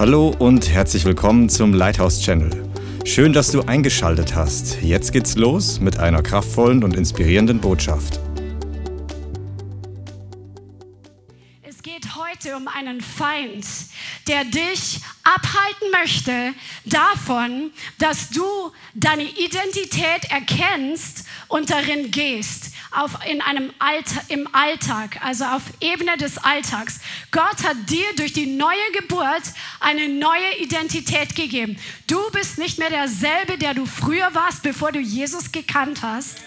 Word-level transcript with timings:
Hallo 0.00 0.34
und 0.38 0.70
herzlich 0.70 1.04
willkommen 1.04 1.50
zum 1.50 1.74
Lighthouse 1.74 2.22
Channel. 2.22 2.48
Schön, 3.04 3.34
dass 3.34 3.52
du 3.52 3.60
eingeschaltet 3.60 4.34
hast. 4.34 4.80
Jetzt 4.80 5.12
geht's 5.12 5.36
los 5.36 5.78
mit 5.78 5.98
einer 5.98 6.22
kraftvollen 6.22 6.82
und 6.82 6.96
inspirierenden 6.96 7.60
Botschaft. 7.60 8.18
Es 11.60 11.82
geht 11.82 12.16
heute 12.16 12.56
um 12.56 12.66
einen 12.66 13.02
Feind, 13.02 13.66
der 14.30 14.44
dich 14.44 15.00
abhalten 15.24 15.90
möchte 15.90 16.54
davon, 16.84 17.72
dass 17.98 18.30
du 18.30 18.44
deine 18.94 19.24
Identität 19.24 20.30
erkennst 20.30 21.24
und 21.48 21.68
darin 21.68 22.12
gehst 22.12 22.72
auf, 22.92 23.10
in 23.28 23.40
einem 23.40 23.72
Alter, 23.80 24.22
im 24.28 24.48
Alltag, 24.54 25.18
also 25.24 25.44
auf 25.46 25.62
Ebene 25.80 26.16
des 26.16 26.38
Alltags. 26.38 27.00
Gott 27.32 27.64
hat 27.64 27.90
dir 27.90 28.06
durch 28.16 28.32
die 28.32 28.46
neue 28.46 28.92
Geburt 28.92 29.42
eine 29.80 30.08
neue 30.08 30.58
Identität 30.60 31.34
gegeben. 31.34 31.76
Du 32.06 32.18
bist 32.30 32.58
nicht 32.58 32.78
mehr 32.78 32.90
derselbe, 32.90 33.58
der 33.58 33.74
du 33.74 33.84
früher 33.84 34.32
warst, 34.32 34.62
bevor 34.62 34.92
du 34.92 35.00
Jesus 35.00 35.50
gekannt 35.50 36.02
hast, 36.02 36.38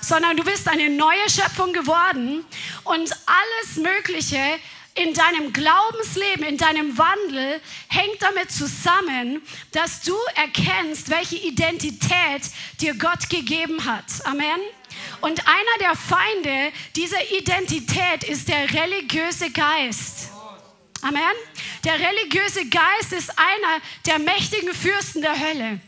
sondern 0.00 0.36
du 0.36 0.44
bist 0.44 0.68
eine 0.68 0.90
neue 0.90 1.28
Schöpfung 1.28 1.72
geworden 1.72 2.44
und 2.84 3.10
alles 3.26 3.76
Mögliche 3.76 4.38
in 4.94 5.14
deinem 5.14 5.52
Glaubensleben, 5.52 6.44
in 6.44 6.58
deinem 6.58 6.98
Wandel 6.98 7.60
hängt 7.88 8.20
damit 8.20 8.50
zusammen, 8.50 9.42
dass 9.72 10.02
du 10.02 10.14
erkennst, 10.34 11.08
welche 11.08 11.36
Identität 11.36 12.42
dir 12.80 12.94
Gott 12.94 13.30
gegeben 13.30 13.84
hat. 13.86 14.04
Amen. 14.24 14.60
Und 15.22 15.46
einer 15.46 15.78
der 15.80 15.96
Feinde 15.96 16.72
dieser 16.94 17.30
Identität 17.32 18.24
ist 18.24 18.48
der 18.48 18.72
religiöse 18.72 19.50
Geist. 19.50 20.30
Amen. 21.00 21.22
Der 21.84 21.98
religiöse 21.98 22.68
Geist 22.68 23.12
ist 23.12 23.30
einer 23.38 23.80
der 24.06 24.18
mächtigen 24.18 24.72
Fürsten 24.74 25.22
der 25.22 25.38
Hölle. 25.38 25.80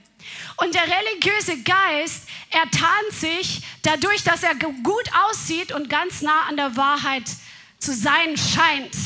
Und 0.57 0.75
der 0.75 0.83
religiöse 0.83 1.63
Geist, 1.63 2.29
er 2.51 2.71
tarnt 2.71 3.13
sich 3.13 3.63
dadurch, 3.83 4.25
dass 4.25 4.43
er 4.43 4.55
gut 4.55 5.11
aussieht 5.29 5.73
und 5.73 5.91
ganz 5.91 6.23
nah 6.23 6.43
an 6.49 6.57
der 6.57 6.77
Wahrheit 6.77 7.25
zu 7.85 7.95
sein 7.95 8.37
scheint. 8.37 8.97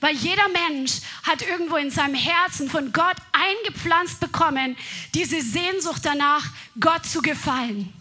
Weil 0.00 0.14
jeder 0.14 0.48
Mensch 0.48 0.92
hat 1.24 1.42
irgendwo 1.42 1.76
in 1.76 1.90
seinem 1.90 2.14
Herzen 2.14 2.70
von 2.70 2.92
Gott 2.92 3.16
eingepflanzt 3.32 4.20
bekommen, 4.20 4.76
diese 5.14 5.42
Sehnsucht 5.42 6.04
danach, 6.04 6.44
Gott 6.78 7.04
zu 7.04 7.20
gefallen. 7.20 7.92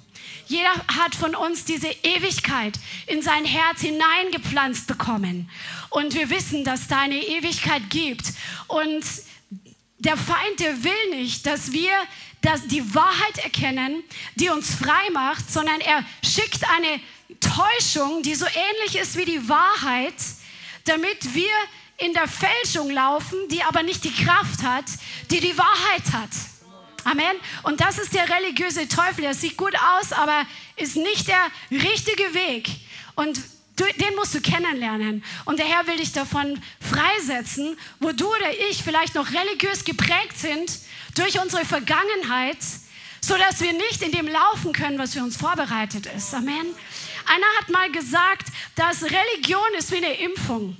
Jeder 0.46 0.74
hat 0.88 1.16
von 1.16 1.36
uns 1.36 1.66
diese 1.66 1.90
Ewigkeit 2.04 2.80
in 3.08 3.22
sein 3.22 3.44
Herz 3.44 3.82
hineingepflanzt 3.82 4.88
bekommen. 4.88 5.50
Und 5.90 6.14
wir 6.14 6.30
wissen, 6.30 6.64
dass 6.64 6.88
da 6.88 7.00
eine 7.00 7.18
Ewigkeit 7.18 7.90
gibt. 7.90 8.34
Und 8.68 9.04
der 9.98 10.16
Feind, 10.16 10.60
der 10.60 10.84
will 10.84 11.10
nicht, 11.20 11.46
dass 11.46 11.72
wir 11.72 11.92
dass 12.42 12.68
die 12.68 12.94
Wahrheit 12.94 13.40
erkennen, 13.44 14.04
die 14.36 14.50
uns 14.50 14.74
frei 14.74 15.10
macht, 15.12 15.52
sondern 15.52 15.82
er 15.82 16.06
schickt 16.24 16.64
eine 16.70 17.02
Täuschung, 17.40 18.24
die 18.24 18.36
so 18.36 18.46
ähnlich 18.46 18.98
ist 19.02 19.18
wie 19.18 19.26
die 19.26 19.50
Wahrheit, 19.50 20.16
damit 20.86 21.34
wir 21.34 21.52
in 21.98 22.14
der 22.14 22.28
Fälschung 22.28 22.90
laufen, 22.90 23.38
die 23.50 23.64
aber 23.64 23.84
nicht 23.84 24.04
die 24.04 24.14
Kraft 24.14 24.64
hat, 24.64 24.86
die 25.32 25.40
die 25.40 25.58
Wahrheit 25.58 26.14
hat. 26.14 26.30
Amen. 27.04 27.38
Und 27.64 27.80
das 27.80 27.98
ist 27.98 28.14
der 28.14 28.30
religiöse 28.30 28.88
Teufel. 28.88 29.22
Der 29.22 29.34
sieht 29.34 29.58
gut 29.58 29.74
aus, 29.76 30.12
aber 30.12 30.46
ist 30.76 30.98
nicht 30.98 31.28
der 31.28 31.48
richtige 31.72 32.34
Weg. 32.34 32.70
Und 33.16 33.40
den 33.80 34.16
musst 34.16 34.34
du 34.36 34.42
kennenlernen. 34.42 35.24
Und 35.46 35.60
der 35.60 35.68
Herr 35.68 35.88
will 35.88 35.98
dich 35.98 36.12
davon 36.12 36.62
freisetzen, 36.82 37.78
wo 38.00 38.12
du 38.12 38.28
oder 38.28 38.52
ich 38.70 38.84
vielleicht 38.84 39.16
noch 39.16 39.28
religiös 39.32 39.86
geprägt 39.86 40.38
sind 40.38 40.72
durch 41.16 41.40
unsere 41.40 41.64
Vergangenheit, 41.64 42.58
sodass 43.22 43.62
wir 43.62 43.74
nicht 43.74 44.02
in 44.02 44.12
dem 44.12 44.28
laufen 44.28 44.74
können, 44.74 45.00
was 45.00 45.14
für 45.14 45.24
uns 45.24 45.38
vorbereitet 45.38 46.08
ist. 46.08 46.34
Amen. 46.34 46.68
Einer 47.28 47.48
hat 47.60 47.70
mal 47.70 47.92
gesagt, 47.92 48.48
dass 48.76 49.04
Religion 49.04 49.74
ist 49.78 49.92
wie 49.92 49.98
eine 49.98 50.14
Impfung. 50.20 50.78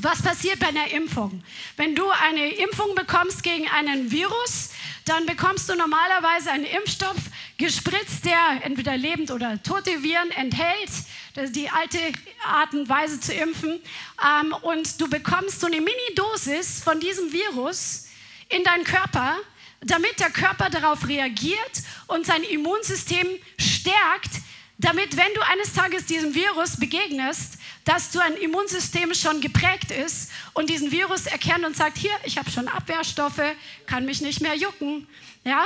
Was 0.00 0.22
passiert 0.22 0.60
bei 0.60 0.68
einer 0.68 0.90
Impfung? 0.90 1.42
Wenn 1.76 1.94
du 1.94 2.08
eine 2.10 2.52
Impfung 2.54 2.94
bekommst 2.94 3.42
gegen 3.42 3.68
einen 3.68 4.10
Virus, 4.10 4.70
dann 5.06 5.26
bekommst 5.26 5.68
du 5.68 5.74
normalerweise 5.74 6.52
einen 6.52 6.66
Impfstoff 6.66 7.16
gespritzt, 7.56 8.24
der 8.24 8.64
entweder 8.64 8.96
lebend 8.96 9.30
oder 9.30 9.60
tote 9.62 10.02
Viren 10.02 10.30
enthält. 10.32 10.90
Das 11.34 11.46
ist 11.46 11.56
die 11.56 11.70
alte 11.70 11.98
Art 12.46 12.74
und 12.74 12.88
Weise 12.88 13.18
zu 13.18 13.32
impfen. 13.32 13.80
Ähm, 14.22 14.52
und 14.62 15.00
du 15.00 15.08
bekommst 15.08 15.60
so 15.60 15.66
eine 15.66 15.80
Mini-Dosis 15.80 16.82
von 16.82 17.00
diesem 17.00 17.32
Virus 17.32 18.06
in 18.48 18.62
deinen 18.62 18.84
Körper, 18.84 19.36
damit 19.80 20.20
der 20.20 20.30
Körper 20.30 20.70
darauf 20.70 21.08
reagiert 21.08 21.82
und 22.06 22.26
sein 22.26 22.42
Immunsystem 22.42 23.26
stärkt, 23.58 24.30
damit, 24.78 25.16
wenn 25.16 25.34
du 25.34 25.40
eines 25.46 25.72
Tages 25.72 26.06
diesem 26.06 26.34
Virus 26.34 26.76
begegnest, 26.78 27.58
dass 27.84 28.10
du 28.10 28.20
ein 28.20 28.34
Immunsystem 28.34 29.12
schon 29.12 29.40
geprägt 29.40 29.90
ist 29.90 30.30
und 30.54 30.70
diesen 30.70 30.92
Virus 30.92 31.26
erkennt 31.26 31.64
und 31.64 31.76
sagt, 31.76 31.98
hier, 31.98 32.12
ich 32.24 32.38
habe 32.38 32.50
schon 32.50 32.68
Abwehrstoffe, 32.68 33.42
kann 33.86 34.04
mich 34.04 34.20
nicht 34.20 34.40
mehr 34.40 34.54
jucken, 34.54 35.08
ja? 35.44 35.64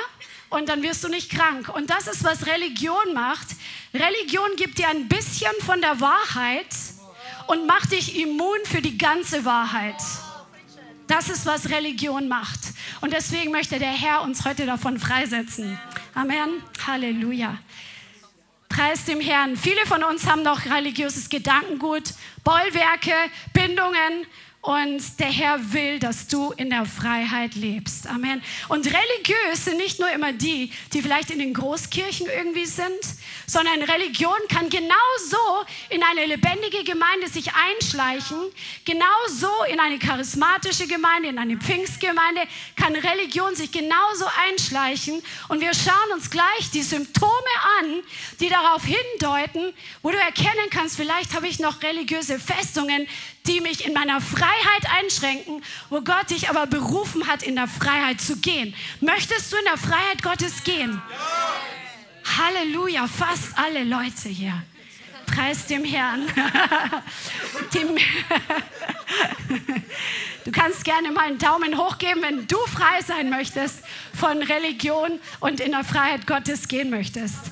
Und 0.49 0.69
dann 0.69 0.83
wirst 0.83 1.03
du 1.05 1.09
nicht 1.09 1.31
krank. 1.31 1.69
Und 1.75 1.91
das 1.91 2.07
ist, 2.07 2.25
was 2.25 2.47
Religion 2.47 3.15
macht. 3.15 3.49
Religion 3.95 4.51
gibt 4.57 4.79
dir 4.79 4.89
ein 4.89 5.09
bisschen 5.09 5.53
von 5.65 5.81
der 5.81 6.01
Wahrheit 6.01 6.67
und 7.47 7.67
macht 7.67 7.93
dich 7.93 8.19
immun 8.19 8.59
für 8.65 8.83
die 8.83 8.99
ganze 8.99 9.45
Wahrheit. 9.45 9.97
Das 11.07 11.29
ist, 11.29 11.45
was 11.47 11.71
Religion 11.71 12.29
macht. 12.29 12.61
Und 13.01 13.13
deswegen 13.13 13.51
möchte 13.51 13.79
der 13.79 13.93
Herr 13.93 14.23
uns 14.23 14.45
heute 14.45 14.65
davon 14.67 14.99
freisetzen. 14.99 15.79
Amen. 16.15 16.63
Halleluja. 16.87 17.59
Preis 18.75 19.05
dem 19.05 19.21
Herrn. 19.21 19.55
Viele 19.55 19.85
von 19.85 20.03
uns 20.03 20.27
haben 20.27 20.43
noch 20.43 20.65
religiöses 20.65 21.29
Gedankengut, 21.29 22.15
Bollwerke, 22.43 23.13
Bindungen 23.53 24.27
und 24.63 25.19
der 25.19 25.27
Herr 25.27 25.73
will, 25.73 25.99
dass 25.99 26.29
du 26.29 26.53
in 26.53 26.71
der 26.71 26.87
Freiheit 26.87 27.57
lebst. 27.57 28.07
Amen. 28.07 28.41
Und 28.69 28.87
religiös 28.87 29.65
sind 29.65 29.77
nicht 29.77 29.99
nur 29.99 30.09
immer 30.13 30.33
die, 30.33 30.71
die 30.93 31.03
vielleicht 31.03 31.33
in 31.33 31.41
den 31.41 31.53
Großkirchen 31.53 32.29
irgendwie 32.29 32.67
sind, 32.67 33.01
sondern 33.45 33.83
Religion 33.83 34.39
kann 34.49 34.71
genauso 34.71 35.67
in 35.91 36.05
eine 36.05 36.27
lebendige 36.27 36.85
Gemeinde 36.85 37.29
sich 37.29 37.51
einschleichen, 37.53 38.39
genauso 38.85 39.51
in 39.69 39.81
eine 39.81 39.99
charismatische 39.99 40.87
Gemeinde, 40.87 41.31
in 41.31 41.39
eine 41.41 41.57
Pfingstgemeinde 41.57 42.43
kann 42.77 42.95
Religion 42.95 43.57
sich 43.57 43.73
genauso 43.73 44.27
einschleichen. 44.49 45.21
Und 45.49 45.61
wir 45.61 45.75
schauen 45.75 46.13
uns 46.15 46.31
gleich 46.31 46.71
die 46.73 46.83
Symptome 46.83 47.33
an, 47.81 48.03
die 48.39 48.49
darauf 48.49 48.85
hindeuten, 48.85 49.75
wo 50.03 50.13
du 50.13 50.19
erkennen 50.19 50.71
kannst, 50.71 50.97
vielleicht 50.97 51.35
habe 51.35 51.49
ich 51.49 51.59
noch 51.59 51.83
religiöse 51.83 52.39
Festungen, 52.39 53.09
die 53.47 53.61
mich 53.61 53.87
in 53.87 53.93
meiner 53.93 54.21
Freiheit 54.21 54.87
einschränken, 54.99 55.63
wo 55.91 56.01
Gott 56.01 56.31
dich 56.31 56.49
aber 56.49 56.67
berufen 56.67 57.27
hat, 57.27 57.43
in 57.43 57.57
der 57.57 57.69
Freiheit 57.69 58.21
zu 58.21 58.37
gehen. 58.37 58.75
Möchtest 59.01 59.53
du 59.53 59.57
in 59.57 59.65
der 59.65 59.79
Freiheit 59.79 60.23
Gottes 60.23 60.63
gehen? 60.65 61.01
Halleluja, 62.39 63.09
fast 63.09 63.59
alle 63.59 63.85
Leute 63.85 64.29
hier. 64.29 64.63
Preis 65.27 65.67
dem 65.67 65.85
Herrn. 65.85 66.27
du 70.45 70.53
kannst 70.53 70.85
gerne 70.85 71.11
mal 71.11 71.27
einen 71.27 71.39
Daumen 71.39 71.79
hoch 71.79 71.99
geben, 71.99 72.23
wenn 72.23 72.47
du 72.47 72.59
frei 72.67 73.01
sein 73.07 73.31
möchtest 73.31 73.83
von 74.15 74.43
Religion 74.43 75.19
und 75.41 75.61
in 75.61 75.73
der 75.73 75.85
Freiheit 75.85 76.27
Gottes 76.27 76.69
gehen 76.69 76.91
möchtest. 76.91 77.51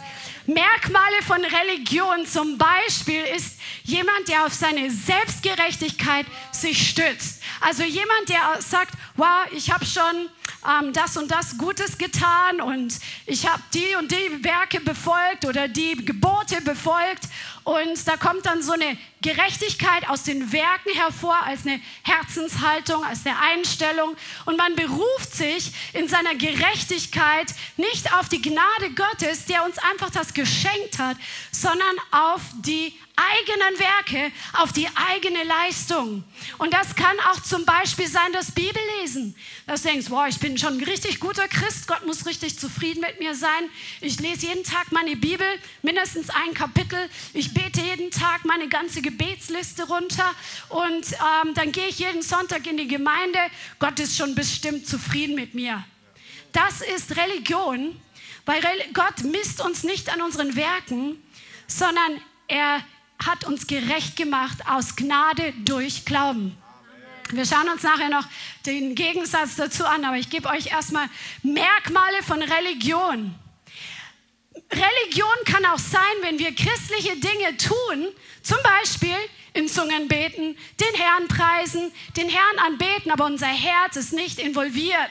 Merkmale 0.54 1.22
von 1.26 1.44
Religion 1.44 2.26
zum 2.26 2.58
Beispiel 2.58 3.22
ist 3.36 3.58
jemand, 3.84 4.26
der 4.28 4.46
auf 4.46 4.52
seine 4.52 4.90
Selbstgerechtigkeit 4.90 6.26
sich 6.50 6.90
stützt. 6.90 7.40
Also 7.60 7.84
jemand, 7.84 8.28
der 8.28 8.60
sagt, 8.60 8.94
wow, 9.16 9.46
ich 9.52 9.70
habe 9.70 9.84
schon 9.84 10.28
ähm, 10.66 10.92
das 10.92 11.16
und 11.16 11.30
das 11.30 11.56
Gutes 11.56 11.96
getan 11.98 12.60
und 12.60 12.98
ich 13.26 13.46
habe 13.46 13.62
die 13.72 13.94
und 13.96 14.10
die 14.10 14.44
Werke 14.44 14.80
befolgt 14.80 15.44
oder 15.44 15.68
die 15.68 16.04
Gebote 16.04 16.60
befolgt 16.62 17.28
und 17.64 18.08
da 18.08 18.16
kommt 18.16 18.46
dann 18.46 18.62
so 18.62 18.72
eine 18.72 18.96
Gerechtigkeit 19.22 20.08
aus 20.08 20.22
den 20.22 20.50
Werken 20.52 20.94
hervor, 20.94 21.36
als 21.44 21.66
eine 21.66 21.80
Herzenshaltung, 22.02 23.04
als 23.04 23.26
eine 23.26 23.38
Einstellung. 23.38 24.16
Und 24.46 24.56
man 24.56 24.74
beruft 24.74 25.34
sich 25.34 25.72
in 25.92 26.08
seiner 26.08 26.34
Gerechtigkeit 26.34 27.54
nicht 27.76 28.14
auf 28.14 28.28
die 28.28 28.40
Gnade 28.40 28.90
Gottes, 28.94 29.44
der 29.44 29.64
uns 29.64 29.76
einfach 29.78 30.10
das 30.10 30.32
geschenkt 30.32 30.98
hat, 30.98 31.16
sondern 31.52 31.96
auf 32.10 32.40
die 32.64 32.94
eigenen 33.20 33.78
Werke, 33.78 34.32
auf 34.54 34.72
die 34.72 34.88
eigene 34.94 35.44
Leistung. 35.44 36.24
Und 36.58 36.72
das 36.72 36.94
kann 36.94 37.18
auch 37.30 37.42
zum 37.42 37.64
Beispiel 37.64 38.08
sein, 38.08 38.32
das 38.32 38.52
Bibellesen. 38.52 39.36
Dass 39.66 39.82
du 39.82 39.88
denkst, 39.88 40.08
boah, 40.08 40.26
ich 40.28 40.38
bin 40.38 40.56
schon 40.56 40.78
ein 40.78 40.84
richtig 40.84 41.20
guter 41.20 41.46
Christ, 41.48 41.86
Gott 41.86 42.06
muss 42.06 42.26
richtig 42.26 42.58
zufrieden 42.58 43.00
mit 43.00 43.20
mir 43.20 43.34
sein. 43.34 43.68
Ich 44.00 44.18
lese 44.20 44.46
jeden 44.46 44.64
Tag 44.64 44.92
meine 44.92 45.16
Bibel, 45.16 45.46
mindestens 45.82 46.30
ein 46.30 46.54
Kapitel. 46.54 47.10
Ich 47.34 47.49
ich 47.50 47.62
bete 47.62 47.80
jeden 47.80 48.10
Tag 48.10 48.44
meine 48.44 48.68
ganze 48.68 49.02
Gebetsliste 49.02 49.84
runter 49.88 50.34
und 50.68 51.06
ähm, 51.12 51.54
dann 51.54 51.72
gehe 51.72 51.88
ich 51.88 51.98
jeden 51.98 52.22
Sonntag 52.22 52.66
in 52.66 52.76
die 52.76 52.86
Gemeinde. 52.86 53.38
Gott 53.78 53.98
ist 53.98 54.16
schon 54.16 54.34
bestimmt 54.34 54.86
zufrieden 54.86 55.34
mit 55.34 55.54
mir. 55.54 55.84
Das 56.52 56.80
ist 56.80 57.16
Religion, 57.16 58.00
weil 58.46 58.60
Gott 58.92 59.24
misst 59.24 59.60
uns 59.60 59.82
nicht 59.82 60.12
an 60.12 60.22
unseren 60.22 60.54
Werken, 60.54 61.20
sondern 61.66 62.20
er 62.46 62.84
hat 63.24 63.44
uns 63.44 63.66
gerecht 63.66 64.16
gemacht 64.16 64.58
aus 64.68 64.94
Gnade 64.94 65.52
durch 65.64 66.04
Glauben. 66.04 66.56
Wir 67.30 67.46
schauen 67.46 67.68
uns 67.68 67.82
nachher 67.82 68.10
noch 68.10 68.26
den 68.66 68.94
Gegensatz 68.94 69.56
dazu 69.56 69.84
an, 69.84 70.04
aber 70.04 70.16
ich 70.16 70.30
gebe 70.30 70.48
euch 70.48 70.68
erstmal 70.68 71.08
Merkmale 71.42 72.22
von 72.22 72.42
Religion. 72.42 73.34
Religion 74.72 75.26
kann 75.46 75.66
auch 75.66 75.78
sein, 75.78 76.00
wenn 76.22 76.38
wir 76.38 76.54
christliche 76.54 77.16
Dinge 77.16 77.56
tun, 77.56 78.08
zum 78.42 78.58
Beispiel 78.62 79.16
in 79.52 79.68
Zungen 79.68 80.06
beten, 80.06 80.56
den 80.80 80.94
Herrn 80.94 81.26
preisen, 81.26 81.92
den 82.16 82.28
Herrn 82.28 82.58
anbeten, 82.58 83.10
aber 83.10 83.26
unser 83.26 83.48
Herz 83.48 83.96
ist 83.96 84.12
nicht 84.12 84.38
involviert. 84.38 85.10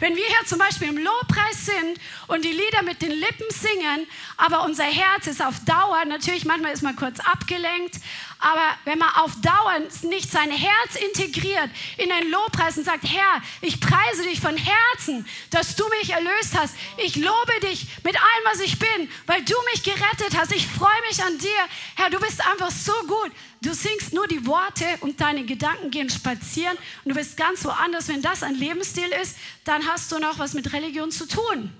Wenn 0.00 0.16
wir 0.16 0.26
hier 0.26 0.46
zum 0.46 0.58
Beispiel 0.58 0.88
im 0.88 0.98
Lobpreis 0.98 1.66
sind 1.66 1.98
und 2.26 2.44
die 2.44 2.50
Lieder 2.52 2.82
mit 2.82 3.00
den 3.00 3.12
Lippen 3.12 3.46
singen, 3.50 4.06
aber 4.36 4.64
unser 4.64 4.84
Herz 4.84 5.26
ist 5.26 5.42
auf 5.42 5.54
Dauer, 5.64 6.04
natürlich 6.04 6.44
manchmal 6.44 6.72
ist 6.72 6.82
man 6.82 6.96
kurz 6.96 7.20
abgelenkt, 7.20 7.96
aber 8.38 8.76
wenn 8.84 8.98
man 8.98 9.08
auf 9.16 9.32
Dauer 9.40 9.80
nicht 10.02 10.30
sein 10.30 10.50
Herz 10.50 10.96
integriert 10.96 11.70
in 11.96 12.08
den 12.08 12.30
Lobpreis 12.30 12.76
und 12.76 12.84
sagt, 12.84 13.04
Herr, 13.04 13.42
ich 13.60 13.80
preise 13.80 14.22
dich 14.24 14.40
von 14.40 14.56
Herzen, 14.56 15.26
dass 15.50 15.76
du 15.76 15.84
mich 16.00 16.10
erlöst 16.10 16.58
hast. 16.58 16.74
Ich 16.98 17.16
lobe 17.16 17.60
dich 17.62 17.86
mit 18.02 18.16
allem, 18.16 18.44
was 18.44 18.60
ich 18.60 18.78
bin, 18.78 19.08
weil 19.26 19.42
du 19.44 19.54
mich 19.72 19.82
gerettet 19.82 20.36
hast. 20.36 20.52
Ich 20.52 20.66
freue 20.66 21.00
mich 21.08 21.22
an 21.22 21.38
dir. 21.38 21.48
Herr, 21.96 22.10
du 22.10 22.18
bist 22.20 22.44
einfach 22.46 22.70
so 22.70 22.92
gut. 23.06 23.32
Du 23.62 23.72
singst 23.72 24.12
nur 24.12 24.26
die 24.26 24.46
Worte 24.46 24.84
und 25.00 25.20
deine 25.20 25.44
Gedanken 25.44 25.90
gehen 25.90 26.10
spazieren 26.10 26.76
und 27.04 27.10
du 27.10 27.14
bist 27.14 27.36
ganz 27.36 27.64
woanders. 27.64 28.08
Wenn 28.08 28.20
das 28.20 28.42
ein 28.42 28.56
Lebensstil 28.56 29.08
ist, 29.22 29.38
dann 29.64 29.86
hast 29.88 30.12
du 30.12 30.18
noch 30.18 30.38
was 30.38 30.52
mit 30.52 30.72
Religion 30.72 31.10
zu 31.10 31.26
tun. 31.26 31.72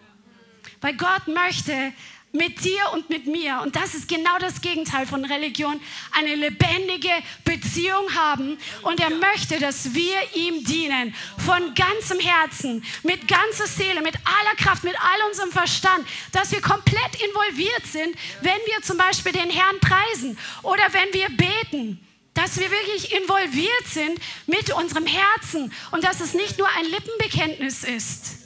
Weil 0.81 0.97
Gott 0.97 1.29
möchte, 1.29 1.93
mit 2.35 2.65
dir 2.65 2.83
und 2.93 3.09
mit 3.09 3.27
mir. 3.27 3.61
Und 3.63 3.77
das 3.77 3.95
ist 3.95 4.09
genau 4.09 4.39
das 4.41 4.61
Gegenteil 4.61 5.07
von 5.07 5.25
Religion. 5.25 5.81
Eine 6.13 6.35
lebendige 6.35 7.11
Beziehung 7.45 8.13
haben. 8.15 8.59
Und 8.83 9.01
er 9.01 9.11
möchte, 9.11 9.59
dass 9.61 9.95
wir 9.95 10.17
ihm 10.35 10.65
dienen. 10.65 11.15
Von 11.39 11.75
ganzem 11.75 12.19
Herzen, 12.19 12.85
mit 13.05 13.29
ganzer 13.29 13.67
Seele, 13.67 14.03
mit 14.03 14.17
aller 14.17 14.57
Kraft, 14.57 14.85
mit 14.85 14.97
all 14.99 15.29
unserem 15.31 15.53
Verstand. 15.53 16.07
Dass 16.33 16.51
wir 16.51 16.61
komplett 16.61 17.15
involviert 17.27 17.87
sind, 17.87 18.17
wenn 18.43 18.59
wir 18.67 18.83
zum 18.83 18.99
Beispiel 18.99 19.33
den 19.33 19.51
Herrn 19.51 19.79
preisen 19.81 20.37
oder 20.63 20.83
wenn 20.93 21.13
wir 21.13 21.29
beten 21.37 22.01
dass 22.35 22.59
wir 22.59 22.69
wirklich 22.69 23.13
involviert 23.13 23.87
sind 23.87 24.19
mit 24.49 24.73
unserem 24.75 25.07
Herzen 25.07 25.73
und 25.93 26.03
dass 26.03 26.21
es 26.21 26.35
nicht 26.35 26.59
nur 26.59 26.67
ein 26.77 26.85
Lippenbekenntnis 26.87 27.85
ist. 27.85 28.44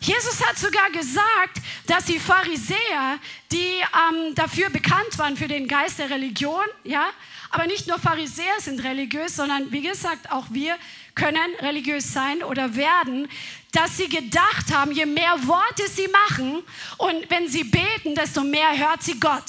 Jesus 0.00 0.42
hat 0.46 0.58
sogar 0.58 0.90
gesagt, 0.90 1.60
dass 1.86 2.06
die 2.06 2.18
Pharisäer, 2.18 3.18
die 3.52 3.58
ähm, 3.58 4.34
dafür 4.34 4.70
bekannt 4.70 5.18
waren 5.18 5.36
für 5.36 5.46
den 5.46 5.68
Geist 5.68 5.98
der 5.98 6.08
Religion, 6.08 6.64
ja, 6.84 7.10
aber 7.50 7.66
nicht 7.66 7.86
nur 7.86 7.98
Pharisäer 7.98 8.60
sind 8.60 8.82
religiös, 8.82 9.36
sondern 9.36 9.70
wie 9.70 9.82
gesagt, 9.82 10.32
auch 10.32 10.46
wir 10.50 10.76
können 11.14 11.54
religiös 11.60 12.12
sein 12.12 12.42
oder 12.42 12.76
werden, 12.76 13.28
dass 13.72 13.98
sie 13.98 14.08
gedacht 14.08 14.72
haben, 14.72 14.92
je 14.92 15.04
mehr 15.04 15.46
Worte 15.46 15.86
sie 15.88 16.08
machen 16.08 16.62
und 16.96 17.28
wenn 17.28 17.48
sie 17.48 17.64
beten, 17.64 18.14
desto 18.14 18.42
mehr 18.42 18.76
hört 18.78 19.02
sie 19.02 19.20
Gott. 19.20 19.44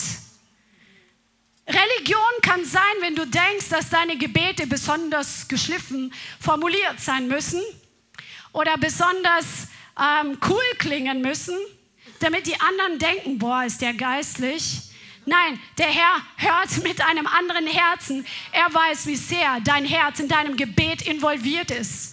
Religion 1.66 2.20
kann 2.42 2.66
sein, 2.66 2.82
wenn 3.00 3.16
du 3.16 3.26
denkst, 3.26 3.70
dass 3.70 3.90
deine 3.90 4.18
Gebete 4.18 4.68
besonders 4.68 5.48
geschliffen 5.48 6.14
formuliert 6.40 7.00
sein 7.00 7.30
müssen 7.30 7.62
oder 8.52 8.78
besonders 8.78 9.68
ähm, 10.02 10.38
cool 10.50 10.64
klingen 10.80 11.22
müssen, 11.22 11.56
damit 12.20 12.48
die 12.48 12.60
anderen 12.60 13.00
denken, 13.00 13.38
boah, 13.38 13.64
ist 13.66 13.82
der 13.82 13.94
geistlich. 13.94 14.82
Nein, 15.26 15.60
der 15.78 15.88
Herr 15.88 16.16
hört 16.38 16.84
mit 16.84 17.00
einem 17.02 17.28
anderen 17.28 17.68
Herzen. 17.68 18.26
Er 18.52 18.74
weiß, 18.74 19.06
wie 19.06 19.16
sehr 19.16 19.60
dein 19.64 19.86
Herz 19.86 20.20
in 20.20 20.28
deinem 20.28 20.58
Gebet 20.58 21.04
involviert 21.04 21.70
ist. 21.70 22.12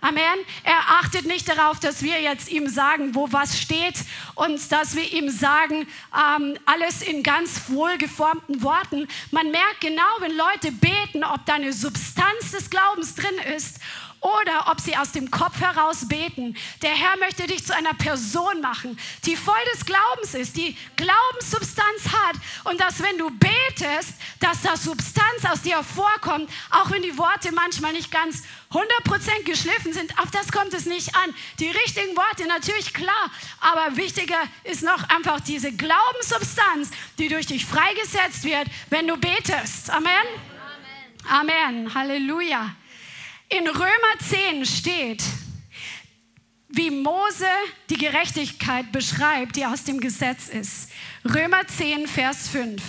Amen. 0.00 0.22
Er 0.62 0.78
achtet 1.00 1.26
nicht 1.26 1.48
darauf, 1.48 1.80
dass 1.80 2.04
wir 2.04 2.20
jetzt 2.20 2.48
ihm 2.48 2.68
sagen, 2.68 3.16
wo 3.16 3.32
was 3.32 3.60
steht 3.60 3.96
und 4.36 4.70
dass 4.70 4.94
wir 4.94 5.12
ihm 5.12 5.28
sagen, 5.28 5.88
ähm, 6.16 6.56
alles 6.66 7.02
in 7.02 7.24
ganz 7.24 7.62
wohlgeformten 7.66 8.62
Worten. 8.62 9.08
Man 9.32 9.50
merkt 9.50 9.80
genau, 9.80 10.04
wenn 10.20 10.36
Leute 10.36 10.70
beten, 10.70 11.24
ob 11.24 11.44
da 11.46 11.54
eine 11.54 11.72
Substanz 11.72 12.52
des 12.52 12.70
Glaubens 12.70 13.16
drin 13.16 13.38
ist 13.56 13.80
oder 14.20 14.66
ob 14.70 14.80
sie 14.80 14.96
aus 14.96 15.12
dem 15.12 15.30
Kopf 15.30 15.60
heraus 15.60 16.08
beten. 16.08 16.56
Der 16.82 16.90
Herr 16.90 17.16
möchte 17.18 17.46
dich 17.46 17.64
zu 17.64 17.74
einer 17.74 17.94
Person 17.94 18.60
machen, 18.60 18.98
die 19.24 19.36
voll 19.36 19.54
des 19.72 19.84
Glaubens 19.86 20.34
ist, 20.34 20.56
die 20.56 20.76
Glaubenssubstanz 20.96 22.08
hat 22.12 22.36
und 22.64 22.80
dass 22.80 23.02
wenn 23.02 23.18
du 23.18 23.30
betest, 23.30 24.14
dass 24.40 24.62
da 24.62 24.76
Substanz 24.76 25.44
aus 25.50 25.62
dir 25.62 25.76
hervorkommt, 25.76 26.50
auch 26.70 26.90
wenn 26.90 27.02
die 27.02 27.16
Worte 27.16 27.52
manchmal 27.52 27.92
nicht 27.92 28.10
ganz 28.10 28.42
100% 28.72 29.44
geschliffen 29.44 29.92
sind, 29.92 30.18
auf 30.18 30.30
das 30.30 30.52
kommt 30.52 30.74
es 30.74 30.86
nicht 30.86 31.14
an. 31.14 31.34
Die 31.58 31.70
richtigen 31.70 32.16
Worte 32.16 32.46
natürlich 32.46 32.92
klar, 32.92 33.30
aber 33.60 33.96
wichtiger 33.96 34.40
ist 34.64 34.82
noch 34.82 35.08
einfach 35.08 35.40
diese 35.40 35.72
Glaubenssubstanz, 35.72 36.90
die 37.18 37.28
durch 37.28 37.46
dich 37.46 37.64
freigesetzt 37.64 38.44
wird, 38.44 38.68
wenn 38.90 39.06
du 39.06 39.16
betest. 39.16 39.90
Amen. 39.90 40.10
Amen. 41.28 41.50
Amen. 41.50 41.94
Halleluja. 41.94 42.74
In 43.50 43.66
Römer 43.66 44.18
10 44.28 44.66
steht, 44.66 45.22
wie 46.68 46.90
Mose 46.90 47.46
die 47.88 47.96
Gerechtigkeit 47.96 48.92
beschreibt, 48.92 49.56
die 49.56 49.64
aus 49.64 49.84
dem 49.84 50.00
Gesetz 50.00 50.48
ist. 50.48 50.90
Römer 51.24 51.66
10, 51.66 52.06
Vers 52.06 52.48
5. 52.48 52.82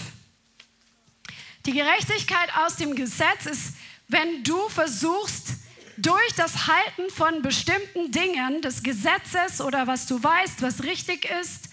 Die 1.66 1.72
Gerechtigkeit 1.72 2.50
aus 2.58 2.76
dem 2.76 2.94
Gesetz 2.94 3.46
ist, 3.46 3.76
wenn 4.10 4.44
du 4.44 4.68
versuchst, 4.68 5.54
durch 5.96 6.34
das 6.36 6.68
Halten 6.68 7.10
von 7.10 7.42
bestimmten 7.42 8.12
Dingen 8.12 8.62
des 8.62 8.84
Gesetzes 8.84 9.62
oder 9.62 9.88
was 9.88 10.08
du 10.08 10.22
weißt, 10.22 10.62
was 10.62 10.84
richtig 10.84 11.30
ist, 11.42 11.70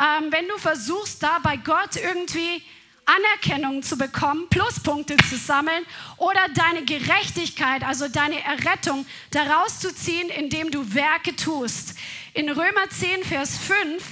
ähm, 0.00 0.30
wenn 0.30 0.48
du 0.48 0.58
versuchst, 0.58 1.22
da 1.22 1.38
bei 1.42 1.56
Gott 1.56 1.96
irgendwie 1.96 2.62
Anerkennung 3.08 3.82
zu 3.82 3.96
bekommen, 3.96 4.48
Pluspunkte 4.50 5.16
zu 5.16 5.36
sammeln 5.36 5.84
oder 6.18 6.46
deine 6.54 6.84
Gerechtigkeit, 6.84 7.82
also 7.82 8.08
deine 8.08 8.42
Errettung 8.44 9.06
daraus 9.30 9.80
zu 9.80 9.94
ziehen, 9.94 10.28
indem 10.28 10.70
du 10.70 10.94
Werke 10.94 11.34
tust. 11.34 11.96
In 12.34 12.50
Römer 12.50 12.88
10, 12.90 13.24
Vers 13.24 13.56
5 13.58 14.02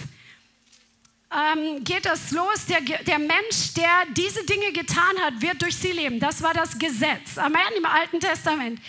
ähm, 1.31 1.85
geht 1.85 2.07
das 2.07 2.31
los. 2.31 2.67
Der, 2.67 2.81
der 2.81 3.19
Mensch, 3.19 3.75
der 3.77 4.07
diese 4.17 4.45
Dinge 4.47 4.73
getan 4.73 5.17
hat, 5.23 5.41
wird 5.41 5.61
durch 5.61 5.77
sie 5.77 5.93
leben. 5.93 6.19
Das 6.19 6.43
war 6.43 6.55
das 6.55 6.79
Gesetz. 6.79 7.37
Amen 7.37 7.61
im 7.77 7.85
Alten 7.85 8.21
Testament. 8.21 8.81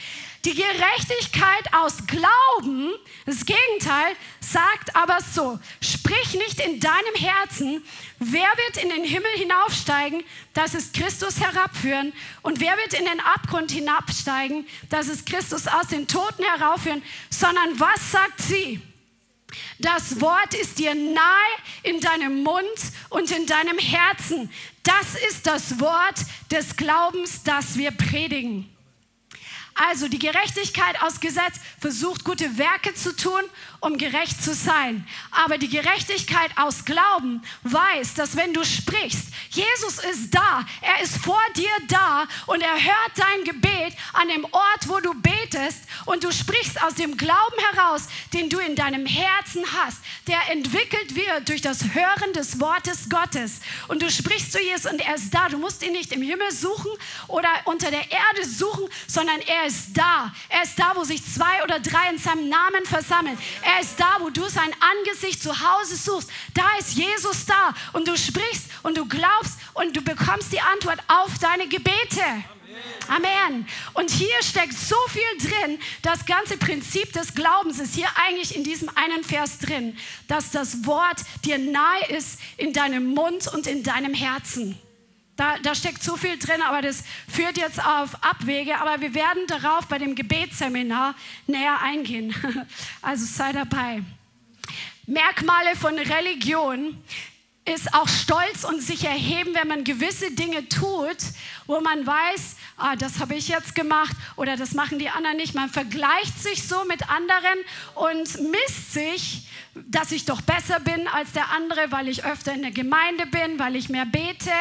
Die 0.47 0.55
Gerechtigkeit 0.55 1.73
aus 1.73 1.97
Glauben, 2.07 2.93
das 3.25 3.45
Gegenteil, 3.45 4.15
sagt 4.39 4.95
aber 4.95 5.17
so, 5.19 5.59
sprich 5.81 6.35
nicht 6.35 6.61
in 6.61 6.79
deinem 6.79 7.15
Herzen, 7.15 7.83
wer 8.19 8.47
wird 8.55 8.81
in 8.81 8.87
den 8.87 9.03
Himmel 9.03 9.31
hinaufsteigen, 9.35 10.23
das 10.53 10.73
ist 10.73 10.93
Christus 10.93 11.41
herabführen, 11.41 12.13
und 12.43 12.61
wer 12.61 12.77
wird 12.77 12.93
in 12.93 13.03
den 13.03 13.19
Abgrund 13.19 13.71
hinabsteigen, 13.71 14.65
das 14.89 15.09
ist 15.09 15.25
Christus 15.25 15.67
aus 15.67 15.87
den 15.87 16.07
Toten 16.07 16.43
heraufführen, 16.43 17.03
sondern 17.29 17.77
was 17.77 18.13
sagt 18.13 18.39
sie? 18.39 18.79
Das 19.79 20.21
Wort 20.21 20.53
ist 20.53 20.79
dir 20.79 20.95
nahe 20.95 21.57
in 21.83 21.99
deinem 21.99 22.43
Mund 22.43 22.63
und 23.09 23.31
in 23.31 23.45
deinem 23.47 23.79
Herzen. 23.79 24.49
Das 24.83 25.15
ist 25.29 25.45
das 25.45 25.81
Wort 25.81 26.21
des 26.49 26.77
Glaubens, 26.77 27.43
das 27.43 27.77
wir 27.77 27.91
predigen. 27.91 28.76
Also 29.77 30.07
die 30.07 30.17
Gerechtigkeit 30.17 31.01
aus 31.03 31.19
Gesetz 31.19 31.59
versucht 31.79 32.23
gute 32.23 32.57
Werke 32.57 32.95
zu 32.95 33.15
tun, 33.15 33.41
um 33.79 33.97
gerecht 33.97 34.43
zu 34.43 34.53
sein. 34.53 35.07
Aber 35.31 35.57
die 35.57 35.69
Gerechtigkeit 35.69 36.51
aus 36.57 36.85
Glauben 36.85 37.41
weiß, 37.63 38.15
dass 38.15 38.35
wenn 38.35 38.53
du 38.53 38.63
sprichst, 38.63 39.27
Jesus 39.49 39.99
ist 39.99 40.33
da, 40.33 40.65
er 40.81 41.03
ist 41.03 41.17
vor 41.17 41.41
dir 41.55 41.69
da 41.87 42.25
und 42.47 42.61
er 42.61 42.73
hört 42.73 43.11
dein 43.15 43.43
Gebet 43.43 43.93
an 44.13 44.27
dem 44.29 44.45
Ort, 44.45 44.87
wo 44.87 44.99
du 44.99 45.13
betest 45.13 45.83
und 46.05 46.23
du 46.23 46.31
sprichst 46.31 46.81
aus 46.83 46.95
dem 46.95 47.17
Glauben 47.17 47.57
heraus, 47.71 48.07
den 48.33 48.49
du 48.49 48.59
in 48.59 48.75
deinem 48.75 49.05
Herzen 49.05 49.63
hast, 49.73 49.99
der 50.27 50.51
entwickelt 50.51 51.15
wird 51.15 51.49
durch 51.49 51.61
das 51.61 51.93
Hören 51.93 52.33
des 52.33 52.59
Wortes 52.59 53.09
Gottes. 53.09 53.61
Und 53.87 54.01
du 54.01 54.09
sprichst 54.09 54.51
zu 54.51 54.61
Jesus 54.61 54.91
und 54.91 54.99
er 55.01 55.15
ist 55.15 55.33
da. 55.33 55.49
Du 55.49 55.57
musst 55.57 55.83
ihn 55.83 55.93
nicht 55.93 56.11
im 56.11 56.21
Himmel 56.21 56.51
suchen 56.51 56.91
oder 57.27 57.49
unter 57.65 57.91
der 57.91 58.11
Erde 58.11 58.47
suchen, 58.47 58.87
sondern 59.07 59.39
er 59.41 59.65
ist 59.65 59.93
da. 59.93 60.33
Er 60.49 60.63
ist 60.63 60.77
da, 60.77 60.93
wo 60.95 61.03
sich 61.03 61.23
zwei 61.23 61.63
oder 61.63 61.79
drei 61.79 62.09
in 62.11 62.17
seinem 62.17 62.49
Namen 62.49 62.85
versammeln. 62.85 63.37
Er 63.61 63.66
ist 63.79 63.99
da, 63.99 64.17
wo 64.19 64.29
du 64.29 64.47
sein 64.49 64.71
Angesicht 64.79 65.41
zu 65.41 65.51
Hause 65.51 65.95
suchst. 65.95 66.29
Da 66.53 66.65
ist 66.79 66.95
Jesus 66.95 67.45
da 67.45 67.73
und 67.93 68.07
du 68.07 68.17
sprichst 68.17 68.65
und 68.83 68.97
du 68.97 69.05
glaubst 69.07 69.57
und 69.73 69.95
du 69.95 70.01
bekommst 70.01 70.51
die 70.51 70.61
Antwort 70.61 70.99
auf 71.07 71.37
deine 71.39 71.67
Gebete. 71.67 72.23
Amen. 73.07 73.65
Und 73.93 74.11
hier 74.11 74.41
steckt 74.43 74.73
so 74.73 74.95
viel 75.07 75.49
drin. 75.49 75.79
Das 76.01 76.25
ganze 76.25 76.57
Prinzip 76.57 77.13
des 77.13 77.33
Glaubens 77.33 77.79
ist 77.79 77.95
hier 77.95 78.09
eigentlich 78.15 78.55
in 78.55 78.63
diesem 78.63 78.89
einen 78.95 79.23
Vers 79.23 79.59
drin, 79.59 79.97
dass 80.27 80.51
das 80.51 80.85
Wort 80.85 81.21
dir 81.45 81.57
nahe 81.57 82.07
ist 82.09 82.39
in 82.57 82.73
deinem 82.73 83.13
Mund 83.13 83.47
und 83.53 83.67
in 83.67 83.83
deinem 83.83 84.13
Herzen. 84.13 84.77
Da, 85.37 85.57
da 85.59 85.75
steckt 85.75 86.03
so 86.03 86.17
viel 86.17 86.37
drin, 86.37 86.61
aber 86.63 86.81
das 86.81 87.03
führt 87.27 87.57
jetzt 87.57 87.79
auf 87.79 88.23
Abwege. 88.23 88.79
Aber 88.79 88.99
wir 88.99 89.13
werden 89.13 89.43
darauf 89.47 89.87
bei 89.87 89.99
dem 89.99 90.15
Gebetsseminar 90.15 91.15
näher 91.45 91.79
eingehen. 91.81 92.35
Also 93.01 93.25
sei 93.25 93.53
dabei. 93.53 94.03
Merkmale 95.05 95.75
von 95.75 95.97
Religion 95.97 97.01
ist 97.63 97.93
auch 97.93 98.07
stolz 98.07 98.63
und 98.63 98.81
sich 98.81 99.05
erheben, 99.05 99.53
wenn 99.53 99.67
man 99.67 99.83
gewisse 99.83 100.31
Dinge 100.31 100.67
tut, 100.69 101.17
wo 101.65 101.79
man 101.81 102.05
weiß, 102.05 102.55
ah, 102.77 102.95
das 102.95 103.19
habe 103.19 103.35
ich 103.35 103.49
jetzt 103.49 103.75
gemacht 103.75 104.15
oder 104.37 104.55
das 104.55 104.73
machen 104.73 104.99
die 104.99 105.09
anderen 105.09 105.37
nicht. 105.37 105.53
Man 105.53 105.69
vergleicht 105.69 106.41
sich 106.41 106.67
so 106.67 106.83
mit 106.85 107.09
anderen 107.09 107.59
und 107.95 108.51
misst 108.51 108.93
sich, 108.93 109.47
dass 109.75 110.11
ich 110.11 110.25
doch 110.25 110.41
besser 110.41 110.79
bin 110.79 111.07
als 111.07 111.33
der 111.33 111.51
andere, 111.51 111.91
weil 111.91 112.07
ich 112.07 112.25
öfter 112.25 112.53
in 112.53 112.61
der 112.61 112.71
Gemeinde 112.71 113.25
bin, 113.27 113.59
weil 113.59 113.75
ich 113.75 113.89
mehr 113.89 114.05
bete. 114.05 114.51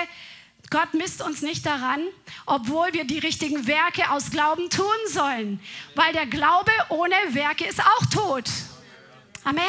Gott 0.71 0.95
misst 0.95 1.23
uns 1.23 1.43
nicht 1.43 1.65
daran, 1.65 2.01
obwohl 2.45 2.93
wir 2.93 3.05
die 3.05 3.19
richtigen 3.19 3.67
Werke 3.67 4.11
aus 4.11 4.31
Glauben 4.31 4.69
tun 4.71 4.87
sollen, 5.09 5.61
weil 5.95 6.13
der 6.13 6.27
Glaube 6.27 6.73
ohne 6.89 7.15
Werke 7.31 7.65
ist 7.67 7.81
auch 7.81 8.07
tot. 8.07 8.45
Amen 9.45 9.63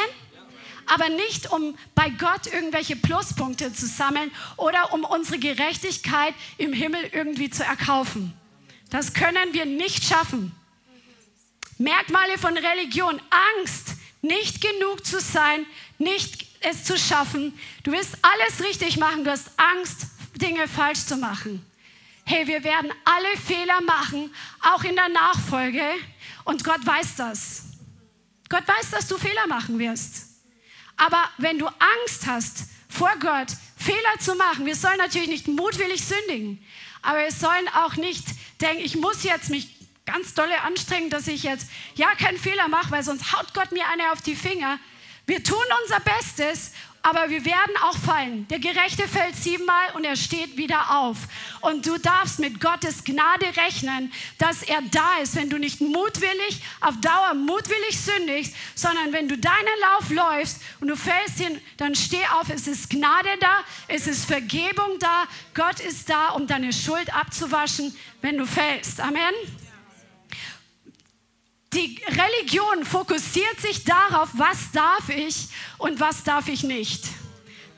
aber 0.88 1.08
nicht 1.08 1.50
um 1.52 1.76
bei 1.94 2.08
Gott 2.10 2.46
irgendwelche 2.46 2.96
Pluspunkte 2.96 3.72
zu 3.72 3.86
sammeln 3.86 4.30
oder 4.56 4.92
um 4.92 5.04
unsere 5.04 5.38
Gerechtigkeit 5.38 6.34
im 6.56 6.72
Himmel 6.72 7.10
irgendwie 7.12 7.50
zu 7.50 7.62
erkaufen. 7.62 8.32
Das 8.90 9.12
können 9.12 9.52
wir 9.52 9.66
nicht 9.66 10.04
schaffen. 10.04 10.52
Merkmale 11.76 12.38
von 12.38 12.56
Religion, 12.56 13.20
Angst, 13.58 13.94
nicht 14.22 14.60
genug 14.60 15.06
zu 15.06 15.20
sein, 15.20 15.64
nicht 15.98 16.46
es 16.60 16.84
zu 16.84 16.98
schaffen. 16.98 17.56
Du 17.84 17.92
willst 17.92 18.16
alles 18.22 18.66
richtig 18.66 18.96
machen, 18.96 19.24
du 19.24 19.30
hast 19.30 19.50
Angst, 19.56 20.06
Dinge 20.38 20.68
falsch 20.68 21.04
zu 21.04 21.16
machen. 21.16 21.64
Hey, 22.24 22.46
wir 22.46 22.62
werden 22.62 22.92
alle 23.04 23.36
Fehler 23.36 23.80
machen, 23.82 24.34
auch 24.60 24.84
in 24.84 24.94
der 24.94 25.08
Nachfolge. 25.08 25.82
Und 26.44 26.64
Gott 26.64 26.84
weiß 26.84 27.16
das. 27.16 27.64
Gott 28.48 28.66
weiß, 28.66 28.90
dass 28.90 29.08
du 29.08 29.18
Fehler 29.18 29.46
machen 29.46 29.78
wirst. 29.78 30.26
Aber 30.96 31.22
wenn 31.38 31.58
du 31.58 31.66
Angst 31.66 32.26
hast 32.26 32.64
vor 32.88 33.12
Gott, 33.20 33.48
Fehler 33.76 34.18
zu 34.18 34.34
machen, 34.34 34.66
wir 34.66 34.74
sollen 34.74 34.98
natürlich 34.98 35.28
nicht 35.28 35.48
mutwillig 35.48 36.04
sündigen, 36.04 36.64
aber 37.02 37.18
wir 37.18 37.32
sollen 37.32 37.68
auch 37.68 37.96
nicht 37.96 38.26
denken, 38.60 38.84
ich 38.84 38.96
muss 38.96 39.22
jetzt 39.22 39.50
mich 39.50 39.68
ganz 40.04 40.34
dolle 40.34 40.62
anstrengen, 40.62 41.10
dass 41.10 41.28
ich 41.28 41.42
jetzt 41.42 41.68
ja 41.94 42.08
keinen 42.14 42.38
Fehler 42.38 42.68
mache, 42.68 42.90
weil 42.90 43.02
sonst 43.02 43.32
haut 43.32 43.54
Gott 43.54 43.72
mir 43.72 43.86
eine 43.88 44.10
auf 44.12 44.22
die 44.22 44.34
Finger. 44.34 44.78
Wir 45.26 45.44
tun 45.44 45.58
unser 45.82 46.00
Bestes 46.00 46.72
aber 47.02 47.30
wir 47.30 47.44
werden 47.44 47.74
auch 47.84 47.96
fallen. 47.96 48.46
Der 48.48 48.58
Gerechte 48.58 49.08
fällt 49.08 49.36
siebenmal 49.36 49.90
und 49.94 50.04
er 50.04 50.16
steht 50.16 50.56
wieder 50.56 50.98
auf. 50.98 51.16
Und 51.60 51.86
du 51.86 51.98
darfst 51.98 52.38
mit 52.38 52.60
Gottes 52.60 53.04
Gnade 53.04 53.46
rechnen, 53.56 54.12
dass 54.38 54.62
er 54.62 54.82
da 54.90 55.18
ist, 55.22 55.36
wenn 55.36 55.48
du 55.48 55.58
nicht 55.58 55.80
mutwillig, 55.80 56.62
auf 56.80 57.00
Dauer 57.00 57.34
mutwillig 57.34 57.98
sündigst, 57.98 58.54
sondern 58.74 59.12
wenn 59.12 59.28
du 59.28 59.38
deinen 59.38 59.56
Lauf 59.80 60.10
läufst 60.10 60.60
und 60.80 60.88
du 60.88 60.96
fällst 60.96 61.38
hin, 61.38 61.60
dann 61.76 61.94
steh 61.94 62.24
auf. 62.38 62.50
Es 62.50 62.66
ist 62.66 62.90
Gnade 62.90 63.30
da, 63.40 63.60
es 63.86 64.06
ist 64.06 64.24
Vergebung 64.24 64.98
da. 64.98 65.24
Gott 65.54 65.80
ist 65.80 66.10
da, 66.10 66.30
um 66.30 66.46
deine 66.46 66.72
Schuld 66.72 67.14
abzuwaschen, 67.14 67.96
wenn 68.20 68.38
du 68.38 68.46
fällst. 68.46 69.00
Amen. 69.00 69.34
Die 71.72 72.00
Religion 72.06 72.84
fokussiert 72.84 73.60
sich 73.60 73.84
darauf, 73.84 74.30
was 74.32 74.72
darf 74.72 75.08
ich 75.10 75.48
und 75.76 76.00
was 76.00 76.24
darf 76.24 76.48
ich 76.48 76.62
nicht. 76.62 77.04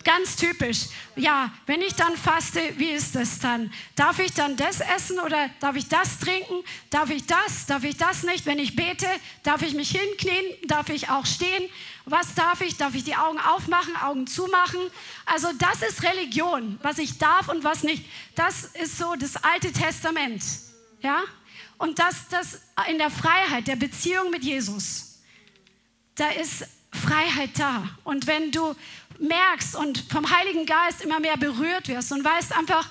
Ganz 0.05 0.37
typisch. 0.37 0.87
Ja, 1.17 1.53
wenn 1.67 1.83
ich 1.83 1.95
dann 1.95 2.17
faste, 2.17 2.61
wie 2.79 2.91
ist 2.91 3.15
das 3.15 3.39
dann? 3.39 3.71
Darf 3.97 4.19
ich 4.19 4.33
dann 4.33 4.57
das 4.57 4.81
essen 4.81 5.19
oder 5.21 5.51
darf 5.61 5.77
ich 5.77 5.89
das 5.89 6.19
trinken? 6.19 6.65
Darf 6.89 7.11
ich 7.11 7.27
das? 7.27 7.67
Darf 7.67 7.85
ich 7.85 7.97
das 7.99 8.23
nicht? 8.23 8.47
Wenn 8.47 8.59
ich 8.59 8.77
bete, 8.77 9.07
darf 9.43 9.61
ich 9.61 9.75
mich 9.75 9.91
hinknien? 9.91 10.45
Darf 10.67 10.89
ich 10.89 11.11
auch 11.11 11.27
stehen? 11.27 11.69
Was 12.07 12.35
darf 12.35 12.63
ich? 12.63 12.79
Darf 12.79 12.95
ich 12.95 13.05
die 13.05 13.17
Augen 13.17 13.39
aufmachen, 13.39 13.95
Augen 13.97 14.27
zumachen? 14.27 14.81
Also 15.27 15.49
das 15.59 15.83
ist 15.83 16.03
Religion, 16.03 16.79
was 16.83 16.97
ich 16.97 17.19
darf 17.19 17.49
und 17.49 17.63
was 17.63 17.83
nicht. 17.83 18.05
Das 18.35 18.65
ist 18.65 18.97
so 18.97 19.17
das 19.17 19.37
Alte 19.45 19.71
Testament. 19.71 20.43
Ja? 21.03 21.23
Und 21.81 21.99
dass 21.99 22.29
das 22.29 22.61
in 22.91 22.99
der 22.99 23.09
Freiheit 23.09 23.67
der 23.67 23.77
Beziehung 23.77 24.31
mit 24.31 24.45
Jesus, 24.45 25.19
da 26.15 26.29
ist 26.29 26.67
Freiheit 26.93 27.59
da. 27.59 27.89
Und 28.05 28.27
wenn 28.27 28.53
du 28.53 28.77
merkst 29.19 29.77
und 29.77 30.05
vom 30.13 30.31
Heiligen 30.31 30.67
Geist 30.67 31.01
immer 31.01 31.21
mehr 31.21 31.39
berührt 31.39 31.89
wirst 31.89 32.13
und 32.13 32.23
weißt 32.23 32.55
einfach, 32.55 32.87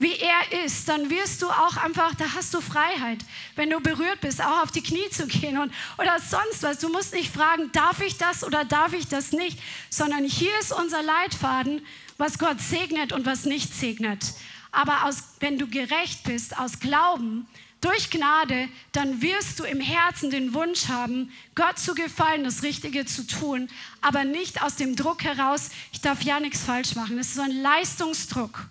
wie 0.00 0.16
er 0.16 0.64
ist, 0.64 0.88
dann 0.88 1.10
wirst 1.10 1.42
du 1.42 1.48
auch 1.48 1.76
einfach, 1.76 2.12
da 2.16 2.24
hast 2.34 2.52
du 2.52 2.60
Freiheit, 2.60 3.18
wenn 3.54 3.70
du 3.70 3.78
berührt 3.78 4.20
bist, 4.20 4.42
auch 4.42 4.64
auf 4.64 4.72
die 4.72 4.82
Knie 4.82 5.08
zu 5.10 5.28
gehen 5.28 5.56
und, 5.56 5.72
oder 5.96 6.18
sonst 6.18 6.64
was. 6.64 6.80
Du 6.80 6.88
musst 6.88 7.14
nicht 7.14 7.32
fragen, 7.32 7.70
darf 7.70 8.00
ich 8.00 8.18
das 8.18 8.42
oder 8.42 8.64
darf 8.64 8.94
ich 8.94 9.06
das 9.06 9.30
nicht, 9.30 9.60
sondern 9.90 10.24
hier 10.24 10.58
ist 10.58 10.72
unser 10.72 11.04
Leitfaden, 11.04 11.86
was 12.18 12.40
Gott 12.40 12.60
segnet 12.60 13.12
und 13.12 13.26
was 13.26 13.44
nicht 13.44 13.72
segnet. 13.72 14.34
Aber 14.72 15.04
aus, 15.04 15.22
wenn 15.38 15.56
du 15.56 15.68
gerecht 15.68 16.24
bist, 16.24 16.58
aus 16.58 16.80
Glauben, 16.80 17.46
durch 17.84 18.08
Gnade, 18.10 18.68
dann 18.92 19.20
wirst 19.20 19.60
du 19.60 19.64
im 19.64 19.80
Herzen 19.80 20.30
den 20.30 20.54
Wunsch 20.54 20.88
haben, 20.88 21.30
Gott 21.54 21.78
zu 21.78 21.94
gefallen, 21.94 22.44
das 22.44 22.62
Richtige 22.62 23.04
zu 23.04 23.26
tun, 23.26 23.68
aber 24.00 24.24
nicht 24.24 24.62
aus 24.62 24.76
dem 24.76 24.96
Druck 24.96 25.22
heraus, 25.22 25.70
ich 25.92 26.00
darf 26.00 26.22
ja 26.22 26.40
nichts 26.40 26.62
falsch 26.62 26.94
machen. 26.94 27.18
Das 27.18 27.28
ist 27.28 27.34
so 27.34 27.42
ein 27.42 27.62
Leistungsdruck. 27.62 28.66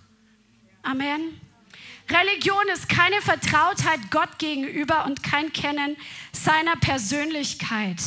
Amen. 0.82 1.40
Religion 2.10 2.68
ist 2.74 2.90
keine 2.90 3.22
Vertrautheit 3.22 4.12
Gott 4.12 4.38
gegenüber 4.40 5.06
und 5.06 5.24
kein 5.24 5.54
Kennen 5.54 5.96
seiner 6.32 6.76
Persönlichkeit. 6.76 8.02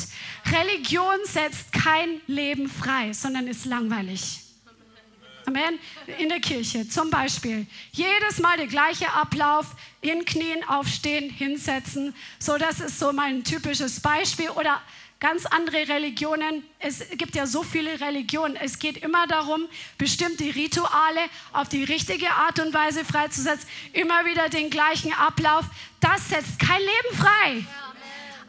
Religion 0.44 1.18
setzt 1.24 1.72
kein 1.72 2.20
Leben 2.26 2.68
frei, 2.68 3.12
sondern 3.12 3.46
ist 3.46 3.64
langweilig. 3.64 4.45
Amen. 5.46 5.78
In 6.18 6.28
der 6.28 6.40
Kirche 6.40 6.88
zum 6.88 7.08
Beispiel. 7.08 7.66
Jedes 7.92 8.40
Mal 8.40 8.56
der 8.56 8.66
gleiche 8.66 9.12
Ablauf, 9.12 9.66
in 10.00 10.24
Knien 10.24 10.64
aufstehen, 10.68 11.30
hinsetzen. 11.30 12.14
So, 12.40 12.58
das 12.58 12.80
ist 12.80 12.98
so 12.98 13.12
mein 13.12 13.44
typisches 13.44 14.00
Beispiel. 14.00 14.50
Oder 14.50 14.82
ganz 15.20 15.46
andere 15.46 15.88
Religionen. 15.88 16.64
Es 16.80 17.08
gibt 17.10 17.36
ja 17.36 17.46
so 17.46 17.62
viele 17.62 18.00
Religionen. 18.00 18.56
Es 18.56 18.78
geht 18.78 18.98
immer 18.98 19.26
darum, 19.28 19.68
bestimmte 19.98 20.44
Rituale 20.54 21.20
auf 21.52 21.68
die 21.68 21.84
richtige 21.84 22.30
Art 22.30 22.58
und 22.58 22.74
Weise 22.74 23.04
freizusetzen. 23.04 23.68
Immer 23.92 24.24
wieder 24.26 24.48
den 24.48 24.68
gleichen 24.68 25.12
Ablauf. 25.12 25.64
Das 26.00 26.28
setzt 26.28 26.58
kein 26.58 26.80
Leben 26.80 27.16
frei. 27.16 27.64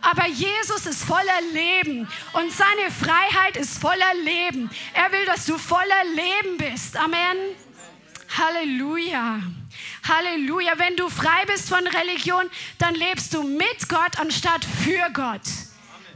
Aber 0.01 0.27
Jesus 0.27 0.85
ist 0.85 1.03
voller 1.03 1.41
Leben 1.53 2.07
und 2.33 2.51
seine 2.51 2.91
Freiheit 2.91 3.57
ist 3.57 3.79
voller 3.79 4.13
Leben. 4.23 4.69
Er 4.93 5.11
will, 5.11 5.25
dass 5.25 5.45
du 5.45 5.57
voller 5.57 6.03
Leben 6.15 6.57
bist. 6.57 6.95
Amen. 6.95 7.37
Halleluja. 8.37 9.41
Halleluja. 10.07 10.73
Wenn 10.77 10.95
du 10.95 11.09
frei 11.09 11.45
bist 11.47 11.69
von 11.69 11.85
Religion, 11.87 12.45
dann 12.77 12.95
lebst 12.95 13.33
du 13.33 13.43
mit 13.43 13.89
Gott 13.89 14.19
anstatt 14.19 14.65
für 14.65 15.09
Gott. 15.13 15.41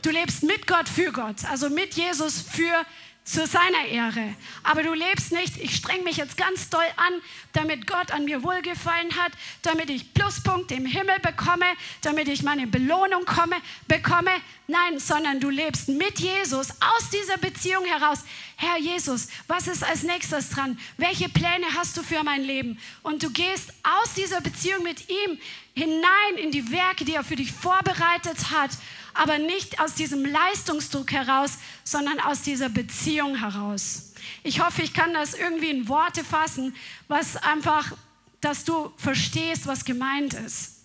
Du 0.01 0.09
lebst 0.09 0.43
mit 0.43 0.67
Gott 0.67 0.89
für 0.89 1.11
Gott, 1.11 1.45
also 1.49 1.69
mit 1.69 1.93
Jesus 1.93 2.41
für 2.41 2.73
Gott 2.73 2.87
zu 3.23 3.45
seiner 3.45 3.85
Ehre. 3.87 4.35
Aber 4.63 4.81
du 4.81 4.93
lebst 4.93 5.31
nicht, 5.31 5.57
ich 5.57 5.75
streng 5.75 6.03
mich 6.03 6.17
jetzt 6.17 6.37
ganz 6.37 6.69
doll 6.69 6.85
an, 6.97 7.13
damit 7.53 7.85
Gott 7.85 8.11
an 8.11 8.25
mir 8.25 8.41
wohlgefallen 8.41 9.15
hat, 9.15 9.31
damit 9.61 9.89
ich 9.91 10.13
Pluspunkte 10.13 10.73
im 10.73 10.85
Himmel 10.85 11.19
bekomme, 11.19 11.65
damit 12.01 12.27
ich 12.27 12.41
meine 12.41 12.65
Belohnung 12.65 13.25
komme, 13.25 13.55
bekomme. 13.87 14.31
Nein, 14.67 14.99
sondern 14.99 15.39
du 15.39 15.49
lebst 15.49 15.87
mit 15.89 16.19
Jesus 16.19 16.71
aus 16.71 17.09
dieser 17.11 17.37
Beziehung 17.37 17.85
heraus. 17.85 18.19
Herr 18.55 18.77
Jesus, 18.79 19.27
was 19.47 19.67
ist 19.67 19.83
als 19.83 20.03
nächstes 20.03 20.49
dran? 20.49 20.79
Welche 20.97 21.29
Pläne 21.29 21.67
hast 21.75 21.97
du 21.97 22.03
für 22.03 22.23
mein 22.23 22.43
Leben? 22.43 22.79
Und 23.03 23.21
du 23.21 23.29
gehst 23.29 23.71
aus 23.83 24.13
dieser 24.15 24.41
Beziehung 24.41 24.83
mit 24.83 25.09
ihm 25.09 25.37
hinein 25.75 26.37
in 26.37 26.51
die 26.51 26.71
Werke, 26.71 27.05
die 27.05 27.15
er 27.15 27.23
für 27.23 27.35
dich 27.35 27.51
vorbereitet 27.51 28.51
hat 28.51 28.71
aber 29.13 29.37
nicht 29.37 29.79
aus 29.79 29.93
diesem 29.93 30.25
Leistungsdruck 30.25 31.11
heraus, 31.11 31.57
sondern 31.83 32.19
aus 32.19 32.41
dieser 32.41 32.69
Beziehung 32.69 33.35
heraus. 33.35 34.13
Ich 34.43 34.59
hoffe, 34.61 34.81
ich 34.81 34.93
kann 34.93 35.13
das 35.13 35.33
irgendwie 35.33 35.69
in 35.69 35.87
Worte 35.87 36.23
fassen, 36.23 36.75
was 37.07 37.37
einfach, 37.37 37.93
dass 38.39 38.63
du 38.63 38.91
verstehst, 38.97 39.67
was 39.67 39.85
gemeint 39.85 40.33
ist. 40.33 40.79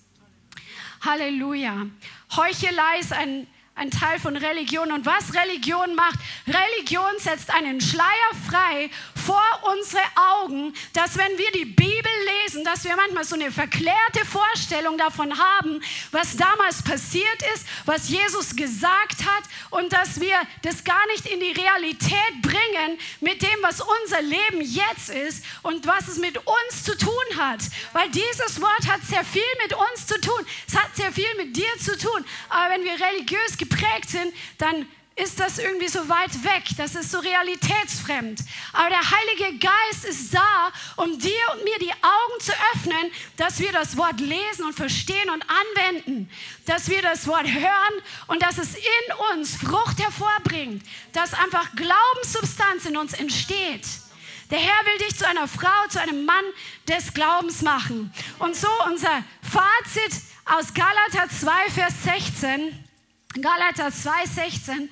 Halleluja. 1.01 1.87
Heuchelei 2.35 2.99
ist 3.01 3.13
ein 3.13 3.47
ein 3.77 3.91
Teil 3.91 4.19
von 4.19 4.37
Religion. 4.37 4.91
Und 4.91 5.07
was 5.07 5.35
Religion 5.35 5.95
macht, 5.95 6.19
Religion 6.47 7.13
setzt 7.19 7.51
einen 7.55 7.81
Schleier 7.81 8.07
frei 8.49 8.91
vor 9.15 9.43
unsere 9.75 10.03
Augen, 10.41 10.73
dass 10.93 11.17
wenn 11.17 11.37
wir 11.37 11.51
die 11.53 11.65
Bibel 11.65 12.13
lesen, 12.43 12.65
dass 12.65 12.85
wir 12.85 12.97
manchmal 12.97 13.25
so 13.25 13.35
eine 13.35 13.51
verklärte 13.51 14.25
Vorstellung 14.25 14.97
davon 14.97 15.37
haben, 15.37 15.83
was 16.13 16.37
damals 16.37 16.83
passiert 16.83 17.43
ist, 17.55 17.67
was 17.85 18.09
Jesus 18.09 18.57
gesagt 18.57 19.25
hat 19.27 19.45
und 19.71 19.93
dass 19.93 20.21
wir 20.21 20.37
das 20.63 20.85
gar 20.85 21.07
nicht 21.09 21.27
in 21.27 21.41
die 21.41 21.53
Realität 21.53 22.43
bringen 22.43 22.99
mit 23.21 23.43
dem, 23.43 23.59
was 23.63 23.81
unser 23.81 24.23
Leben 24.23 24.61
jetzt 24.63 25.11
ist 25.11 25.45
und 25.63 25.87
was 25.87 26.09
es 26.09 26.19
mit 26.19 26.39
uns 26.39 26.85
zu 26.85 26.97
tun 26.97 27.13
hat. 27.37 27.61
Weil 27.93 28.09
dieses 28.11 28.61
Wort 28.61 28.89
hat 28.89 29.03
sehr 29.03 29.25
viel 29.25 29.43
mit 29.63 29.75
uns 29.75 30.07
zu 30.07 30.21
tun. 30.21 30.47
Es 30.67 30.77
hat 30.77 30.95
sehr 30.95 31.13
viel 31.13 31.35
mit 31.37 31.57
dir 31.57 31.71
zu 31.81 31.99
tun. 31.99 32.25
Aber 32.49 32.73
wenn 32.73 32.85
wir 32.85 32.93
religiös 32.93 33.59
geprägt 33.69 34.11
sind, 34.11 34.33
dann 34.59 34.87
ist 35.17 35.41
das 35.41 35.59
irgendwie 35.59 35.89
so 35.89 36.07
weit 36.11 36.45
weg, 36.45 36.65
das 36.77 36.95
ist 36.95 37.11
so 37.11 37.19
realitätsfremd. 37.19 38.39
Aber 38.75 38.91
der 38.91 39.01
Heilige 39.01 39.59
Geist 39.59 40.05
ist 40.05 40.35
da, 40.35 40.71
um 40.97 41.19
dir 41.19 41.41
und 41.55 41.65
mir 41.65 41.79
die 41.79 41.91
Augen 41.91 42.41
zu 42.41 42.53
öffnen, 42.75 43.11
dass 43.39 43.59
wir 43.59 43.73
das 43.73 43.97
Wort 43.97 44.21
lesen 44.21 44.67
und 44.67 44.75
verstehen 44.75 45.31
und 45.31 45.43
anwenden, 45.49 46.31
dass 46.67 46.91
wir 46.91 47.01
das 47.01 47.27
Wort 47.27 47.47
hören 47.47 48.03
und 48.27 48.43
dass 48.43 48.59
es 48.59 48.75
in 48.75 49.33
uns 49.33 49.57
Frucht 49.57 49.99
hervorbringt, 49.99 50.85
dass 51.15 51.33
einfach 51.33 51.75
Glaubenssubstanz 51.75 52.85
in 52.85 52.99
uns 52.99 53.15
entsteht. 53.15 53.87
Der 54.51 54.59
Herr 54.59 54.85
will 54.85 55.07
dich 55.07 55.17
zu 55.17 55.27
einer 55.27 55.49
Frau, 55.49 55.89
zu 55.89 56.01
einem 56.01 56.27
Mann 56.27 56.45
des 56.87 57.15
Glaubens 57.15 57.63
machen. 57.63 58.13
Und 58.39 58.55
so 58.55 58.69
unser 58.85 59.25
Fazit 59.43 60.21
aus 60.45 60.75
Galater 60.75 61.29
2, 61.29 61.71
Vers 61.71 61.95
16. 62.05 62.86
Galater 63.41 63.89
2,16, 63.89 64.89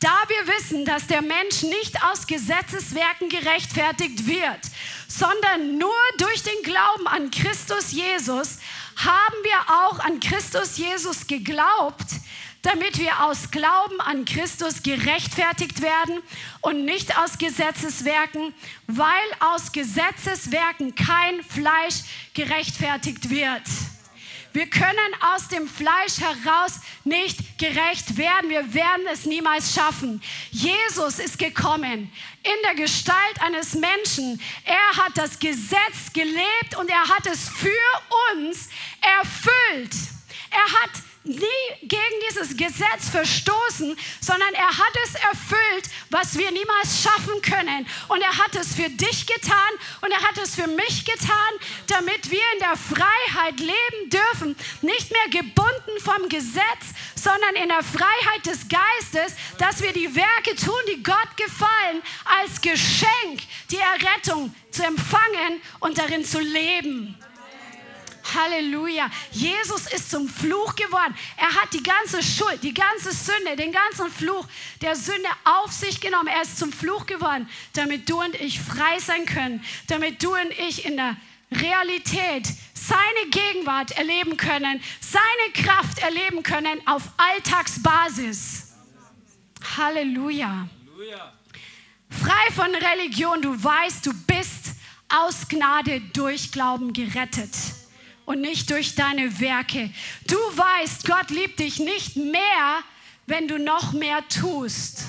da 0.00 0.14
wir 0.28 0.54
wissen, 0.54 0.84
dass 0.84 1.06
der 1.06 1.22
Mensch 1.22 1.62
nicht 1.62 2.02
aus 2.04 2.26
Gesetzeswerken 2.26 3.28
gerechtfertigt 3.28 4.26
wird, 4.26 4.60
sondern 5.08 5.78
nur 5.78 5.94
durch 6.18 6.42
den 6.42 6.62
Glauben 6.62 7.06
an 7.06 7.30
Christus 7.30 7.92
Jesus, 7.92 8.58
haben 8.96 9.36
wir 9.42 9.58
auch 9.74 9.98
an 10.00 10.20
Christus 10.20 10.76
Jesus 10.76 11.26
geglaubt, 11.26 12.06
damit 12.62 12.98
wir 12.98 13.22
aus 13.24 13.50
Glauben 13.50 14.00
an 14.00 14.24
Christus 14.24 14.82
gerechtfertigt 14.82 15.80
werden 15.80 16.20
und 16.60 16.84
nicht 16.84 17.16
aus 17.18 17.38
Gesetzeswerken, 17.38 18.52
weil 18.86 19.06
aus 19.40 19.72
Gesetzeswerken 19.72 20.94
kein 20.94 21.42
Fleisch 21.42 22.02
gerechtfertigt 22.34 23.30
wird. 23.30 23.62
Wir 24.56 24.70
können 24.70 25.14
aus 25.34 25.48
dem 25.48 25.68
Fleisch 25.68 26.18
heraus 26.18 26.80
nicht 27.04 27.58
gerecht 27.58 28.16
werden. 28.16 28.48
Wir 28.48 28.72
werden 28.72 29.06
es 29.12 29.26
niemals 29.26 29.74
schaffen. 29.74 30.22
Jesus 30.50 31.18
ist 31.18 31.38
gekommen 31.38 32.10
in 32.42 32.62
der 32.64 32.74
Gestalt 32.74 33.42
eines 33.42 33.74
Menschen. 33.74 34.40
Er 34.64 35.04
hat 35.04 35.12
das 35.16 35.38
Gesetz 35.38 36.10
gelebt 36.14 36.74
und 36.78 36.88
er 36.88 37.06
hat 37.06 37.26
es 37.26 37.50
für 37.50 37.68
uns 38.34 38.70
erfüllt. 39.20 39.94
Er 40.50 40.80
hat 40.80 40.90
nie 41.26 41.86
gegen 41.86 42.20
dieses 42.28 42.56
Gesetz 42.56 43.10
verstoßen, 43.10 43.96
sondern 44.20 44.54
er 44.54 44.68
hat 44.68 44.94
es 45.04 45.14
erfüllt, 45.14 45.90
was 46.10 46.38
wir 46.38 46.50
niemals 46.50 47.02
schaffen 47.02 47.42
können. 47.42 47.86
Und 48.08 48.20
er 48.20 48.36
hat 48.38 48.54
es 48.56 48.74
für 48.74 48.88
dich 48.88 49.26
getan 49.26 49.72
und 50.02 50.10
er 50.10 50.22
hat 50.22 50.38
es 50.38 50.54
für 50.54 50.66
mich 50.66 51.04
getan, 51.04 51.52
damit 51.88 52.30
wir 52.30 52.42
in 52.54 52.60
der 52.60 52.76
Freiheit 52.76 53.60
leben 53.60 54.10
dürfen, 54.10 54.56
nicht 54.82 55.10
mehr 55.10 55.42
gebunden 55.42 56.00
vom 56.00 56.28
Gesetz, 56.28 56.94
sondern 57.14 57.56
in 57.56 57.68
der 57.68 57.82
Freiheit 57.82 58.46
des 58.46 58.66
Geistes, 58.68 59.36
dass 59.58 59.82
wir 59.82 59.92
die 59.92 60.14
Werke 60.14 60.54
tun, 60.54 60.74
die 60.88 61.02
Gott 61.02 61.36
gefallen, 61.36 62.02
als 62.24 62.60
Geschenk 62.60 63.40
die 63.70 63.78
Errettung 63.78 64.54
zu 64.70 64.84
empfangen 64.84 65.60
und 65.80 65.98
darin 65.98 66.24
zu 66.24 66.38
leben. 66.38 67.16
Halleluja. 68.36 69.10
Jesus 69.30 69.86
ist 69.86 70.10
zum 70.10 70.28
Fluch 70.28 70.74
geworden. 70.76 71.14
Er 71.36 71.54
hat 71.60 71.72
die 71.72 71.82
ganze 71.82 72.22
Schuld, 72.22 72.62
die 72.62 72.74
ganze 72.74 73.12
Sünde, 73.12 73.56
den 73.56 73.72
ganzen 73.72 74.10
Fluch 74.10 74.46
der 74.82 74.94
Sünde 74.94 75.28
auf 75.44 75.72
sich 75.72 76.00
genommen. 76.00 76.28
Er 76.28 76.42
ist 76.42 76.58
zum 76.58 76.72
Fluch 76.72 77.06
geworden, 77.06 77.48
damit 77.72 78.08
du 78.08 78.20
und 78.20 78.34
ich 78.34 78.60
frei 78.60 78.98
sein 78.98 79.26
können, 79.26 79.64
damit 79.88 80.22
du 80.22 80.34
und 80.34 80.50
ich 80.58 80.84
in 80.84 80.96
der 80.96 81.16
Realität 81.50 82.46
seine 82.74 83.30
Gegenwart 83.30 83.92
erleben 83.92 84.36
können, 84.36 84.82
seine 85.00 85.52
Kraft 85.54 85.98
erleben 86.00 86.42
können 86.42 86.80
auf 86.86 87.02
Alltagsbasis. 87.16 88.74
Halleluja. 89.76 90.68
Frei 92.10 92.52
von 92.54 92.74
Religion, 92.74 93.42
du 93.42 93.62
weißt, 93.62 94.06
du 94.06 94.12
bist 94.26 94.74
aus 95.08 95.48
Gnade 95.48 96.00
durch 96.12 96.52
Glauben 96.52 96.92
gerettet 96.92 97.50
und 98.26 98.40
nicht 98.40 98.70
durch 98.70 98.94
deine 98.94 99.40
Werke. 99.40 99.90
Du 100.26 100.36
weißt, 100.36 101.06
Gott 101.06 101.30
liebt 101.30 101.58
dich 101.60 101.78
nicht 101.78 102.16
mehr, 102.16 102.82
wenn 103.26 103.48
du 103.48 103.58
noch 103.58 103.92
mehr 103.92 104.26
tust. 104.28 105.04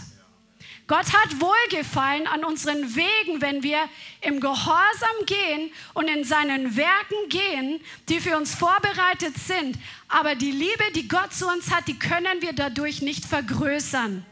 Gott 0.88 1.12
hat 1.12 1.42
Wohlgefallen 1.42 2.28
an 2.28 2.46
unseren 2.46 2.96
Wegen, 2.96 3.42
wenn 3.42 3.62
wir 3.62 3.90
im 4.22 4.40
Gehorsam 4.40 5.26
gehen 5.26 5.70
und 5.94 6.08
in 6.08 6.24
seinen 6.24 6.78
Werken 6.78 7.28
gehen, 7.28 7.82
die 8.08 8.22
für 8.22 8.38
uns 8.38 8.56
vorbereitet 8.56 9.38
sind. 9.38 9.78
Aber 10.08 10.36
die 10.36 10.52
Liebe, 10.52 10.84
die 10.96 11.10
Gott 11.10 11.34
zu 11.34 11.46
uns 11.46 11.72
hat, 11.72 11.90
die 11.90 12.00
können 12.00 12.42
wir 12.42 12.54
dadurch 12.54 13.02
nicht 13.02 13.26
vergrößern. 13.26 14.26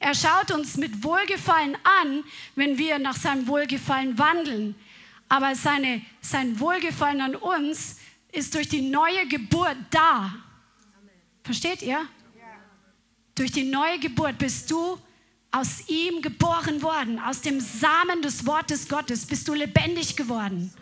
Er 0.00 0.14
schaut 0.14 0.50
uns 0.50 0.76
mit 0.76 1.04
Wohlgefallen 1.04 1.76
an, 2.02 2.24
wenn 2.56 2.78
wir 2.78 2.98
nach 2.98 3.16
seinem 3.16 3.46
Wohlgefallen 3.46 4.18
wandeln. 4.18 4.74
Aber 5.28 5.54
seine, 5.54 6.02
sein 6.20 6.58
Wohlgefallen 6.58 7.20
an 7.20 7.36
uns 7.36 7.96
ist 8.36 8.54
durch 8.54 8.68
die 8.68 8.82
neue 8.82 9.26
Geburt 9.26 9.76
da. 9.90 10.34
Versteht 11.42 11.82
ihr? 11.82 12.06
Durch 13.34 13.50
die 13.50 13.64
neue 13.64 13.98
Geburt 13.98 14.38
bist 14.38 14.70
du 14.70 14.98
aus 15.50 15.88
ihm 15.88 16.20
geboren 16.20 16.82
worden, 16.82 17.18
aus 17.18 17.40
dem 17.40 17.60
Samen 17.60 18.20
des 18.20 18.46
Wortes 18.46 18.88
Gottes 18.88 19.24
bist 19.24 19.48
du 19.48 19.54
lebendig 19.54 20.16
geworden. 20.16 20.72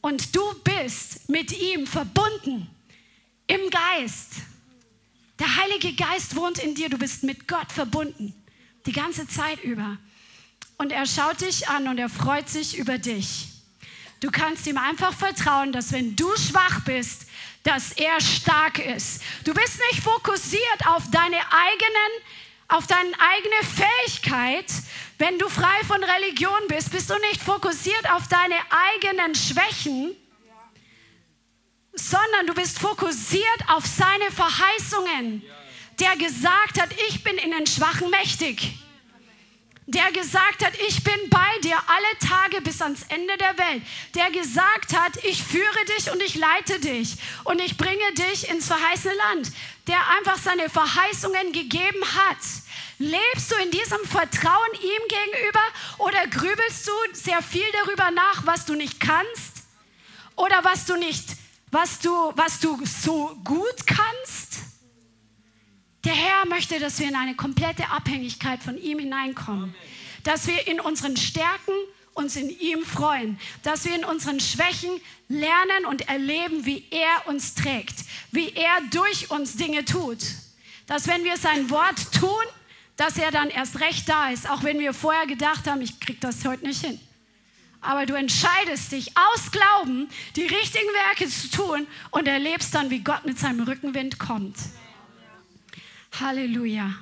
Und 0.00 0.34
du 0.34 0.42
bist 0.64 1.28
mit 1.28 1.52
ihm 1.58 1.86
verbunden 1.86 2.68
im 3.46 3.60
Geist. 3.70 4.34
Der 5.38 5.56
Heilige 5.56 5.92
Geist 5.94 6.36
wohnt 6.36 6.58
in 6.58 6.74
dir, 6.74 6.88
du 6.88 6.96
bist 6.96 7.22
mit 7.22 7.46
Gott 7.46 7.70
verbunden, 7.70 8.34
die 8.86 8.92
ganze 8.92 9.28
Zeit 9.28 9.62
über. 9.62 9.98
Und 10.78 10.92
er 10.92 11.06
schaut 11.06 11.40
dich 11.40 11.68
an 11.68 11.88
und 11.88 11.98
er 11.98 12.08
freut 12.08 12.48
sich 12.48 12.78
über 12.78 12.98
dich. 12.98 13.55
Du 14.20 14.30
kannst 14.30 14.66
ihm 14.66 14.78
einfach 14.78 15.12
vertrauen, 15.12 15.72
dass 15.72 15.92
wenn 15.92 16.16
du 16.16 16.34
schwach 16.36 16.80
bist, 16.84 17.26
dass 17.62 17.92
er 17.92 18.20
stark 18.20 18.78
ist. 18.78 19.22
Du 19.44 19.52
bist 19.52 19.78
nicht 19.90 20.02
fokussiert 20.02 20.86
auf 20.86 21.02
deine 21.10 21.36
eigenen, 21.36 22.12
auf 22.68 22.86
deine 22.86 23.12
eigene 23.18 23.62
Fähigkeit. 23.62 24.66
Wenn 25.18 25.38
du 25.38 25.48
frei 25.48 25.84
von 25.86 26.02
Religion 26.02 26.68
bist, 26.68 26.92
bist 26.92 27.10
du 27.10 27.18
nicht 27.30 27.42
fokussiert 27.42 28.10
auf 28.10 28.28
deine 28.28 28.56
eigenen 28.94 29.34
Schwächen, 29.34 30.16
sondern 31.92 32.46
du 32.46 32.54
bist 32.54 32.78
fokussiert 32.78 33.68
auf 33.68 33.84
seine 33.84 34.30
Verheißungen. 34.30 35.42
Der 35.98 36.16
gesagt 36.16 36.80
hat, 36.80 36.90
ich 37.08 37.24
bin 37.24 37.36
in 37.38 37.50
den 37.50 37.66
Schwachen 37.66 38.10
mächtig 38.10 38.85
der 39.86 40.10
gesagt 40.10 40.64
hat, 40.64 40.74
ich 40.88 41.04
bin 41.04 41.30
bei 41.30 41.58
dir 41.62 41.76
alle 41.86 42.28
Tage 42.28 42.60
bis 42.60 42.82
ans 42.82 43.04
Ende 43.08 43.36
der 43.36 43.56
Welt, 43.56 43.82
der 44.14 44.30
gesagt 44.30 44.96
hat, 44.96 45.24
ich 45.24 45.42
führe 45.42 45.84
dich 45.96 46.10
und 46.10 46.20
ich 46.22 46.34
leite 46.34 46.80
dich 46.80 47.16
und 47.44 47.60
ich 47.60 47.76
bringe 47.76 48.12
dich 48.14 48.48
ins 48.48 48.66
verheißene 48.66 49.14
Land, 49.14 49.52
der 49.86 49.98
einfach 50.18 50.38
seine 50.38 50.68
Verheißungen 50.68 51.52
gegeben 51.52 52.04
hat. 52.16 52.38
Lebst 52.98 53.52
du 53.52 53.54
in 53.56 53.70
diesem 53.70 54.04
Vertrauen 54.06 54.72
ihm 54.74 55.08
gegenüber 55.08 55.62
oder 55.98 56.26
grübelst 56.26 56.88
du 56.88 56.92
sehr 57.12 57.42
viel 57.42 57.66
darüber 57.84 58.10
nach, 58.10 58.44
was 58.44 58.64
du 58.64 58.74
nicht 58.74 58.98
kannst 58.98 59.62
oder 60.34 60.64
was 60.64 60.86
du 60.86 60.96
nicht, 60.96 61.28
was 61.70 62.00
du, 62.00 62.10
was 62.34 62.58
du 62.58 62.80
so 62.84 63.38
gut 63.44 63.86
kannst? 63.86 64.55
Der 66.06 66.14
Herr 66.14 66.46
möchte, 66.46 66.78
dass 66.78 67.00
wir 67.00 67.08
in 67.08 67.16
eine 67.16 67.34
komplette 67.34 67.90
Abhängigkeit 67.90 68.62
von 68.62 68.78
ihm 68.80 69.00
hineinkommen. 69.00 69.74
Dass 70.22 70.46
wir 70.46 70.68
in 70.68 70.78
unseren 70.78 71.16
Stärken 71.16 71.72
uns 72.14 72.36
in 72.36 72.48
ihm 72.48 72.84
freuen. 72.84 73.40
Dass 73.64 73.84
wir 73.86 73.96
in 73.96 74.04
unseren 74.04 74.38
Schwächen 74.38 75.00
lernen 75.28 75.84
und 75.88 76.08
erleben, 76.08 76.64
wie 76.64 76.84
er 76.92 77.26
uns 77.26 77.56
trägt. 77.56 78.04
Wie 78.30 78.52
er 78.54 78.82
durch 78.92 79.32
uns 79.32 79.56
Dinge 79.56 79.84
tut. 79.84 80.20
Dass 80.86 81.08
wenn 81.08 81.24
wir 81.24 81.36
sein 81.38 81.70
Wort 81.70 82.12
tun, 82.12 82.30
dass 82.96 83.18
er 83.18 83.32
dann 83.32 83.50
erst 83.50 83.80
recht 83.80 84.08
da 84.08 84.30
ist. 84.30 84.48
Auch 84.48 84.62
wenn 84.62 84.78
wir 84.78 84.94
vorher 84.94 85.26
gedacht 85.26 85.66
haben, 85.66 85.80
ich 85.82 85.98
kriege 85.98 86.20
das 86.20 86.44
heute 86.44 86.68
nicht 86.68 86.84
hin. 86.84 87.00
Aber 87.80 88.06
du 88.06 88.14
entscheidest 88.14 88.92
dich 88.92 89.10
aus 89.16 89.50
Glauben, 89.50 90.08
die 90.36 90.46
richtigen 90.46 90.86
Werke 91.08 91.28
zu 91.28 91.50
tun 91.50 91.88
und 92.12 92.28
erlebst 92.28 92.72
dann, 92.76 92.90
wie 92.90 93.00
Gott 93.00 93.26
mit 93.26 93.40
seinem 93.40 93.64
Rückenwind 93.64 94.20
kommt. 94.20 94.54
Halleluja. 96.20 96.94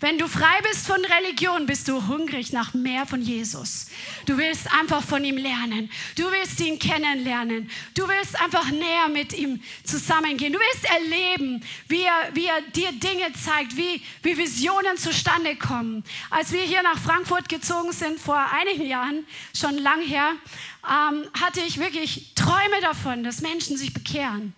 Wenn 0.00 0.18
du 0.18 0.28
frei 0.28 0.60
bist 0.68 0.86
von 0.86 1.02
Religion, 1.04 1.66
bist 1.66 1.88
du 1.88 2.06
hungrig 2.06 2.52
nach 2.52 2.74
mehr 2.74 3.06
von 3.06 3.22
Jesus. 3.22 3.86
Du 4.26 4.36
willst 4.36 4.72
einfach 4.72 5.02
von 5.02 5.24
ihm 5.24 5.36
lernen. 5.36 5.90
Du 6.16 6.24
willst 6.30 6.60
ihn 6.60 6.78
kennenlernen. 6.78 7.70
Du 7.94 8.06
willst 8.08 8.40
einfach 8.40 8.70
näher 8.70 9.08
mit 9.08 9.32
ihm 9.32 9.62
zusammengehen. 9.84 10.52
Du 10.52 10.58
willst 10.58 10.84
erleben, 10.90 11.62
wie 11.88 12.02
er, 12.02 12.34
wie 12.34 12.46
er 12.46 12.60
dir 12.62 12.92
Dinge 12.92 13.32
zeigt, 13.32 13.76
wie, 13.76 14.02
wie 14.22 14.36
Visionen 14.36 14.96
zustande 14.96 15.56
kommen. 15.56 16.04
Als 16.30 16.52
wir 16.52 16.62
hier 16.62 16.82
nach 16.82 16.98
Frankfurt 16.98 17.48
gezogen 17.48 17.92
sind, 17.92 18.20
vor 18.20 18.44
einigen 18.52 18.86
Jahren, 18.86 19.26
schon 19.54 19.78
lang 19.78 20.02
her, 20.02 20.32
ähm, 20.84 21.24
hatte 21.40 21.60
ich 21.60 21.78
wirklich 21.78 22.34
Träume 22.34 22.80
davon, 22.82 23.24
dass 23.24 23.40
Menschen 23.40 23.76
sich 23.76 23.94
bekehren. 23.94 24.54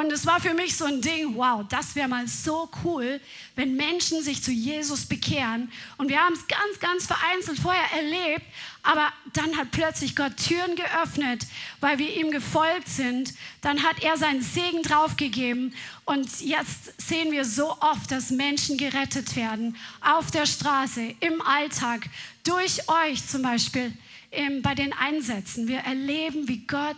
Und 0.00 0.10
es 0.12 0.24
war 0.24 0.40
für 0.40 0.54
mich 0.54 0.78
so 0.78 0.86
ein 0.86 1.02
Ding, 1.02 1.34
wow, 1.34 1.62
das 1.68 1.94
wäre 1.94 2.08
mal 2.08 2.26
so 2.26 2.70
cool, 2.84 3.20
wenn 3.54 3.76
Menschen 3.76 4.22
sich 4.22 4.42
zu 4.42 4.50
Jesus 4.50 5.04
bekehren. 5.04 5.70
Und 5.98 6.08
wir 6.08 6.18
haben 6.20 6.32
es 6.32 6.48
ganz, 6.48 6.80
ganz 6.80 7.06
vereinzelt 7.06 7.58
vorher 7.58 7.84
erlebt, 7.94 8.46
aber 8.82 9.12
dann 9.34 9.58
hat 9.58 9.72
plötzlich 9.72 10.16
Gott 10.16 10.38
Türen 10.38 10.74
geöffnet, 10.74 11.46
weil 11.80 11.98
wir 11.98 12.16
ihm 12.16 12.30
gefolgt 12.30 12.88
sind. 12.88 13.34
Dann 13.60 13.82
hat 13.82 14.02
er 14.02 14.16
seinen 14.16 14.40
Segen 14.40 14.82
draufgegeben. 14.82 15.74
Und 16.06 16.40
jetzt 16.40 16.98
sehen 16.98 17.30
wir 17.30 17.44
so 17.44 17.70
oft, 17.80 18.10
dass 18.10 18.30
Menschen 18.30 18.78
gerettet 18.78 19.36
werden. 19.36 19.76
Auf 20.00 20.30
der 20.30 20.46
Straße, 20.46 21.14
im 21.20 21.42
Alltag, 21.42 22.08
durch 22.42 22.88
euch 22.88 23.28
zum 23.28 23.42
Beispiel 23.42 23.92
bei 24.62 24.76
den 24.76 24.92
Einsätzen. 24.92 25.66
Wir 25.66 25.80
erleben, 25.80 26.46
wie 26.46 26.64
Gott 26.64 26.96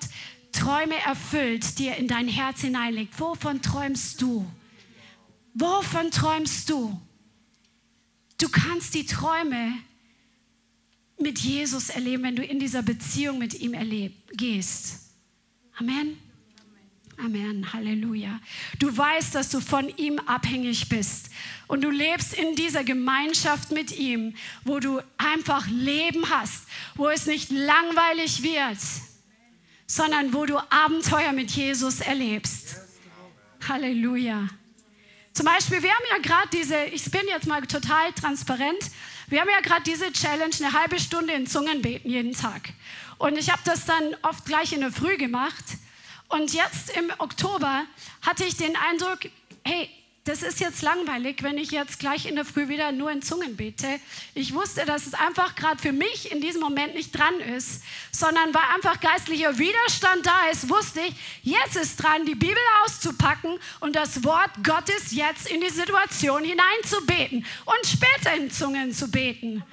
Träume 0.52 0.96
erfüllt, 1.04 1.78
die 1.78 1.88
er 1.88 1.96
in 1.96 2.08
dein 2.08 2.28
Herz 2.28 2.60
hineinlegt. 2.60 3.18
Wovon 3.18 3.62
träumst 3.62 4.20
du? 4.20 4.46
Wovon 5.54 6.10
träumst 6.10 6.68
du? 6.70 7.00
Du 8.38 8.48
kannst 8.48 8.94
die 8.94 9.06
Träume 9.06 9.72
mit 11.18 11.38
Jesus 11.38 11.88
erleben, 11.88 12.22
wenn 12.24 12.36
du 12.36 12.44
in 12.44 12.58
dieser 12.58 12.82
Beziehung 12.82 13.38
mit 13.38 13.54
ihm 13.54 13.74
erleb, 13.74 14.12
gehst. 14.36 15.00
Amen. 15.78 16.18
Amen, 17.18 17.72
Halleluja. 17.72 18.40
Du 18.78 18.96
weißt, 18.96 19.34
dass 19.34 19.50
du 19.50 19.60
von 19.60 19.88
ihm 19.96 20.18
abhängig 20.20 20.88
bist 20.88 21.30
und 21.68 21.82
du 21.84 21.90
lebst 21.90 22.34
in 22.34 22.56
dieser 22.56 22.84
Gemeinschaft 22.84 23.70
mit 23.70 23.96
ihm, 23.96 24.34
wo 24.64 24.80
du 24.80 25.00
einfach 25.18 25.68
Leben 25.68 26.28
hast, 26.30 26.64
wo 26.96 27.08
es 27.08 27.26
nicht 27.26 27.50
langweilig 27.50 28.42
wird 28.42 28.78
sondern 29.86 30.32
wo 30.32 30.46
du 30.46 30.58
Abenteuer 30.58 31.32
mit 31.32 31.50
Jesus 31.50 32.00
erlebst. 32.00 32.76
Halleluja. 33.68 34.48
Zum 35.32 35.46
Beispiel, 35.46 35.82
wir 35.82 35.90
haben 35.90 36.04
ja 36.10 36.18
gerade 36.18 36.48
diese, 36.52 36.84
ich 36.84 37.10
bin 37.10 37.22
jetzt 37.26 37.46
mal 37.46 37.62
total 37.62 38.12
transparent, 38.12 38.90
wir 39.28 39.40
haben 39.40 39.48
ja 39.48 39.60
gerade 39.60 39.82
diese 39.82 40.12
Challenge, 40.12 40.54
eine 40.58 40.72
halbe 40.72 41.00
Stunde 41.00 41.32
in 41.32 41.46
Zungen 41.46 41.80
beten 41.80 42.10
jeden 42.10 42.32
Tag. 42.32 42.70
Und 43.18 43.38
ich 43.38 43.50
habe 43.50 43.62
das 43.64 43.86
dann 43.86 44.14
oft 44.22 44.44
gleich 44.44 44.72
in 44.72 44.80
der 44.80 44.92
Früh 44.92 45.16
gemacht. 45.16 45.64
Und 46.28 46.52
jetzt 46.52 46.90
im 46.96 47.10
Oktober 47.18 47.84
hatte 48.20 48.44
ich 48.44 48.56
den 48.56 48.76
Eindruck, 48.76 49.20
hey, 49.64 49.88
das 50.24 50.42
ist 50.42 50.60
jetzt 50.60 50.82
langweilig, 50.82 51.42
wenn 51.42 51.58
ich 51.58 51.72
jetzt 51.72 51.98
gleich 51.98 52.26
in 52.26 52.36
der 52.36 52.44
Früh 52.44 52.68
wieder 52.68 52.92
nur 52.92 53.10
in 53.10 53.22
Zungen 53.22 53.56
bete. 53.56 53.98
Ich 54.34 54.54
wusste, 54.54 54.84
dass 54.84 55.06
es 55.06 55.14
einfach 55.14 55.56
gerade 55.56 55.82
für 55.82 55.90
mich 55.90 56.30
in 56.30 56.40
diesem 56.40 56.60
Moment 56.60 56.94
nicht 56.94 57.10
dran 57.16 57.40
ist, 57.56 57.82
sondern 58.12 58.54
weil 58.54 58.62
einfach 58.74 59.00
geistlicher 59.00 59.58
Widerstand 59.58 60.24
da 60.24 60.48
ist, 60.52 60.68
wusste 60.68 61.00
ich, 61.00 61.14
jetzt 61.42 61.74
ist 61.74 61.96
dran, 61.96 62.24
die 62.24 62.36
Bibel 62.36 62.62
auszupacken 62.84 63.58
und 63.80 63.96
das 63.96 64.22
Wort 64.22 64.50
Gottes 64.62 65.10
jetzt 65.10 65.50
in 65.50 65.60
die 65.60 65.70
Situation 65.70 66.44
hineinzubeten 66.44 67.44
und 67.64 67.86
später 67.86 68.36
in 68.36 68.50
Zungen 68.50 68.92
zu 68.92 69.10
beten. 69.10 69.64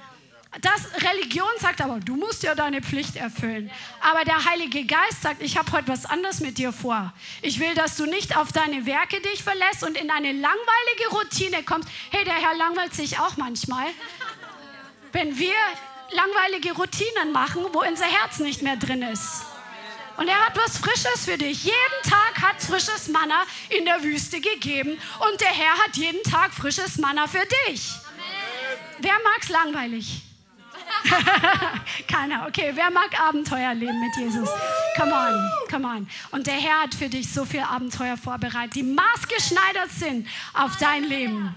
Das 0.60 0.82
Religion 1.00 1.48
sagt 1.60 1.80
aber, 1.80 2.00
du 2.00 2.16
musst 2.16 2.42
ja 2.42 2.56
deine 2.56 2.82
Pflicht 2.82 3.14
erfüllen. 3.14 3.70
Aber 4.00 4.24
der 4.24 4.44
Heilige 4.44 4.84
Geist 4.84 5.22
sagt, 5.22 5.42
ich 5.42 5.56
habe 5.56 5.70
heute 5.70 5.86
was 5.86 6.06
anderes 6.06 6.40
mit 6.40 6.58
dir 6.58 6.72
vor. 6.72 7.12
Ich 7.40 7.60
will, 7.60 7.72
dass 7.74 7.96
du 7.96 8.04
nicht 8.06 8.36
auf 8.36 8.50
deine 8.50 8.84
Werke 8.84 9.20
dich 9.20 9.44
verlässt 9.44 9.84
und 9.84 9.96
in 9.96 10.10
eine 10.10 10.32
langweilige 10.32 11.08
Routine 11.12 11.62
kommst. 11.62 11.88
Hey, 12.10 12.24
der 12.24 12.34
Herr 12.34 12.56
langweilt 12.56 12.94
sich 12.94 13.20
auch 13.20 13.36
manchmal. 13.36 13.86
Wenn 15.12 15.38
wir 15.38 15.54
langweilige 16.10 16.72
Routinen 16.72 17.30
machen, 17.30 17.64
wo 17.72 17.82
unser 17.82 18.06
Herz 18.06 18.40
nicht 18.40 18.62
mehr 18.62 18.76
drin 18.76 19.02
ist. 19.02 19.42
Und 20.16 20.26
er 20.26 20.46
hat 20.46 20.56
was 20.56 20.78
Frisches 20.78 21.26
für 21.26 21.38
dich. 21.38 21.62
Jeden 21.62 22.02
Tag 22.02 22.42
hat 22.42 22.60
frisches 22.60 23.08
Manna 23.08 23.44
in 23.68 23.84
der 23.84 24.02
Wüste 24.02 24.40
gegeben 24.40 24.98
und 25.30 25.40
der 25.40 25.48
Herr 25.48 25.78
hat 25.78 25.96
jeden 25.96 26.22
Tag 26.24 26.52
frisches 26.52 26.98
Manna 26.98 27.28
für 27.28 27.46
dich. 27.66 27.92
Amen. 27.92 28.78
Wer 28.98 29.14
mag's 29.24 29.48
langweilig? 29.48 30.22
Keiner. 32.08 32.46
Okay, 32.48 32.72
wer 32.74 32.90
mag 32.90 33.18
Abenteuer 33.18 33.74
leben 33.74 34.00
mit 34.00 34.16
Jesus? 34.16 34.48
Come 34.96 35.12
on, 35.12 35.50
come 35.70 35.86
on. 35.86 36.08
Und 36.30 36.46
der 36.46 36.54
Herr 36.54 36.82
hat 36.82 36.94
für 36.94 37.08
dich 37.08 37.32
so 37.32 37.44
viel 37.44 37.60
Abenteuer 37.60 38.16
vorbereitet, 38.16 38.74
die 38.74 38.82
maßgeschneidert 38.82 39.90
sind 39.90 40.26
auf 40.54 40.76
dein 40.78 41.04
Leben. 41.04 41.54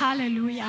Halleluja. 0.00 0.66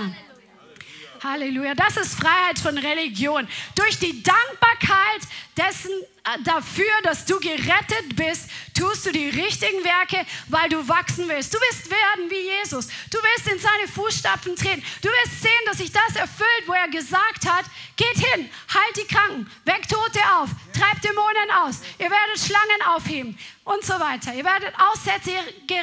Halleluja. 1.24 1.76
Das 1.76 1.98
ist 1.98 2.16
Freiheit 2.16 2.60
von 2.60 2.78
Religion. 2.78 3.48
Durch 3.76 4.00
die 4.00 4.24
Dankbarkeit 4.24 5.22
dessen 5.58 5.92
äh, 6.24 6.42
dafür, 6.44 6.92
dass 7.04 7.26
du 7.26 7.40
gerettet 7.40 8.16
bist, 8.16 8.50
tust 8.78 9.06
du 9.06 9.12
die 9.12 9.30
richtigen 9.30 9.84
Werke, 9.84 10.26
weil 10.48 10.70
du 10.70 10.88
wachsen 10.88 11.28
willst. 11.28 11.54
Du 11.54 11.58
willst 11.60 11.90
werden 11.90 12.30
wie 12.30 12.58
Jesus. 12.60 12.88
Du 13.10 13.18
willst 13.18 13.52
in 13.52 13.60
seine 13.60 13.88
Fußstapfen 13.88 14.56
treten. 14.56 14.84
Du 15.02 15.10
willst 15.10 15.42
sehen, 15.42 15.52
dass 15.66 15.78
sich 15.78 15.92
das 15.92 16.16
erfüllt, 16.16 16.64
wo 16.68 16.74
er 16.74 16.88
gesagt 16.88 17.48
hat, 17.48 17.66
geht 17.96 18.26
hin, 18.26 18.50
heilt 18.74 18.98
die 18.98 19.14
Kranken, 19.14 19.50
weckt 19.66 19.92
Tote 19.92 20.20
auf, 20.38 20.50
treibt 20.74 21.04
Dämonen 21.04 21.52
aus, 21.64 21.82
ihr 21.98 22.10
werdet 22.10 22.40
Schlangen 22.40 22.82
aufheben 22.96 23.38
und 23.66 23.84
so 23.84 23.94
weiter. 24.00 24.34
Ihr 24.34 24.46
werdet 24.46 24.74
Aussätze 24.80 25.32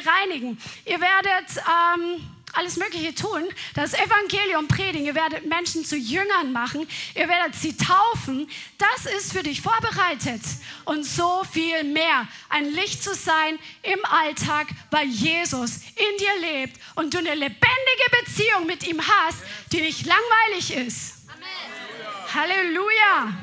reinigen. 0.05 0.59
Ihr 0.85 0.99
werdet... 0.99 1.57
Ähm, 1.57 2.36
alles 2.57 2.77
Mögliche 2.77 3.13
tun, 3.13 3.43
das 3.75 3.93
Evangelium 3.93 4.67
predigen, 4.67 5.05
ihr 5.05 5.15
werdet 5.15 5.45
Menschen 5.45 5.85
zu 5.85 5.95
Jüngern 5.95 6.51
machen, 6.51 6.87
ihr 7.13 7.27
werdet 7.29 7.55
sie 7.55 7.77
taufen, 7.77 8.49
das 8.77 9.05
ist 9.13 9.31
für 9.31 9.43
dich 9.43 9.61
vorbereitet. 9.61 10.41
Und 10.85 11.03
so 11.03 11.43
viel 11.51 11.83
mehr. 11.83 12.27
Ein 12.49 12.65
Licht 12.73 13.03
zu 13.03 13.13
sein 13.13 13.59
im 13.83 14.03
Alltag, 14.05 14.67
weil 14.89 15.07
Jesus 15.07 15.77
in 15.95 16.17
dir 16.17 16.49
lebt 16.49 16.79
und 16.95 17.13
du 17.13 17.19
eine 17.19 17.35
lebendige 17.35 18.23
Beziehung 18.23 18.65
mit 18.65 18.87
ihm 18.87 19.01
hast, 19.01 19.37
die 19.71 19.81
nicht 19.81 20.05
langweilig 20.05 20.75
ist. 20.75 21.27
Amen. 21.27 22.33
Halleluja. 22.33 23.33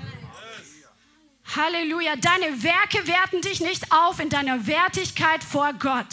Halleluja. 1.55 2.17
Deine 2.17 2.63
Werke 2.63 3.07
werten 3.07 3.43
dich 3.43 3.61
nicht 3.61 3.93
auf 3.93 4.19
in 4.19 4.29
deiner 4.29 4.67
Wertigkeit 4.67 5.45
vor 5.45 5.73
Gott. 5.75 6.07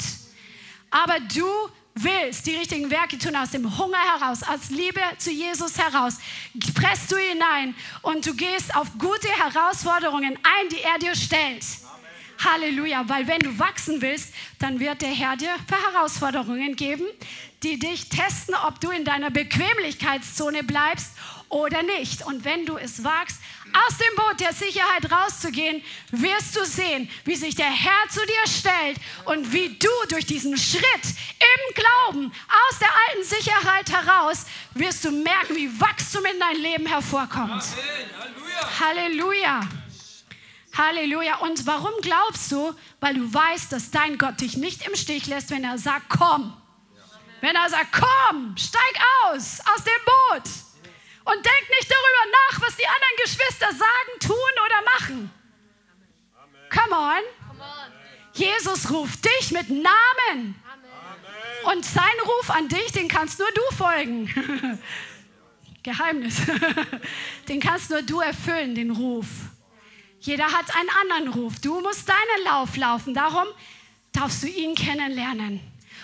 Aber 0.91 1.19
du 1.19 1.47
willst 1.95 2.45
die 2.45 2.55
richtigen 2.55 2.89
Werke 2.89 3.17
tun 3.17 3.35
aus 3.35 3.51
dem 3.51 3.77
Hunger 3.77 3.97
heraus, 3.97 4.43
aus 4.43 4.69
Liebe 4.69 5.01
zu 5.17 5.31
Jesus 5.31 5.77
heraus, 5.77 6.17
presst 6.73 7.11
du 7.11 7.17
hinein 7.17 7.75
und 8.01 8.25
du 8.25 8.33
gehst 8.33 8.75
auf 8.75 8.87
gute 8.97 9.27
Herausforderungen 9.27 10.37
ein, 10.37 10.69
die 10.69 10.81
er 10.81 10.99
dir 10.99 11.15
stellt. 11.15 11.65
Amen. 11.83 12.53
Halleluja, 12.53 13.07
weil 13.07 13.27
wenn 13.27 13.39
du 13.39 13.59
wachsen 13.59 14.01
willst, 14.01 14.33
dann 14.59 14.79
wird 14.79 15.01
der 15.01 15.09
Herr 15.09 15.35
dir 15.35 15.55
Herausforderungen 15.93 16.75
geben, 16.75 17.05
die 17.63 17.77
dich 17.77 18.09
testen, 18.09 18.55
ob 18.67 18.79
du 18.79 18.89
in 18.89 19.05
deiner 19.05 19.29
Bequemlichkeitszone 19.29 20.63
bleibst 20.63 21.11
oder 21.49 21.83
nicht. 21.83 22.25
Und 22.25 22.45
wenn 22.45 22.65
du 22.65 22.77
es 22.77 23.03
wagst, 23.03 23.39
aus 23.73 23.97
dem 23.97 24.15
Boot 24.15 24.39
der 24.39 24.53
Sicherheit 24.53 25.11
rauszugehen, 25.11 25.83
wirst 26.11 26.55
du 26.55 26.65
sehen, 26.65 27.09
wie 27.25 27.35
sich 27.35 27.55
der 27.55 27.69
Herr 27.69 28.09
zu 28.09 28.19
dir 28.25 28.47
stellt 28.47 28.97
und 29.25 29.51
wie 29.53 29.77
du 29.77 29.89
durch 30.09 30.25
diesen 30.25 30.57
Schritt 30.57 30.83
im 31.03 31.75
Glauben 31.75 32.31
aus 32.69 32.79
der 32.79 32.89
alten 33.07 33.23
Sicherheit 33.23 33.91
heraus 33.91 34.45
wirst 34.73 35.03
du 35.05 35.11
merken, 35.11 35.55
wie 35.55 35.79
Wachstum 35.79 36.25
in 36.25 36.39
dein 36.39 36.57
Leben 36.57 36.85
hervorkommt. 36.85 37.63
Halleluja. 38.79 39.61
Halleluja. 40.77 41.37
Und 41.37 41.65
warum 41.65 41.93
glaubst 42.01 42.51
du? 42.51 42.73
Weil 42.99 43.15
du 43.15 43.33
weißt, 43.33 43.71
dass 43.71 43.91
dein 43.91 44.17
Gott 44.17 44.39
dich 44.41 44.57
nicht 44.57 44.87
im 44.87 44.95
Stich 44.95 45.27
lässt, 45.27 45.51
wenn 45.51 45.63
er 45.63 45.77
sagt, 45.77 46.09
komm. 46.09 46.55
Wenn 47.41 47.55
er 47.55 47.69
sagt, 47.69 47.91
komm, 47.91 48.55
steig 48.57 48.95
aus, 49.25 49.59
aus 49.73 49.83
dem 49.83 50.05
Boot. 50.05 50.43
Und 51.23 51.45
denk 51.45 51.69
nicht 51.69 51.91
darüber 51.91 52.31
nach, 52.31 52.61
was 52.61 52.75
die 52.75 52.87
anderen 52.87 53.15
Geschwister 53.23 53.71
sagen, 53.71 54.19
tun 54.19 54.53
oder 54.65 54.81
machen. 54.97 55.31
Come 56.69 56.95
on. 56.95 57.23
Jesus 58.33 58.89
ruft 58.89 59.25
dich 59.25 59.51
mit 59.51 59.69
Namen. 59.69 60.55
Und 61.65 61.85
sein 61.85 62.03
Ruf 62.25 62.49
an 62.49 62.67
dich, 62.69 62.91
den 62.91 63.07
kannst 63.07 63.39
nur 63.39 63.49
du 63.51 63.75
folgen. 63.75 64.79
Geheimnis. 65.83 66.41
Den 67.47 67.59
kannst 67.59 67.89
nur 67.89 68.03
du 68.03 68.19
erfüllen, 68.19 68.75
den 68.75 68.91
Ruf. 68.91 69.25
Jeder 70.19 70.45
hat 70.45 70.75
einen 70.75 70.89
anderen 70.89 71.33
Ruf. 71.33 71.59
Du 71.59 71.79
musst 71.81 72.07
deinen 72.07 72.45
Lauf 72.45 72.77
laufen. 72.77 73.15
Darum 73.15 73.47
darfst 74.11 74.43
du 74.43 74.47
ihn 74.47 74.75
kennenlernen 74.75 75.59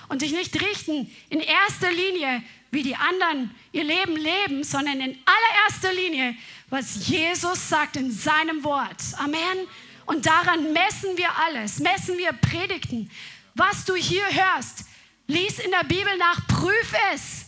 und 0.09 0.21
dich 0.21 0.31
nicht 0.31 0.59
richten 0.59 1.11
in 1.29 1.39
erster 1.39 1.91
Linie, 1.91 2.41
wie 2.71 2.83
die 2.83 2.95
anderen 2.95 3.55
ihr 3.71 3.83
Leben 3.83 4.15
leben, 4.15 4.63
sondern 4.63 4.99
in 4.99 5.17
allererster 5.25 5.93
Linie, 5.93 6.35
was 6.69 7.07
Jesus 7.07 7.69
sagt 7.69 7.95
in 7.95 8.11
seinem 8.11 8.63
Wort. 8.63 9.01
Amen. 9.17 9.67
Und 10.05 10.25
daran 10.25 10.73
messen 10.73 11.17
wir 11.17 11.29
alles, 11.37 11.79
messen 11.79 12.17
wir 12.17 12.31
Predigten. 12.33 13.09
Was 13.55 13.85
du 13.85 13.95
hier 13.95 14.25
hörst, 14.25 14.85
lies 15.27 15.59
in 15.59 15.71
der 15.71 15.83
Bibel 15.83 16.15
nach, 16.17 16.47
prüf 16.47 16.93
es. 17.13 17.45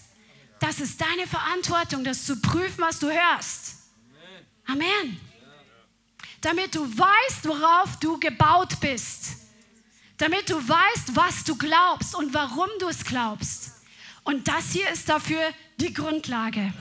Das 0.60 0.80
ist 0.80 1.00
deine 1.00 1.26
Verantwortung, 1.26 2.04
das 2.04 2.26
zu 2.26 2.42
prüfen, 2.42 2.82
was 2.82 3.00
du 3.00 3.10
hörst. 3.10 3.78
Amen. 4.66 5.20
Damit 6.42 6.76
du 6.76 6.82
weißt, 6.86 7.48
worauf 7.48 7.98
du 8.00 8.20
gebaut 8.20 8.80
bist. 8.82 9.38
Damit 10.18 10.50
du 10.50 10.56
weißt, 10.56 11.16
was 11.16 11.44
du 11.46 11.56
glaubst 11.56 12.16
und 12.16 12.34
warum 12.34 12.70
du 12.80 12.90
es 12.90 13.04
glaubst. 13.04 13.79
Und 14.30 14.48
das 14.48 14.74
hier 14.74 14.88
ist 14.92 15.10
dafür 15.10 15.42
die 15.78 15.92
Grundlage. 15.92 16.72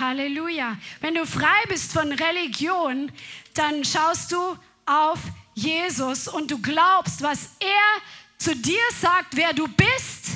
Halleluja. 0.00 0.76
Wenn 1.00 1.14
du 1.14 1.24
frei 1.24 1.64
bist 1.68 1.92
von 1.92 2.10
Religion, 2.10 3.12
dann 3.54 3.84
schaust 3.84 4.32
du 4.32 4.58
auf 4.84 5.20
Jesus 5.54 6.26
und 6.26 6.50
du 6.50 6.60
glaubst, 6.60 7.22
was 7.22 7.50
er 7.60 8.02
zu 8.38 8.56
dir 8.56 8.82
sagt, 9.00 9.36
wer 9.36 9.52
du 9.52 9.68
bist. 9.68 10.30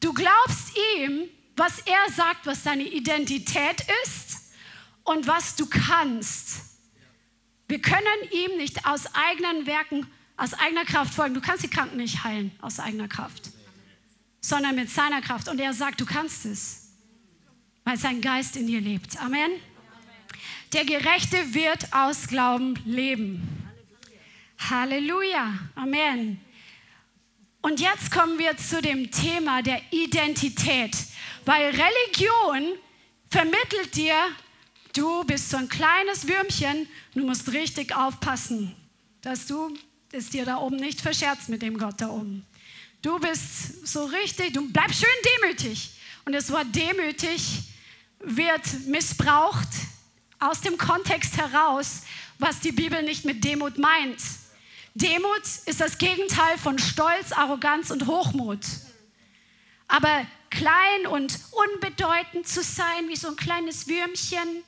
Du 0.00 0.12
glaubst 0.12 0.76
ihm, 0.96 1.28
was 1.54 1.78
er 1.86 2.12
sagt, 2.12 2.44
was 2.44 2.64
deine 2.64 2.82
Identität 2.82 3.86
ist 4.02 4.54
und 5.04 5.28
was 5.28 5.54
du 5.54 5.66
kannst. 5.66 6.62
Wir 7.68 7.80
können 7.80 8.02
ihm 8.32 8.56
nicht 8.56 8.84
aus 8.84 9.06
eigenen 9.14 9.66
Werken, 9.66 10.08
aus 10.36 10.52
eigener 10.54 10.84
Kraft 10.84 11.14
folgen. 11.14 11.34
Du 11.34 11.40
kannst 11.40 11.62
die 11.62 11.70
Kranken 11.70 11.98
nicht 11.98 12.24
heilen 12.24 12.50
aus 12.60 12.80
eigener 12.80 13.06
Kraft, 13.06 13.52
sondern 14.48 14.76
mit 14.76 14.90
seiner 14.90 15.20
Kraft. 15.20 15.48
Und 15.48 15.60
er 15.60 15.72
sagt, 15.72 16.00
du 16.00 16.06
kannst 16.06 16.46
es, 16.46 16.92
weil 17.84 17.96
sein 17.96 18.20
Geist 18.20 18.56
in 18.56 18.66
dir 18.66 18.80
lebt. 18.80 19.20
Amen. 19.20 19.50
Der 20.72 20.84
Gerechte 20.84 21.54
wird 21.54 21.92
aus 21.92 22.28
Glauben 22.28 22.74
leben. 22.84 23.42
Halleluja. 24.58 25.58
Amen. 25.74 26.40
Und 27.60 27.80
jetzt 27.80 28.12
kommen 28.12 28.38
wir 28.38 28.56
zu 28.56 28.80
dem 28.80 29.10
Thema 29.10 29.62
der 29.62 29.80
Identität, 29.90 30.96
weil 31.44 31.70
Religion 31.70 32.78
vermittelt 33.28 33.96
dir, 33.96 34.14
du 34.92 35.24
bist 35.24 35.50
so 35.50 35.56
ein 35.56 35.68
kleines 35.68 36.28
Würmchen, 36.28 36.88
du 37.14 37.26
musst 37.26 37.52
richtig 37.52 37.94
aufpassen, 37.96 38.76
dass 39.22 39.46
du 39.48 39.76
es 40.12 40.30
dir 40.30 40.44
da 40.44 40.58
oben 40.58 40.76
nicht 40.76 41.00
verscherzt 41.00 41.48
mit 41.48 41.62
dem 41.62 41.76
Gott 41.76 42.00
da 42.00 42.08
oben. 42.10 42.46
Du 43.06 43.20
bist 43.20 43.86
so 43.86 44.04
richtig, 44.06 44.52
du 44.52 44.68
bleibst 44.68 44.98
schön 44.98 45.08
demütig. 45.40 45.90
Und 46.24 46.32
das 46.32 46.50
Wort 46.50 46.66
demütig 46.74 47.62
wird 48.18 48.64
missbraucht 48.86 49.68
aus 50.40 50.60
dem 50.60 50.76
Kontext 50.76 51.36
heraus, 51.36 52.02
was 52.40 52.58
die 52.58 52.72
Bibel 52.72 53.04
nicht 53.04 53.24
mit 53.24 53.44
Demut 53.44 53.78
meint. 53.78 54.20
Demut 54.94 55.42
ist 55.66 55.80
das 55.80 55.98
Gegenteil 55.98 56.58
von 56.58 56.80
Stolz, 56.80 57.30
Arroganz 57.30 57.92
und 57.92 58.08
Hochmut. 58.08 58.66
Aber 59.86 60.26
klein 60.50 61.06
und 61.08 61.38
unbedeutend 61.52 62.48
zu 62.48 62.60
sein, 62.60 63.08
wie 63.08 63.14
so 63.14 63.28
ein 63.28 63.36
kleines 63.36 63.86
Würmchen, 63.86 64.64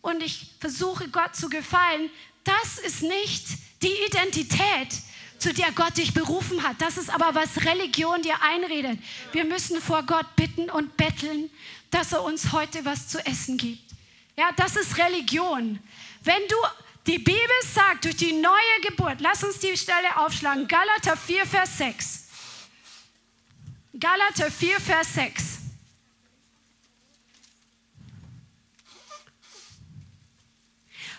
und 0.00 0.20
ich 0.20 0.56
versuche 0.58 1.08
Gott 1.10 1.36
zu 1.36 1.48
gefallen, 1.48 2.10
das 2.42 2.80
ist 2.80 3.02
nicht 3.04 3.46
die 3.82 3.94
Identität, 4.08 4.88
zu 5.38 5.54
der 5.54 5.72
Gott 5.72 5.96
dich 5.96 6.14
berufen 6.14 6.62
hat. 6.62 6.80
Das 6.80 6.96
ist 6.96 7.10
aber, 7.10 7.34
was 7.34 7.64
Religion 7.64 8.22
dir 8.22 8.42
einredet. 8.42 8.98
Wir 9.32 9.44
müssen 9.44 9.80
vor 9.80 10.02
Gott 10.02 10.26
bitten 10.36 10.70
und 10.70 10.96
betteln, 10.96 11.50
dass 11.90 12.12
er 12.12 12.22
uns 12.22 12.52
heute 12.52 12.84
was 12.84 13.08
zu 13.08 13.24
essen 13.24 13.56
gibt. 13.56 13.82
Ja, 14.36 14.50
das 14.56 14.76
ist 14.76 14.98
Religion. 14.98 15.78
Wenn 16.22 16.42
du 16.48 16.56
die 17.06 17.18
Bibel 17.18 17.40
sagt, 17.72 18.04
durch 18.04 18.16
die 18.16 18.32
neue 18.32 18.80
Geburt, 18.82 19.20
lass 19.20 19.42
uns 19.42 19.58
die 19.58 19.76
Stelle 19.76 20.16
aufschlagen, 20.16 20.68
Galater 20.68 21.16
4, 21.16 21.46
Vers 21.46 21.78
6. 21.78 22.24
Galater 23.98 24.50
4, 24.50 24.80
Vers 24.80 25.14
6. 25.14 25.44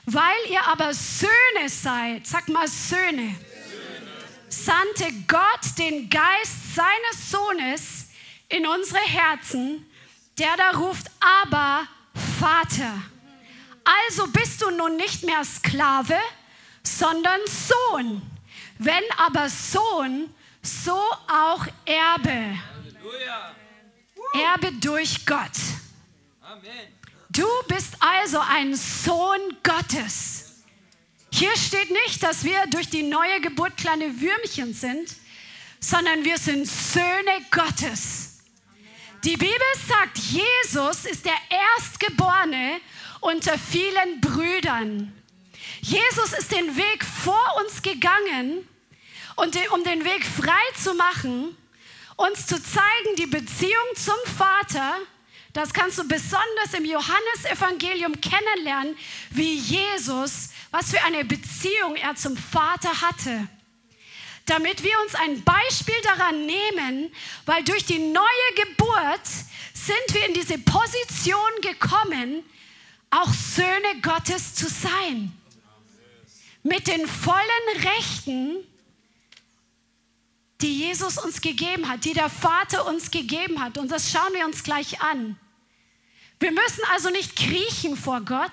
Weil 0.06 0.38
ihr 0.50 0.66
aber 0.66 0.94
Söhne 0.94 1.68
seid, 1.68 2.26
sag 2.26 2.48
mal 2.48 2.68
Söhne, 2.68 3.36
sandte 4.50 5.12
Gott 5.28 5.78
den 5.78 6.10
Geist 6.10 6.76
seines 6.76 7.32
Sohnes 7.32 8.10
in 8.50 8.66
unsere 8.66 9.00
Herzen, 9.00 9.86
der 10.38 10.56
da 10.58 10.72
ruft, 10.72 11.08
aber 11.20 11.88
Vater. 12.40 12.94
Also 13.84 14.28
bist 14.28 14.62
du 14.62 14.70
nun 14.72 14.98
nicht 14.98 15.24
mehr 15.24 15.44
Sklave, 15.44 16.18
sondern 16.84 17.40
Sohn. 17.48 18.22
Wenn 18.78 19.04
aber 19.18 19.50
Sohn, 19.50 20.34
so 20.62 21.00
auch 21.28 21.66
Erbe. 21.86 22.58
Erbe 24.34 24.72
durch 24.80 25.26
Gott. 25.26 25.52
Du 27.30 27.48
bist 27.68 27.96
also 28.00 28.40
ein 28.40 28.76
Sohn 28.76 29.40
Gottes. 29.64 30.39
Hier 31.40 31.56
steht 31.56 31.90
nicht, 31.90 32.22
dass 32.22 32.44
wir 32.44 32.68
durch 32.68 32.90
die 32.90 33.02
neue 33.02 33.40
Geburt 33.40 33.78
kleine 33.78 34.20
Würmchen 34.20 34.74
sind, 34.74 35.10
sondern 35.80 36.26
wir 36.26 36.38
sind 36.38 36.68
Söhne 36.68 37.46
Gottes. 37.50 38.40
Die 39.24 39.38
Bibel 39.38 39.58
sagt, 39.88 40.18
Jesus 40.18 41.06
ist 41.06 41.24
der 41.24 41.38
Erstgeborene 41.50 42.82
unter 43.22 43.58
vielen 43.58 44.20
Brüdern. 44.20 45.14
Jesus 45.80 46.34
ist 46.34 46.52
den 46.52 46.76
Weg 46.76 47.06
vor 47.06 47.56
uns 47.64 47.82
gegangen 47.82 48.68
um 49.38 49.50
den 49.86 50.04
Weg 50.04 50.26
frei 50.26 50.66
zu 50.76 50.94
machen, 50.94 51.56
uns 52.18 52.48
zu 52.48 52.62
zeigen, 52.62 53.16
die 53.18 53.28
Beziehung 53.28 53.96
zum 53.96 54.18
Vater, 54.38 54.98
das 55.54 55.74
kannst 55.74 55.98
du 55.98 56.08
besonders 56.08 56.74
im 56.78 56.84
Johannesevangelium 56.84 58.20
kennenlernen, 58.20 58.98
wie 59.30 59.56
Jesus, 59.56 60.50
was 60.72 60.92
für 60.92 61.02
eine 61.04 61.26
Beziehung 61.26 61.96
er 61.96 62.16
zum 62.16 62.38
Vater 62.38 63.02
hatte. 63.02 63.48
Damit 64.46 64.84
wir 64.84 65.00
uns 65.02 65.16
ein 65.16 65.44
Beispiel 65.44 66.02
daran 66.04 66.46
nehmen, 66.46 67.12
weil 67.46 67.64
durch 67.64 67.86
die 67.86 68.00
neue 68.00 68.24
Geburt 68.56 69.26
sind 69.74 70.14
wir 70.14 70.28
in 70.28 70.34
diese 70.34 70.58
Position 70.58 71.52
gekommen, 71.62 72.44
auch 73.12 73.32
Söhne 73.32 74.02
Gottes 74.02 74.56
zu 74.56 74.68
sein. 74.68 75.32
Mit 76.64 76.88
den 76.88 77.08
vollen 77.08 77.84
Rechten, 77.84 78.58
die 80.62 80.80
Jesus 80.80 81.18
uns 81.18 81.42
gegeben 81.42 81.88
hat, 81.88 82.04
die 82.06 82.14
der 82.14 82.30
Vater 82.30 82.86
uns 82.86 83.12
gegeben 83.12 83.62
hat. 83.62 83.78
Und 83.78 83.90
das 83.92 84.12
schauen 84.12 84.34
wir 84.34 84.46
uns 84.46 84.64
gleich 84.64 85.02
an. 85.02 85.40
Wir 86.40 86.52
müssen 86.52 86.84
also 86.92 87.10
nicht 87.10 87.36
kriechen 87.36 87.96
vor 87.96 88.22
Gott. 88.22 88.52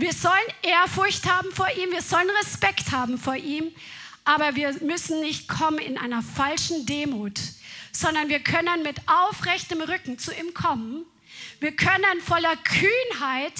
Wir 0.00 0.12
sollen 0.12 0.34
Ehrfurcht 0.62 1.26
haben 1.26 1.52
vor 1.52 1.68
ihm, 1.76 1.92
wir 1.92 2.02
sollen 2.02 2.30
Respekt 2.40 2.90
haben 2.90 3.18
vor 3.18 3.36
ihm, 3.36 3.72
aber 4.24 4.56
wir 4.56 4.72
müssen 4.82 5.20
nicht 5.20 5.48
kommen 5.48 5.78
in 5.78 5.98
einer 5.98 6.22
falschen 6.22 6.86
Demut, 6.86 7.38
sondern 7.92 8.28
wir 8.28 8.40
können 8.40 8.82
mit 8.82 8.96
aufrechtem 9.06 9.80
Rücken 9.80 10.18
zu 10.18 10.32
ihm 10.34 10.54
kommen 10.54 11.04
wir 11.60 11.76
können 11.76 12.20
voller 12.24 12.56
Kühnheit 12.56 13.52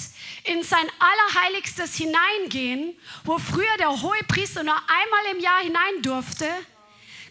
in 0.43 0.63
sein 0.63 0.87
Allerheiligstes 0.99 1.95
hineingehen, 1.95 2.95
wo 3.23 3.37
früher 3.37 3.77
der 3.77 4.01
Hohepriester 4.01 4.63
nur 4.63 4.75
einmal 4.75 5.35
im 5.35 5.39
Jahr 5.39 5.61
hinein 5.61 6.01
durfte. 6.01 6.47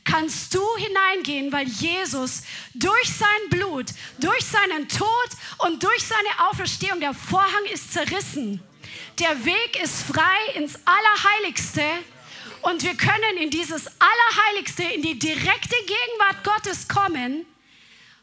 Kannst 0.05 0.55
du 0.55 0.63
hineingehen, 0.77 1.53
weil 1.53 1.67
Jesus 1.67 2.43
durch 2.75 3.09
sein 3.09 3.51
Blut, 3.51 3.87
durch 4.19 4.45
seinen 4.45 4.89
Tod 4.89 5.29
und 5.59 5.83
durch 5.83 6.05
seine 6.05 6.49
Auferstehung, 6.49 7.01
der 7.01 7.15
Vorhang 7.15 7.65
ist 7.73 7.93
zerrissen. 7.93 8.63
Der 9.19 9.45
Weg 9.45 9.83
ist 9.83 10.03
frei 10.03 10.55
ins 10.55 10.79
Allerheiligste 10.85 11.83
und 12.63 12.83
wir 12.83 12.95
können 12.95 13.39
in 13.41 13.51
dieses 13.51 13.87
Allerheiligste, 13.87 14.83
in 14.83 15.03
die 15.03 15.19
direkte 15.19 15.77
Gegenwart 15.81 16.45
Gottes 16.45 16.89
kommen 16.89 17.45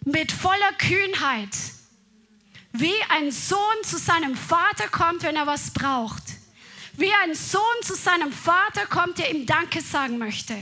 mit 0.05 0.31
voller 0.31 0.73
Kühnheit 0.77 1.49
wie 2.79 2.93
ein 3.09 3.31
Sohn 3.31 3.83
zu 3.83 3.97
seinem 3.97 4.35
Vater 4.35 4.87
kommt, 4.89 5.23
wenn 5.23 5.35
er 5.35 5.47
was 5.47 5.71
braucht. 5.71 6.23
Wie 6.93 7.11
ein 7.23 7.33
Sohn 7.33 7.61
zu 7.81 7.95
seinem 7.95 8.31
Vater 8.31 8.85
kommt, 8.87 9.17
der 9.17 9.33
ihm 9.33 9.45
Danke 9.45 9.81
sagen 9.81 10.17
möchte. 10.17 10.55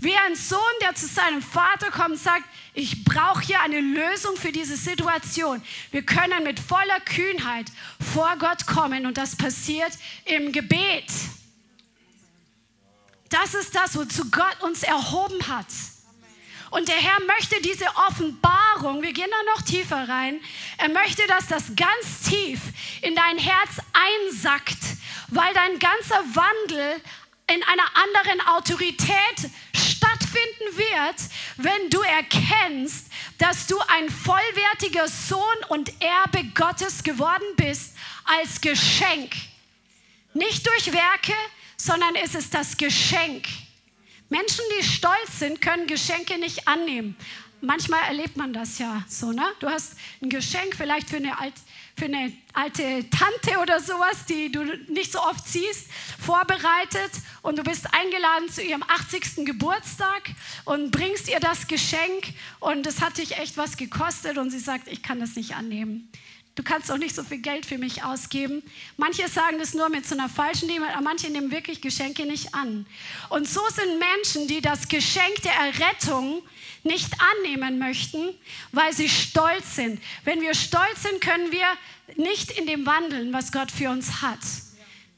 Wie 0.00 0.16
ein 0.16 0.34
Sohn, 0.34 0.60
der 0.82 0.94
zu 0.94 1.06
seinem 1.06 1.42
Vater 1.42 1.90
kommt 1.90 2.10
und 2.10 2.20
sagt, 2.20 2.44
ich 2.74 3.04
brauche 3.04 3.42
hier 3.42 3.60
eine 3.60 3.80
Lösung 3.80 4.36
für 4.36 4.52
diese 4.52 4.76
Situation. 4.76 5.62
Wir 5.90 6.02
können 6.02 6.42
mit 6.42 6.58
voller 6.58 7.00
Kühnheit 7.00 7.66
vor 8.12 8.36
Gott 8.38 8.66
kommen 8.66 9.06
und 9.06 9.16
das 9.16 9.36
passiert 9.36 9.92
im 10.24 10.52
Gebet. 10.52 11.06
Das 13.28 13.54
ist 13.54 13.74
das, 13.74 13.96
wozu 13.96 14.30
Gott 14.30 14.60
uns 14.60 14.82
erhoben 14.82 15.48
hat. 15.48 15.66
Und 16.70 16.88
der 16.88 16.96
Herr 16.96 17.20
möchte 17.26 17.60
diese 17.62 17.86
Offenbarung, 18.08 19.00
wir 19.00 19.12
gehen 19.12 19.30
da 19.30 19.52
noch 19.52 19.62
tiefer 19.62 20.08
rein, 20.08 20.40
er 20.78 20.88
möchte, 20.88 21.24
dass 21.28 21.46
das 21.46 21.64
ganz 21.76 22.28
tief 22.28 22.60
in 23.00 23.14
dein 23.14 23.38
Herz 23.38 23.78
einsackt, 23.92 24.82
weil 25.28 25.54
dein 25.54 25.78
ganzer 25.78 26.20
Wandel 26.34 27.00
in 27.46 27.62
einer 27.62 27.96
anderen 28.02 28.40
Autorität 28.48 29.50
stattfinden 30.34 30.76
wird, 30.76 31.16
wenn 31.56 31.90
du 31.90 32.00
erkennst, 32.00 33.06
dass 33.38 33.66
du 33.66 33.78
ein 33.88 34.08
vollwertiger 34.10 35.08
Sohn 35.08 35.40
und 35.68 35.92
Erbe 36.00 36.44
Gottes 36.54 37.02
geworden 37.02 37.44
bist 37.56 37.94
als 38.24 38.60
Geschenk. 38.60 39.34
Nicht 40.32 40.66
durch 40.66 40.92
Werke, 40.92 41.34
sondern 41.76 42.14
es 42.16 42.34
ist 42.34 42.54
das 42.54 42.76
Geschenk. 42.76 43.46
Menschen, 44.28 44.64
die 44.78 44.84
stolz 44.84 45.38
sind, 45.38 45.60
können 45.60 45.86
Geschenke 45.86 46.38
nicht 46.38 46.66
annehmen. 46.66 47.16
Manchmal 47.60 48.04
erlebt 48.08 48.36
man 48.36 48.52
das 48.52 48.78
ja 48.78 49.04
so, 49.08 49.32
ne? 49.32 49.46
Du 49.60 49.68
hast 49.68 49.96
ein 50.20 50.28
Geschenk 50.28 50.74
vielleicht 50.76 51.08
für 51.08 51.16
eine, 51.16 51.38
alt, 51.38 51.54
für 51.96 52.06
eine 52.06 52.32
alte 52.52 53.08
Tante 53.10 53.60
oder 53.60 53.80
sowas, 53.80 54.24
die 54.28 54.50
du 54.50 54.64
nicht 54.88 55.12
so 55.12 55.20
oft 55.20 55.46
siehst, 55.46 55.88
vorbereitet 56.20 57.10
und 57.42 57.58
du 57.58 57.62
bist 57.62 57.86
eingeladen 57.94 58.48
zu 58.50 58.62
ihrem 58.62 58.82
80. 58.82 59.44
Geburtstag 59.44 60.22
und 60.64 60.90
bringst 60.90 61.28
ihr 61.28 61.40
das 61.40 61.68
Geschenk 61.68 62.32
und 62.60 62.86
es 62.86 63.00
hat 63.00 63.18
dich 63.18 63.38
echt 63.38 63.56
was 63.56 63.76
gekostet 63.76 64.38
und 64.38 64.50
sie 64.50 64.58
sagt, 64.58 64.88
ich 64.88 65.02
kann 65.02 65.20
das 65.20 65.36
nicht 65.36 65.54
annehmen. 65.54 66.10
Du 66.54 66.62
kannst 66.62 66.90
auch 66.92 66.98
nicht 66.98 67.16
so 67.16 67.24
viel 67.24 67.38
Geld 67.38 67.66
für 67.66 67.78
mich 67.78 68.04
ausgeben. 68.04 68.62
Manche 68.96 69.28
sagen 69.28 69.58
das 69.58 69.74
nur 69.74 69.88
mit 69.88 70.06
so 70.06 70.14
einer 70.14 70.28
falschen 70.28 70.68
Liebe, 70.68 70.86
aber 70.86 71.02
manche 71.02 71.28
nehmen 71.28 71.50
wirklich 71.50 71.80
Geschenke 71.80 72.26
nicht 72.26 72.54
an. 72.54 72.86
Und 73.28 73.48
so 73.48 73.60
sind 73.70 73.98
Menschen, 73.98 74.46
die 74.46 74.60
das 74.60 74.86
Geschenk 74.86 75.42
der 75.42 75.52
Errettung 75.52 76.42
nicht 76.84 77.12
annehmen 77.40 77.78
möchten, 77.78 78.34
weil 78.70 78.92
sie 78.92 79.08
stolz 79.08 79.74
sind. 79.74 80.00
Wenn 80.24 80.40
wir 80.42 80.54
stolz 80.54 81.02
sind, 81.02 81.20
können 81.20 81.50
wir 81.50 81.66
nicht 82.16 82.52
in 82.52 82.66
dem 82.66 82.86
wandeln, 82.86 83.32
was 83.32 83.50
Gott 83.50 83.72
für 83.72 83.90
uns 83.90 84.22
hat. 84.22 84.38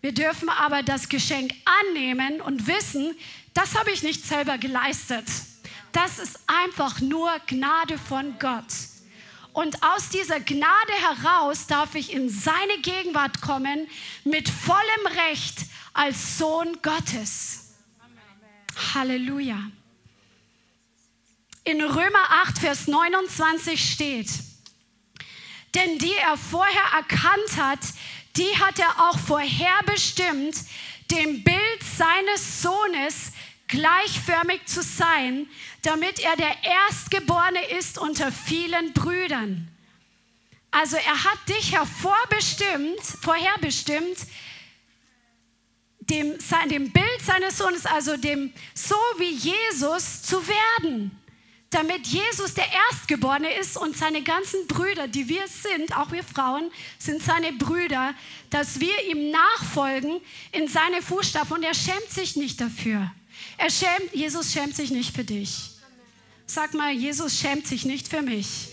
Wir 0.01 0.15
dürfen 0.15 0.49
aber 0.49 0.83
das 0.83 1.09
Geschenk 1.09 1.53
annehmen 1.91 2.41
und 2.41 2.67
wissen, 2.67 3.15
das 3.53 3.75
habe 3.75 3.91
ich 3.91 4.03
nicht 4.03 4.25
selber 4.25 4.57
geleistet. 4.57 5.27
Das 5.93 6.19
ist 6.19 6.39
einfach 6.47 7.01
nur 7.01 7.31
Gnade 7.47 7.99
von 7.99 8.39
Gott. 8.39 8.65
Und 9.57 9.83
aus 9.83 10.11
dieser 10.11 10.39
Gnade 10.39 10.93
heraus 11.01 11.67
darf 11.67 11.95
ich 11.95 12.13
in 12.13 12.29
seine 12.29 12.77
Gegenwart 12.83 13.41
kommen 13.41 13.89
mit 14.23 14.51
vollem 14.51 15.19
Recht 15.31 15.61
als 15.95 16.37
Sohn 16.37 16.77
Gottes. 16.83 17.73
Amen. 17.99 18.95
Halleluja. 18.95 19.59
In 21.65 21.81
Römer 21.81 22.31
8, 22.43 22.59
Vers 22.59 22.87
29 22.87 23.93
steht, 23.93 24.29
denn 25.75 25.99
die 26.01 26.15
er 26.17 26.37
vorher 26.37 26.93
erkannt 26.95 27.57
hat, 27.57 27.81
die 28.37 28.59
hat 28.59 28.79
er 28.79 29.09
auch 29.09 29.19
vorherbestimmt, 29.19 30.55
dem 31.11 31.43
Bild 31.43 31.83
seines 31.97 32.61
Sohnes 32.61 33.33
gleichförmig 33.69 34.67
zu 34.67 34.83
sein, 34.83 35.47
damit 35.83 36.21
er 36.21 36.37
der 36.37 36.55
Erstgeborene 36.63 37.65
ist 37.79 37.99
unter 37.99 38.31
vielen 38.31 38.93
Brüdern. 38.93 39.69
Also 40.71 40.97
er 40.97 41.25
hat 41.25 41.39
dich 41.49 41.73
hervorbestimmt, 41.73 43.01
vorherbestimmt, 43.23 44.19
dem, 46.01 46.35
dem 46.71 46.93
Bild 46.93 47.21
seines 47.25 47.59
Sohnes, 47.59 47.87
also 47.87 48.17
dem 48.17 48.53
so 48.75 48.97
wie 49.19 49.31
Jesus 49.31 50.23
zu 50.23 50.47
werden, 50.47 51.19
damit 51.71 52.07
Jesus 52.07 52.55
der 52.55 52.67
Erstgeborene 52.91 53.53
ist 53.55 53.77
und 53.77 53.97
seine 53.97 54.23
ganzen 54.23 54.67
Brüder, 54.69 55.09
die 55.09 55.29
wir 55.29 55.49
sind, 55.49 55.97
auch 55.97 56.13
wir 56.13 56.23
Frauen, 56.23 56.71
sind 56.99 57.23
seine 57.23 57.53
Brüder, 57.53 58.15
dass 58.51 58.79
wir 58.79 59.05
ihm 59.11 59.31
nachfolgen 59.31 60.21
in 60.53 60.69
seine 60.69 61.03
Fußstapfen 61.03 61.57
und 61.57 61.63
er 61.65 61.75
schämt 61.75 62.11
sich 62.11 62.37
nicht 62.37 62.61
dafür. 62.61 63.11
Schämt, 63.69 64.15
Jesus 64.15 64.53
schämt 64.53 64.77
sich 64.77 64.91
nicht 64.91 65.15
für 65.15 65.25
dich. 65.25 65.71
Sag 66.47 66.75
mal, 66.75 66.93
Jesus 66.93 67.39
schämt 67.39 67.67
sich 67.67 67.85
nicht 67.85 68.09
für 68.09 68.23
mich. 68.23 68.69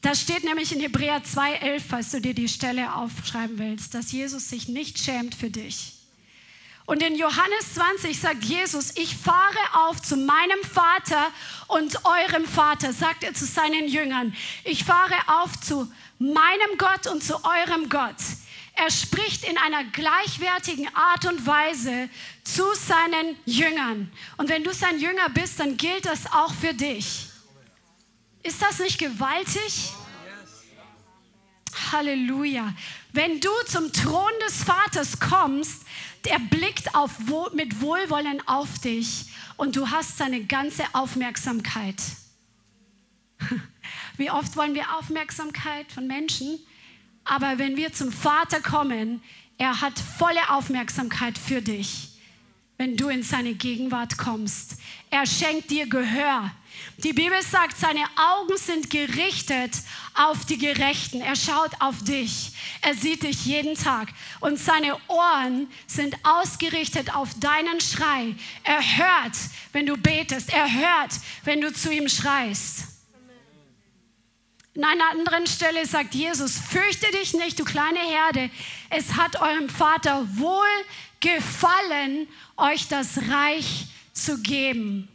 Das 0.00 0.20
steht 0.20 0.44
nämlich 0.44 0.72
in 0.72 0.80
Hebräer 0.80 1.22
2,11, 1.24 1.82
falls 1.86 2.10
du 2.10 2.20
dir 2.20 2.34
die 2.34 2.48
Stelle 2.48 2.94
aufschreiben 2.94 3.58
willst, 3.58 3.94
dass 3.94 4.12
Jesus 4.12 4.48
sich 4.48 4.68
nicht 4.68 4.98
schämt 4.98 5.34
für 5.34 5.50
dich. 5.50 5.94
Und 6.86 7.02
in 7.02 7.16
Johannes 7.16 7.74
20 7.74 8.18
sagt 8.18 8.44
Jesus, 8.44 8.96
ich 8.96 9.14
fahre 9.14 9.58
auf 9.74 10.00
zu 10.00 10.16
meinem 10.16 10.62
Vater 10.72 11.30
und 11.66 12.02
eurem 12.06 12.46
Vater, 12.46 12.94
sagt 12.94 13.24
er 13.24 13.34
zu 13.34 13.44
seinen 13.44 13.88
Jüngern. 13.88 14.34
Ich 14.64 14.84
fahre 14.84 15.14
auf 15.42 15.60
zu 15.60 15.92
meinem 16.18 16.78
Gott 16.78 17.06
und 17.08 17.22
zu 17.22 17.44
eurem 17.44 17.90
Gott. 17.90 18.16
Er 18.80 18.92
spricht 18.92 19.42
in 19.44 19.58
einer 19.58 19.82
gleichwertigen 19.84 20.88
Art 20.94 21.26
und 21.26 21.44
Weise 21.46 22.08
zu 22.44 22.62
seinen 22.74 23.36
Jüngern. 23.44 24.12
Und 24.36 24.48
wenn 24.48 24.62
du 24.62 24.72
sein 24.72 25.00
Jünger 25.00 25.28
bist, 25.30 25.58
dann 25.58 25.76
gilt 25.76 26.06
das 26.06 26.32
auch 26.32 26.54
für 26.54 26.72
dich. 26.72 27.28
Ist 28.44 28.62
das 28.62 28.78
nicht 28.78 28.98
gewaltig? 28.98 29.92
Halleluja. 31.90 32.72
Wenn 33.12 33.40
du 33.40 33.50
zum 33.66 33.92
Thron 33.92 34.30
des 34.46 34.62
Vaters 34.62 35.18
kommst, 35.18 35.82
der 36.24 36.38
blickt 36.38 36.94
auf, 36.94 37.18
mit 37.52 37.80
Wohlwollen 37.80 38.46
auf 38.46 38.78
dich 38.78 39.26
und 39.56 39.74
du 39.74 39.90
hast 39.90 40.18
seine 40.18 40.44
ganze 40.44 40.84
Aufmerksamkeit. 40.92 41.96
Wie 44.16 44.30
oft 44.30 44.54
wollen 44.56 44.74
wir 44.74 44.94
Aufmerksamkeit 44.96 45.90
von 45.90 46.06
Menschen? 46.06 46.60
Aber 47.28 47.58
wenn 47.58 47.76
wir 47.76 47.92
zum 47.92 48.10
Vater 48.10 48.60
kommen, 48.60 49.22
er 49.58 49.80
hat 49.80 49.98
volle 50.18 50.50
Aufmerksamkeit 50.50 51.36
für 51.36 51.60
dich, 51.60 52.08
wenn 52.78 52.96
du 52.96 53.08
in 53.08 53.22
seine 53.22 53.54
Gegenwart 53.54 54.16
kommst. 54.16 54.76
Er 55.10 55.26
schenkt 55.26 55.70
dir 55.70 55.86
Gehör. 55.88 56.50
Die 56.98 57.12
Bibel 57.12 57.40
sagt, 57.42 57.76
seine 57.76 58.04
Augen 58.16 58.56
sind 58.56 58.88
gerichtet 58.88 59.72
auf 60.14 60.46
die 60.46 60.58
Gerechten. 60.58 61.20
Er 61.20 61.36
schaut 61.36 61.72
auf 61.80 62.02
dich. 62.02 62.52
Er 62.82 62.94
sieht 62.94 63.24
dich 63.24 63.44
jeden 63.44 63.74
Tag. 63.74 64.08
Und 64.40 64.58
seine 64.58 64.96
Ohren 65.08 65.68
sind 65.86 66.16
ausgerichtet 66.24 67.14
auf 67.14 67.34
deinen 67.40 67.80
Schrei. 67.80 68.34
Er 68.64 68.80
hört, 68.80 69.36
wenn 69.72 69.86
du 69.86 69.96
betest. 69.96 70.52
Er 70.52 70.72
hört, 70.72 71.12
wenn 71.44 71.60
du 71.60 71.72
zu 71.72 71.92
ihm 71.92 72.08
schreist. 72.08 72.97
In 74.78 74.84
einer 74.84 75.10
anderen 75.10 75.44
Stelle 75.48 75.84
sagt 75.86 76.14
Jesus, 76.14 76.56
fürchte 76.56 77.10
dich 77.10 77.34
nicht, 77.34 77.58
du 77.58 77.64
kleine 77.64 77.98
Herde, 77.98 78.48
es 78.90 79.16
hat 79.16 79.42
eurem 79.42 79.68
Vater 79.68 80.24
wohl 80.36 80.68
gefallen, 81.18 82.28
euch 82.56 82.86
das 82.86 83.18
Reich 83.28 83.86
zu 84.12 84.40
geben. 84.40 85.08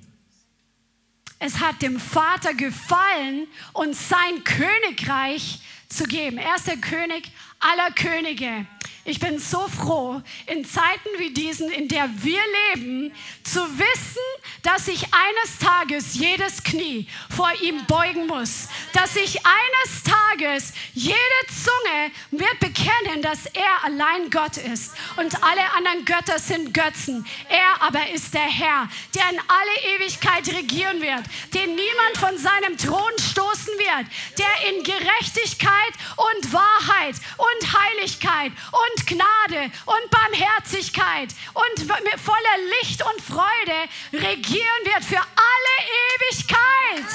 Es 1.40 1.62
hat 1.62 1.82
dem 1.82 1.98
Vater 1.98 2.54
gefallen, 2.54 3.48
uns 3.72 4.10
sein 4.10 4.44
Königreich 4.44 5.60
zu 5.88 6.04
geben. 6.08 6.40
Er 6.40 6.58
ist 6.58 6.68
der 6.68 6.76
König 6.76 7.32
aller 7.62 7.92
Könige. 7.92 8.66
Ich 9.06 9.20
bin 9.20 9.38
so 9.38 9.68
froh, 9.68 10.22
in 10.48 10.64
Zeiten 10.64 11.10
wie 11.18 11.34
diesen, 11.34 11.70
in 11.70 11.90
der 11.90 12.10
wir 12.22 12.40
leben, 12.74 13.14
zu 13.44 13.60
wissen, 13.78 14.22
dass 14.62 14.88
ich 14.88 15.04
eines 15.04 15.60
Tages 15.60 16.14
jedes 16.14 16.64
Knie 16.64 17.08
vor 17.30 17.52
ihm 17.62 17.86
beugen 17.86 18.28
muss. 18.28 18.70
Dass 18.94 19.18
ich 19.18 19.40
eines 19.46 20.04
Tages 20.04 20.74
jede 20.94 21.18
Zunge 21.48 22.12
wird 22.32 22.60
bekennen, 22.60 23.22
dass 23.22 23.46
er 23.48 23.84
allein 23.84 24.30
Gott 24.30 24.56
ist 24.56 24.94
und 25.18 25.44
alle 25.44 25.74
anderen 25.76 26.06
Götter 26.06 26.40
sind 26.40 26.74
Götzen. 26.74 27.26
Er 27.50 27.82
aber 27.82 28.10
ist 28.10 28.34
der 28.34 28.42
Herr, 28.42 28.88
der 29.16 29.30
in 29.32 29.40
alle 29.48 29.96
Ewigkeit 29.96 30.48
regieren 30.48 31.02
wird, 31.02 31.24
den 31.54 31.76
niemand 31.76 32.18
von 32.18 32.38
seinem 32.38 32.78
Thron 32.78 33.12
stoßen 33.20 33.74
wird, 33.78 34.08
der 34.38 34.70
in 34.72 34.84
Gerechtigkeit 34.84 35.94
und 36.16 36.54
Wahrheit 36.54 37.16
und 37.38 37.74
Heiligkeit 37.74 38.52
und 38.74 39.08
Gnade 39.08 39.72
und 39.86 40.10
Barmherzigkeit 40.10 41.30
und 41.54 41.92
voller 42.20 42.58
Licht 42.82 43.04
und 43.04 43.22
Freude 43.22 43.78
regieren 44.12 44.84
wird 44.86 45.06
für 45.06 45.22
alle 45.22 45.76
Ewigkeit. 46.16 47.10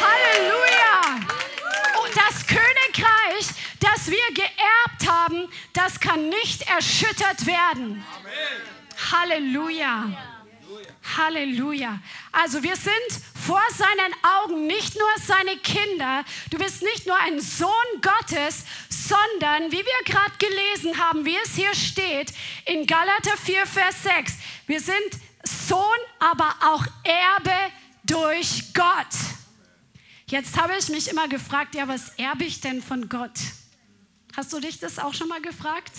Halleluja. 0.00 1.26
Und 2.02 2.16
das 2.16 2.46
Königreich, 2.46 3.46
das 3.80 4.08
wir 4.08 4.34
geerbt 4.34 5.08
haben, 5.08 5.48
das 5.72 5.98
kann 5.98 6.28
nicht 6.28 6.62
erschüttert 6.70 7.46
werden. 7.46 8.04
Halleluja. 9.10 10.43
Halleluja. 11.16 12.00
Also 12.32 12.62
wir 12.62 12.76
sind 12.76 12.94
vor 13.46 13.62
seinen 13.76 14.14
Augen 14.22 14.66
nicht 14.66 14.94
nur 14.96 15.08
seine 15.24 15.56
Kinder, 15.58 16.24
du 16.50 16.58
bist 16.58 16.82
nicht 16.82 17.06
nur 17.06 17.16
ein 17.16 17.40
Sohn 17.40 17.70
Gottes, 18.00 18.64
sondern 18.88 19.70
wie 19.70 19.84
wir 19.84 20.04
gerade 20.04 20.32
gelesen 20.38 20.98
haben, 20.98 21.24
wie 21.24 21.36
es 21.44 21.54
hier 21.54 21.74
steht 21.74 22.32
in 22.64 22.86
Galater 22.86 23.36
4, 23.36 23.66
Vers 23.66 24.02
6, 24.02 24.34
wir 24.66 24.80
sind 24.80 24.96
Sohn, 25.42 25.78
aber 26.18 26.54
auch 26.62 26.84
Erbe 27.04 27.72
durch 28.04 28.72
Gott. 28.72 29.14
Jetzt 30.26 30.58
habe 30.58 30.74
ich 30.78 30.88
mich 30.88 31.08
immer 31.08 31.28
gefragt, 31.28 31.74
ja, 31.74 31.86
was 31.86 32.10
erbe 32.16 32.44
ich 32.44 32.60
denn 32.60 32.82
von 32.82 33.08
Gott? 33.08 33.38
Hast 34.36 34.52
du 34.52 34.60
dich 34.60 34.80
das 34.80 34.98
auch 34.98 35.14
schon 35.14 35.28
mal 35.28 35.40
gefragt? 35.40 35.92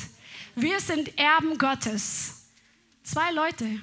Wir 0.56 0.80
sind 0.80 1.18
Erben 1.18 1.58
Gottes. 1.58 2.48
Zwei 3.04 3.32
Leute. 3.32 3.82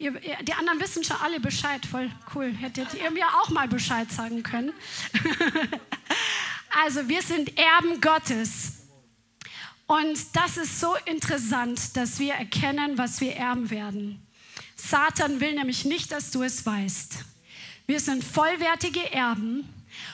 Ihr, 0.00 0.12
die 0.12 0.52
anderen 0.52 0.80
wissen 0.80 1.02
schon 1.02 1.16
alle 1.16 1.40
Bescheid, 1.40 1.84
voll 1.84 2.08
cool. 2.34 2.52
Hättet 2.52 2.94
ihr 2.94 3.10
mir 3.10 3.26
auch 3.40 3.48
mal 3.48 3.66
Bescheid 3.66 4.10
sagen 4.12 4.44
können. 4.44 4.72
also 6.84 7.08
wir 7.08 7.20
sind 7.20 7.58
Erben 7.58 8.00
Gottes. 8.00 8.74
Und 9.86 10.36
das 10.36 10.56
ist 10.56 10.78
so 10.78 10.94
interessant, 11.04 11.96
dass 11.96 12.20
wir 12.20 12.34
erkennen, 12.34 12.96
was 12.96 13.20
wir 13.20 13.34
erben 13.34 13.70
werden. 13.70 14.24
Satan 14.76 15.40
will 15.40 15.54
nämlich 15.54 15.84
nicht, 15.84 16.12
dass 16.12 16.30
du 16.30 16.44
es 16.44 16.64
weißt. 16.64 17.24
Wir 17.86 17.98
sind 17.98 18.22
vollwertige 18.22 19.12
Erben 19.12 19.68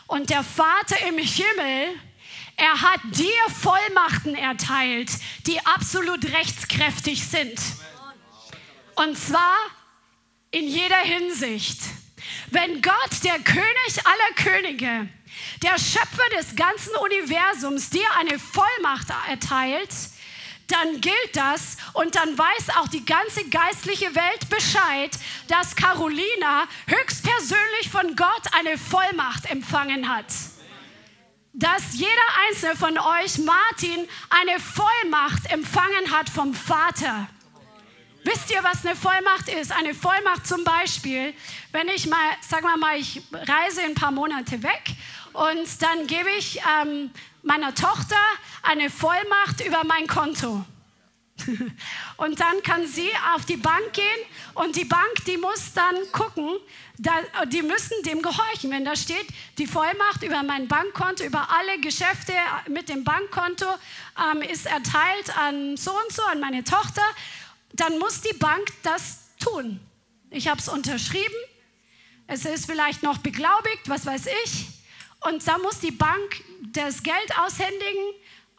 und 0.06 0.30
der 0.30 0.44
Vater 0.44 0.96
im 1.08 1.18
Himmel, 1.18 1.88
er 2.56 2.80
hat 2.80 3.00
dir 3.04 3.54
Vollmachten 3.60 4.34
erteilt, 4.34 5.10
die 5.46 5.58
absolut 5.66 6.24
rechtskräftig 6.24 7.26
sind. 7.26 7.60
Und 8.94 9.18
zwar 9.18 9.56
in 10.50 10.68
jeder 10.68 10.98
Hinsicht. 10.98 11.80
Wenn 12.50 12.80
Gott, 12.80 13.24
der 13.24 13.38
König 13.40 14.04
aller 14.04 14.34
Könige, 14.36 15.08
der 15.62 15.78
Schöpfer 15.78 16.28
des 16.38 16.54
ganzen 16.54 16.94
Universums, 16.96 17.90
dir 17.90 18.06
eine 18.18 18.38
Vollmacht 18.38 19.08
erteilt, 19.28 19.90
dann 20.68 21.00
gilt 21.00 21.34
das 21.34 21.76
und 21.92 22.14
dann 22.14 22.38
weiß 22.38 22.76
auch 22.76 22.88
die 22.88 23.04
ganze 23.04 23.48
geistliche 23.48 24.14
Welt 24.14 24.48
Bescheid, 24.48 25.10
dass 25.48 25.76
Carolina 25.76 26.64
höchstpersönlich 26.86 27.90
von 27.90 28.16
Gott 28.16 28.42
eine 28.52 28.78
Vollmacht 28.78 29.50
empfangen 29.50 30.08
hat. 30.08 30.26
Dass 31.52 31.82
jeder 31.92 32.10
einzelne 32.48 32.76
von 32.76 32.98
euch, 32.98 33.38
Martin, 33.38 34.08
eine 34.30 34.58
Vollmacht 34.58 35.50
empfangen 35.52 36.10
hat 36.10 36.30
vom 36.30 36.54
Vater. 36.54 37.28
Wisst 38.24 38.50
ihr, 38.50 38.64
was 38.64 38.84
eine 38.86 38.96
Vollmacht 38.96 39.48
ist? 39.48 39.70
Eine 39.70 39.94
Vollmacht 39.94 40.46
zum 40.46 40.64
Beispiel, 40.64 41.34
wenn 41.72 41.88
ich 41.88 42.06
mal, 42.06 42.32
sagen 42.40 42.64
wir 42.64 42.76
mal, 42.78 42.98
ich 42.98 43.20
reise 43.32 43.82
ein 43.82 43.94
paar 43.94 44.12
Monate 44.12 44.62
weg 44.62 44.82
und 45.34 45.82
dann 45.82 46.06
gebe 46.06 46.30
ich 46.38 46.58
ähm, 46.80 47.10
meiner 47.42 47.74
Tochter 47.74 48.16
eine 48.62 48.88
Vollmacht 48.88 49.60
über 49.66 49.84
mein 49.84 50.06
Konto. 50.06 50.64
Und 52.16 52.38
dann 52.38 52.62
kann 52.62 52.86
sie 52.86 53.10
auf 53.34 53.44
die 53.44 53.56
Bank 53.56 53.92
gehen 53.92 54.04
und 54.54 54.76
die 54.76 54.84
Bank, 54.84 55.24
die 55.26 55.36
muss 55.36 55.72
dann 55.74 55.96
gucken, 56.12 56.48
da, 56.96 57.10
die 57.46 57.62
müssen 57.62 58.02
dem 58.04 58.22
gehorchen. 58.22 58.70
Wenn 58.70 58.84
da 58.84 58.94
steht, 58.94 59.26
die 59.58 59.66
Vollmacht 59.66 60.22
über 60.22 60.44
mein 60.44 60.68
Bankkonto, 60.68 61.24
über 61.24 61.48
alle 61.50 61.80
Geschäfte 61.80 62.32
mit 62.68 62.88
dem 62.88 63.02
Bankkonto 63.02 63.66
ähm, 64.16 64.42
ist 64.42 64.66
erteilt 64.66 65.36
an 65.36 65.76
so 65.76 65.90
und 65.90 66.12
so, 66.12 66.22
an 66.22 66.38
meine 66.38 66.62
Tochter, 66.62 67.02
dann 67.74 67.98
muss 67.98 68.20
die 68.20 68.36
Bank 68.36 68.72
das 68.82 69.20
tun. 69.38 69.80
Ich 70.30 70.48
habe 70.48 70.60
es 70.60 70.68
unterschrieben, 70.68 71.34
es 72.26 72.44
ist 72.44 72.66
vielleicht 72.66 73.02
noch 73.02 73.18
beglaubigt, 73.18 73.88
was 73.88 74.06
weiß 74.06 74.26
ich. 74.44 74.66
Und 75.20 75.46
da 75.46 75.58
muss 75.58 75.80
die 75.80 75.90
Bank 75.90 76.42
das 76.72 77.02
Geld 77.02 77.38
aushändigen 77.38 78.14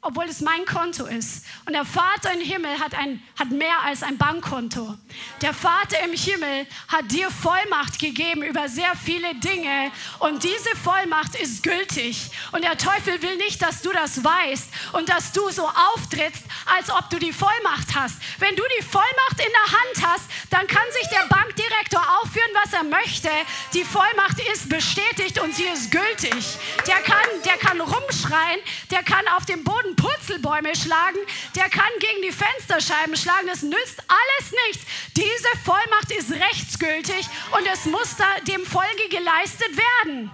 obwohl 0.06 0.26
es 0.26 0.40
mein 0.40 0.66
Konto 0.66 1.06
ist. 1.06 1.46
Und 1.66 1.74
der 1.74 1.84
Vater 1.84 2.32
im 2.32 2.40
Himmel 2.40 2.80
hat, 2.80 2.94
ein, 2.94 3.24
hat 3.40 3.50
mehr 3.50 3.82
als 3.84 4.04
ein 4.04 4.20
Bankkonto. 4.20 4.96
Der 5.42 5.52
Vater 5.54 6.00
im 6.04 6.14
Himmel 6.14 6.68
hat 6.88 7.12
dir 7.12 7.32
Vollmacht 7.32 7.98
gegeben 7.98 8.44
über 8.44 8.70
sehr 8.70 8.94
viele 9.04 9.34
Dinge 9.36 9.92
und 10.20 10.44
diese 10.44 10.76
Vollmacht 10.84 11.34
ist 11.36 11.64
gültig. 11.64 12.30
Und 12.52 12.64
der 12.64 12.78
Teufel 12.78 13.20
will 13.24 13.36
nicht, 13.38 13.64
dass 13.64 13.82
du 13.82 13.92
das 13.92 14.24
weißt 14.24 14.70
und 14.94 15.10
dass 15.10 15.32
du 15.32 15.50
so 15.50 15.68
auftrittst, 15.94 16.44
als 16.78 16.92
ob 16.92 17.10
du 17.10 17.18
die 17.18 17.34
Vollmacht 17.34 17.96
hast. 17.96 18.18
Wenn 18.38 18.56
du 18.56 18.64
die 18.80 18.86
Vollmacht 18.86 19.40
in 19.40 19.52
der 19.52 19.80
Hand 19.80 20.14
hast, 20.14 20.26
dann 20.52 20.68
kann 20.68 20.86
sich 21.00 21.10
der 21.10 21.26
Bankdirektor 21.30 22.02
aufführen, 22.22 22.52
was 22.64 22.74
er 22.74 22.84
möchte. 22.84 23.30
Die 23.74 23.84
Vollmacht 23.84 24.40
ist 24.54 24.70
bestätigt 24.70 25.40
und 25.40 25.56
sie 25.56 25.66
ist 25.66 25.90
gültig. 25.90 26.46
Der 26.86 26.98
kann, 26.98 27.26
der 27.44 27.58
kann 27.58 27.82
rumschreien, 27.82 28.60
der 28.92 29.02
kann 29.02 29.28
auf 29.36 29.46
dem 29.48 29.64
Boden 29.64 29.95
Purzelbäume 29.96 30.76
schlagen, 30.76 31.18
der 31.56 31.70
kann 31.70 31.90
gegen 32.00 32.22
die 32.22 32.32
Fensterscheiben 32.32 33.16
schlagen. 33.16 33.48
Das 33.48 33.62
nützt 33.62 34.04
alles 34.08 34.54
nichts. 34.68 34.86
Diese 35.16 35.48
Vollmacht 35.64 36.12
ist 36.12 36.32
rechtsgültig 36.32 37.28
und 37.58 37.66
es 37.72 37.86
muss 37.86 38.16
dem 38.48 38.66
Folge 38.66 39.10
geleistet 39.10 39.78
werden. 39.78 40.32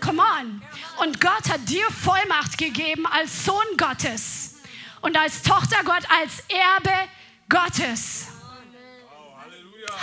Come 0.00 0.22
on. 0.22 0.62
Und 0.98 1.20
Gott 1.20 1.48
hat 1.50 1.68
dir 1.68 1.86
Vollmacht 1.90 2.58
gegeben 2.58 3.06
als 3.06 3.44
Sohn 3.44 3.76
Gottes 3.76 4.56
und 5.00 5.16
als 5.16 5.42
Tochter 5.42 5.82
Gott, 5.84 6.02
als 6.20 6.44
Erbe 6.48 7.08
Gottes. 7.48 8.28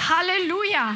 Halleluja. 0.10 0.96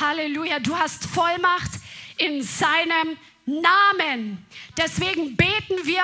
Halleluja. 0.00 0.58
Du 0.60 0.76
hast 0.76 1.06
Vollmacht 1.06 1.70
in 2.18 2.42
seinem 2.42 3.16
Namen. 3.46 4.44
Deswegen 4.76 5.36
beten 5.36 5.84
wir 5.84 6.02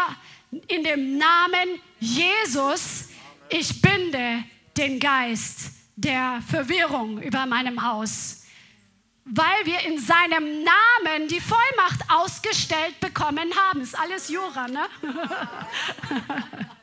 in 0.68 0.84
dem 0.84 1.18
Namen 1.18 1.80
Jesus, 1.99 3.09
ich 3.49 3.82
binde 3.82 4.45
den 4.76 4.99
Geist 4.99 5.72
der 5.97 6.43
Verwirrung 6.49 7.20
über 7.20 7.47
meinem 7.47 7.82
Haus, 7.82 8.45
weil 9.24 9.64
wir 9.64 9.80
in 9.80 9.99
seinem 9.99 10.64
Namen 10.64 11.28
die 11.28 11.40
Vollmacht 11.40 12.01
ausgestellt 12.09 12.99
bekommen 13.01 13.53
haben. 13.55 13.80
Ist 13.80 13.99
alles 13.99 14.28
Jura, 14.28 14.68
ne? 14.68 14.86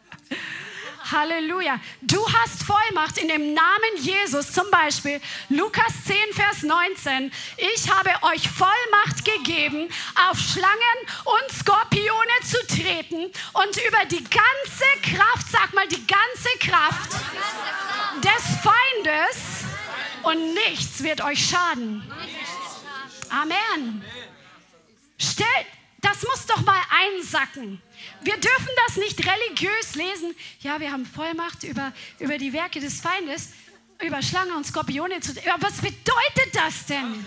Halleluja. 1.12 1.80
Du 2.02 2.26
hast 2.34 2.64
Vollmacht 2.64 3.18
in 3.18 3.28
dem 3.28 3.54
Namen 3.54 3.98
Jesus. 3.98 4.52
Zum 4.52 4.70
Beispiel 4.72 5.20
Lukas 5.50 5.94
10, 6.06 6.16
Vers 6.34 6.64
19. 6.64 7.32
Ich 7.58 7.90
habe 7.90 8.12
euch 8.34 8.48
Vollmacht 8.50 9.26
gegeben, 9.26 9.90
auf 10.30 10.38
Schlangen 10.40 11.00
und 11.26 11.56
Skorpione 11.56 12.40
zu 12.46 12.58
treten 12.68 13.32
und 13.54 13.78
über 13.88 14.06
die 14.10 14.24
ganze 14.24 15.16
Kraft, 15.16 15.48
sag 15.52 15.74
mal 15.74 15.88
die 15.88 16.06
ganze 16.06 16.50
Kraft 16.60 17.12
des 18.24 18.44
Feindes 18.64 19.66
und 20.24 20.54
nichts 20.54 21.04
wird 21.04 21.22
euch 21.22 21.50
schaden. 21.50 22.04
Amen. 23.30 24.04
Stellt 25.18 25.68
das 26.02 26.24
muss 26.24 26.46
doch 26.46 26.62
mal 26.62 26.82
einsacken. 26.90 27.82
Wir 28.22 28.38
dürfen 28.38 28.70
das 28.88 28.98
nicht 28.98 29.20
religiös 29.26 29.96
lesen. 29.96 30.36
Ja, 30.62 30.80
wir 30.80 30.92
haben 30.92 31.06
Vollmacht 31.06 31.64
über, 31.64 31.94
über 32.20 32.38
die 32.38 32.54
Werke 32.54 32.80
des 32.80 33.02
Feindes, 33.02 33.50
über 34.02 34.22
Schlangen 34.22 34.56
und 34.56 34.66
Skorpione 34.66 35.20
zu. 35.20 35.32
Aber 35.52 35.68
was 35.68 35.78
bedeutet 35.78 36.54
das 36.54 36.86
denn? 36.86 37.26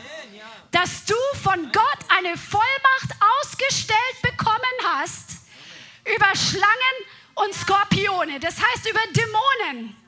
Dass 0.70 1.05
du 1.05 1.14
von 1.43 1.70
Gott 1.70 1.99
eine 2.09 2.37
Vollmacht 2.37 3.16
ausgestellt 3.41 4.23
bekommen 4.23 4.59
hast 4.85 5.43
über 6.16 6.35
Schlangen 6.35 6.97
und 7.35 7.55
Skorpione. 7.55 8.41
Das 8.41 8.57
heißt 8.57 8.89
über 8.89 9.01
Dämonen. 9.12 10.01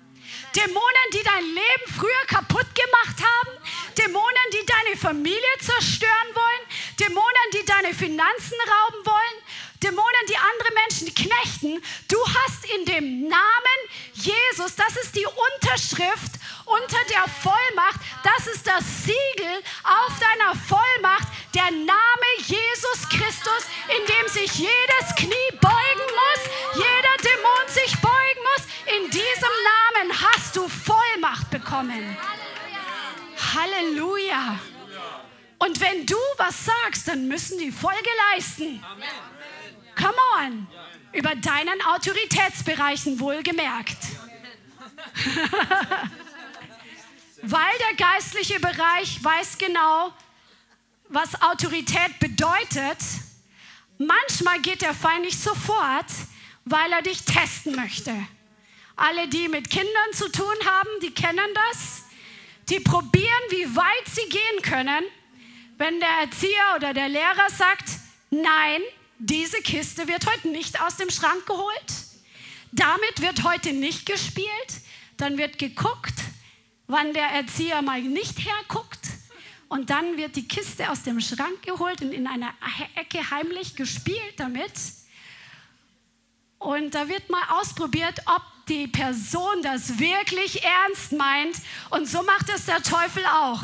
Dämonen, 0.57 1.09
die 1.13 1.23
dein 1.25 1.45
Leben 1.45 1.87
früher 1.99 2.27
kaputt 2.29 2.69
gemacht 2.75 3.19
haben, 3.19 3.59
Dämonen, 3.99 4.49
die 4.53 4.65
deine 4.65 4.97
Familie 4.97 5.59
zerstören 5.59 6.31
wollen, 6.33 6.69
Dämonen, 7.01 7.49
die 7.53 7.65
deine 7.65 7.93
Finanzen 7.93 8.57
rauben 8.63 9.05
wollen, 9.05 9.43
Dämonen, 9.85 10.27
die 10.29 10.37
andere 10.37 10.73
Menschen 10.73 11.15
knechten. 11.15 11.83
Du 12.09 12.17
hast 12.27 12.65
in 12.75 12.87
dem 12.87 13.29
Namen 13.29 13.79
Jesus, 14.15 14.75
das 14.77 14.97
ist 14.97 15.15
die 15.15 15.27
Unterschrift 15.27 16.33
unter 16.65 16.97
der 17.11 17.25
Vollmacht, 17.29 18.01
das 18.23 18.47
ist 18.47 18.67
das 18.67 18.83
Siegel 19.05 19.63
auf 19.85 20.13
deiner 20.19 20.55
Vollmacht, 20.55 21.29
der 21.55 21.71
Name 21.71 22.29
Jesus 22.39 23.09
Christus, 23.11 23.69
in 23.89 24.07
dem 24.07 24.29
sich 24.29 24.55
jedes 24.55 25.15
Knie 25.17 25.51
beugen 25.61 26.09
muss, 26.23 26.43
jeder 26.75 27.17
Dämon 27.23 27.69
sich 27.69 28.01
beugen 28.01 28.41
muss. 28.55 28.65
In 28.97 29.11
diesem 29.11 29.55
Namen 29.71 30.23
hast 30.23 30.57
du 30.57 30.67
Vollmacht 30.67 31.51
bekommen. 31.51 32.17
Halleluja. 33.55 34.59
Und 35.59 35.81
wenn 35.81 36.07
du 36.07 36.17
was 36.37 36.65
sagst, 36.65 37.09
dann 37.09 37.29
müssen 37.29 37.59
die 37.59 37.71
Folge 37.71 38.11
leisten. 38.33 38.83
Come 39.95 40.19
on. 40.39 40.67
Über 41.13 41.35
deinen 41.37 41.81
Autoritätsbereichen 41.83 43.21
wohlgemerkt. 43.21 43.99
Weil 47.43 47.79
der 47.79 47.95
geistliche 47.97 48.59
Bereich 48.59 49.23
weiß 49.23 49.59
genau, 49.59 50.13
was 51.09 51.41
Autorität 51.43 52.19
bedeutet. 52.19 52.99
Manchmal 53.99 54.61
geht 54.61 54.83
der 54.83 54.95
Feind 54.95 55.25
nicht 55.25 55.41
sofort, 55.41 56.07
weil 56.65 56.91
er 56.93 57.03
dich 57.03 57.25
testen 57.25 57.77
möchte. 57.77 58.13
Alle, 58.97 59.29
die 59.29 59.49
mit 59.49 59.71
Kindern 59.71 60.13
zu 60.13 60.31
tun 60.31 60.55
haben, 60.65 60.89
die 61.03 61.13
kennen 61.13 61.49
das. 61.55 62.05
Die 62.69 62.81
probieren, 62.81 63.43
wie 63.51 63.77
weit 63.77 64.07
sie 64.07 64.29
gehen 64.29 64.63
können, 64.63 65.05
wenn 65.77 66.01
der 66.01 66.09
Erzieher 66.23 66.75
oder 66.77 66.95
der 66.95 67.09
Lehrer 67.09 67.51
sagt, 67.51 67.85
nein, 68.31 68.81
diese 69.19 69.59
Kiste 69.59 70.09
wird 70.09 70.27
heute 70.27 70.49
nicht 70.49 70.81
aus 70.81 70.97
dem 70.97 71.11
Schrank 71.11 71.47
geholt. 71.47 71.93
Damit 72.73 73.21
wird 73.21 73.45
heute 73.45 73.73
nicht 73.73 74.07
gespielt. 74.07 74.49
Dann 75.17 75.39
wird 75.39 75.59
geguckt, 75.59 76.15
wann 76.87 77.13
der 77.13 77.29
Erzieher 77.29 77.83
mal 77.83 78.03
nicht 78.03 78.39
herguckt. 78.45 79.01
Und 79.69 79.91
dann 79.91 80.17
wird 80.17 80.37
die 80.37 80.47
Kiste 80.47 80.91
aus 80.91 81.03
dem 81.03 81.21
Schrank 81.21 81.63
geholt 81.63 82.03
und 82.03 82.13
in 82.13 82.27
einer 82.27 82.53
Ecke 82.97 83.31
heimlich 83.31 83.77
gespielt 83.77 84.35
damit. 84.37 84.73
Und 86.59 86.95
da 86.95 87.09
wird 87.09 87.31
mal 87.31 87.43
ausprobiert, 87.61 88.21
ob 88.27 88.43
die 88.69 88.89
Person 88.89 89.63
das 89.63 89.99
wirklich 89.99 90.63
ernst 90.65 91.13
meint. 91.13 91.57
Und 91.91 92.09
so 92.09 92.23
macht 92.23 92.49
es 92.49 92.67
der 92.67 92.83
Teufel 92.83 93.25
auch. 93.27 93.63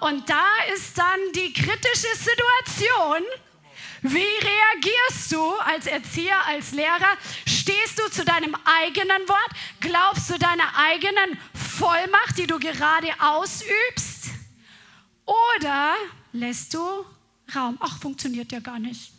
Und 0.00 0.28
da 0.28 0.46
ist 0.74 0.96
dann 0.96 1.18
die 1.34 1.52
kritische 1.52 2.14
Situation. 2.16 3.22
Wie 4.02 4.18
reagierst 4.18 5.32
du 5.32 5.42
als 5.60 5.86
Erzieher, 5.86 6.44
als 6.46 6.72
Lehrer? 6.72 7.16
Stehst 7.46 7.98
du 7.98 8.08
zu 8.10 8.24
deinem 8.24 8.54
eigenen 8.64 9.28
Wort? 9.28 9.50
Glaubst 9.80 10.30
du 10.30 10.38
deiner 10.38 10.76
eigenen 10.76 11.38
Vollmacht, 11.54 12.38
die 12.38 12.46
du 12.46 12.58
gerade 12.58 13.08
ausübst? 13.20 14.30
Oder 15.24 15.94
lässt 16.32 16.74
du 16.74 17.04
Raum? 17.54 17.76
Ach, 17.80 18.00
funktioniert 18.00 18.52
ja 18.52 18.60
gar 18.60 18.78
nicht. 18.78 19.12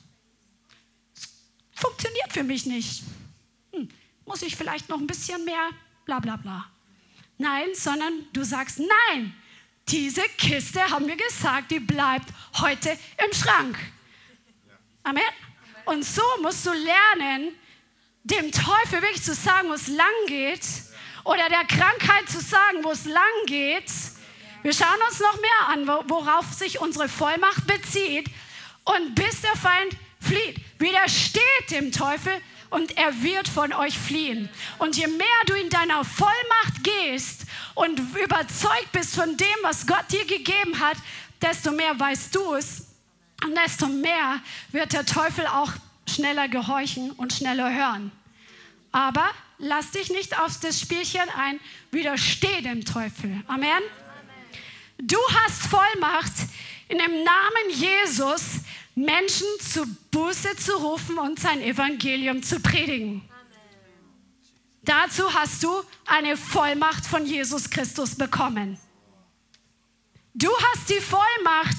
Funktioniert 1.74 2.32
für 2.32 2.44
mich 2.44 2.66
nicht. 2.66 3.04
Hm, 3.74 3.90
muss 4.26 4.42
ich 4.42 4.56
vielleicht 4.56 4.90
noch 4.90 5.00
ein 5.00 5.08
bisschen 5.08 5.44
mehr? 5.46 5.70
Bla 6.06 6.20
bla 6.20 6.38
bla. 6.38 6.66
Nein, 7.38 7.70
sondern 7.74 8.28
du 8.34 8.44
sagst, 8.44 8.80
nein, 8.80 9.34
diese 9.88 10.24
Kiste, 10.38 10.82
haben 10.90 11.08
wir 11.08 11.16
gesagt, 11.16 11.72
die 11.72 11.80
bleibt 11.80 12.30
heute 12.60 12.98
im 13.26 13.34
Schrank. 13.34 13.78
Amen. 15.10 15.24
Und 15.86 16.06
so 16.06 16.22
musst 16.44 16.68
du 16.68 16.72
lernen, 16.72 17.56
dem 18.24 18.52
Teufel 18.52 19.02
wirklich 19.02 19.24
zu 19.24 19.34
sagen, 19.34 19.70
wo 19.70 19.74
es 19.74 19.88
lang 19.88 20.06
geht, 20.28 20.62
oder 21.24 21.50
der 21.50 21.66
Krankheit 21.66 22.30
zu 22.30 22.40
sagen, 22.40 22.84
wo 22.84 22.92
es 22.92 23.06
lang 23.06 23.24
geht. 23.48 23.92
Wir 24.62 24.72
schauen 24.72 25.02
uns 25.10 25.20
noch 25.20 25.42
mehr 25.42 25.68
an, 25.70 25.88
worauf 26.10 26.54
sich 26.54 26.80
unsere 26.80 27.10
Vollmacht 27.10 27.66
bezieht. 27.66 28.30
Und 28.84 29.16
bis 29.16 29.42
der 29.42 29.56
Feind 29.56 29.98
flieht, 30.22 30.62
widersteht 30.78 31.72
dem 31.72 31.92
Teufel 31.92 32.34
und 32.70 32.96
er 32.96 33.24
wird 33.24 33.48
von 33.48 33.74
euch 33.74 33.98
fliehen. 33.98 34.48
Und 34.78 34.96
je 34.96 35.08
mehr 35.08 35.28
du 35.48 35.56
in 35.56 35.72
deiner 35.72 36.06
Vollmacht 36.06 36.84
gehst 36.84 37.48
und 37.74 38.00
überzeugt 38.16 38.92
bist 38.92 39.16
von 39.16 39.36
dem, 39.36 39.58
was 39.64 39.88
Gott 39.88 40.06
dir 40.12 40.26
gegeben 40.26 40.80
hat, 40.80 40.98
desto 41.42 41.72
mehr 41.72 42.00
weißt 42.00 42.36
du 42.36 42.54
es 42.54 42.89
und 43.44 43.56
desto 43.56 43.88
mehr 43.88 44.42
wird 44.72 44.94
der 44.94 45.06
Teufel 45.06 45.48
auch 45.48 45.72
schneller 46.08 46.48
gehorchen 46.48 47.12
und 47.12 47.34
schneller 47.34 47.74
hören. 47.74 48.12
Aber 48.92 49.30
lass 49.58 49.92
dich 49.92 50.10
nicht 50.10 50.40
auf 50.40 50.60
das 50.60 50.80
Spielchen 50.80 51.22
ein, 51.38 51.60
widersteh 51.92 52.62
dem 52.62 52.86
Teufel. 52.86 53.44
Amen. 53.48 53.82
Du 54.98 55.18
hast 55.34 55.68
Vollmacht, 55.68 56.34
in 56.88 56.98
dem 56.98 57.24
Namen 57.24 57.70
Jesus 57.72 58.62
Menschen 58.96 59.48
zu 59.62 59.86
Buße 60.12 60.58
zu 60.58 60.76
rufen 60.76 61.18
und 61.18 61.40
sein 61.40 61.62
Evangelium 61.62 62.44
zu 62.44 62.60
predigen. 62.60 63.22
Dazu 64.82 65.34
hast 65.34 65.64
du 65.64 65.70
eine 66.06 66.36
Vollmacht 66.36 67.06
von 67.06 67.26
Jesus 67.26 67.70
Christus 67.70 68.16
bekommen. 68.16 68.78
Du 70.34 70.50
hast 70.50 70.90
die 70.90 71.00
Vollmacht, 71.00 71.78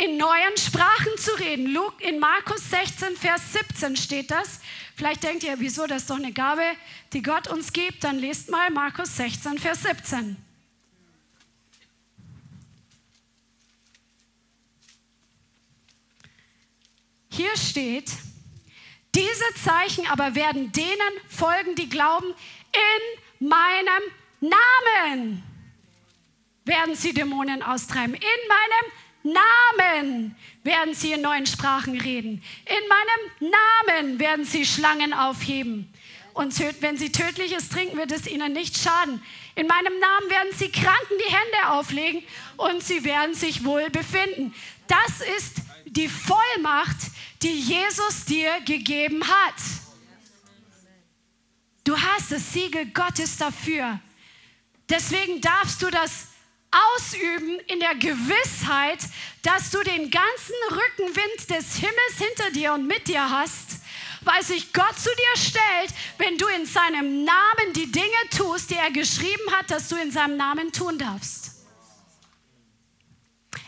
in 0.00 0.16
neuen 0.16 0.56
Sprachen 0.56 1.18
zu 1.18 1.32
reden. 1.38 1.76
In 1.98 2.18
Markus 2.18 2.70
16, 2.70 3.16
Vers 3.16 3.52
17 3.52 3.96
steht 3.96 4.30
das. 4.30 4.60
Vielleicht 4.96 5.22
denkt 5.22 5.42
ihr, 5.44 5.60
wieso, 5.60 5.86
das 5.86 6.02
ist 6.02 6.10
doch 6.10 6.16
eine 6.16 6.32
Gabe, 6.32 6.62
die 7.12 7.22
Gott 7.22 7.48
uns 7.48 7.72
gibt. 7.72 8.02
Dann 8.04 8.18
lest 8.18 8.50
mal 8.50 8.70
Markus 8.70 9.16
16, 9.16 9.58
Vers 9.58 9.82
17. 9.82 10.36
Hier 17.32 17.56
steht, 17.56 18.10
diese 19.14 19.54
Zeichen 19.62 20.06
aber 20.06 20.34
werden 20.34 20.72
denen 20.72 21.12
folgen, 21.28 21.74
die 21.74 21.88
glauben, 21.88 22.26
in 22.72 23.48
meinem 23.48 24.02
Namen 24.40 25.42
werden 26.64 26.94
sie 26.94 27.12
Dämonen 27.12 27.62
austreiben. 27.62 28.14
In 28.14 28.48
meinem 28.48 28.92
Namen 29.22 30.34
werden 30.62 30.94
sie 30.94 31.12
in 31.12 31.20
neuen 31.20 31.46
Sprachen 31.46 31.98
reden. 31.98 32.42
In 32.64 32.88
meinem 32.88 33.52
Namen 33.52 34.18
werden 34.18 34.44
sie 34.44 34.64
Schlangen 34.64 35.12
aufheben. 35.12 35.92
Und 36.32 36.58
wenn 36.80 36.96
sie 36.96 37.12
tödliches 37.12 37.68
trinken, 37.68 37.98
wird 37.98 38.12
es 38.12 38.26
ihnen 38.26 38.52
nicht 38.52 38.78
schaden. 38.78 39.22
In 39.56 39.66
meinem 39.66 39.98
Namen 39.98 40.30
werden 40.30 40.52
sie 40.56 40.70
Kranken 40.70 41.14
die 41.18 41.32
Hände 41.32 41.70
auflegen 41.70 42.22
und 42.56 42.82
sie 42.82 43.04
werden 43.04 43.34
sich 43.34 43.64
wohl 43.64 43.90
befinden. 43.90 44.54
Das 44.86 45.20
ist 45.36 45.56
die 45.86 46.08
Vollmacht, 46.08 46.96
die 47.42 47.58
Jesus 47.60 48.24
dir 48.24 48.60
gegeben 48.64 49.26
hat. 49.26 49.54
Du 51.84 51.96
hast 51.96 52.30
das 52.30 52.52
Siegel 52.52 52.86
Gottes 52.86 53.36
dafür. 53.36 53.98
Deswegen 54.88 55.40
darfst 55.40 55.82
du 55.82 55.90
das 55.90 56.28
ausüben 56.70 57.58
in 57.66 57.80
der 57.80 57.94
Gewissheit, 57.94 59.00
dass 59.42 59.70
du 59.70 59.82
den 59.82 60.10
ganzen 60.10 60.54
Rückenwind 60.70 61.50
des 61.50 61.76
Himmels 61.76 62.16
hinter 62.18 62.50
dir 62.50 62.72
und 62.74 62.86
mit 62.86 63.08
dir 63.08 63.28
hast, 63.28 63.80
weil 64.22 64.42
sich 64.42 64.72
Gott 64.72 64.98
zu 64.98 65.10
dir 65.10 65.40
stellt, 65.40 65.94
wenn 66.18 66.36
du 66.36 66.46
in 66.48 66.66
seinem 66.66 67.24
Namen 67.24 67.72
die 67.74 67.90
Dinge 67.90 68.28
tust, 68.36 68.70
die 68.70 68.76
er 68.76 68.90
geschrieben 68.90 69.50
hat, 69.52 69.70
dass 69.70 69.88
du 69.88 69.96
in 69.96 70.10
seinem 70.12 70.36
Namen 70.36 70.72
tun 70.72 70.98
darfst. 70.98 71.50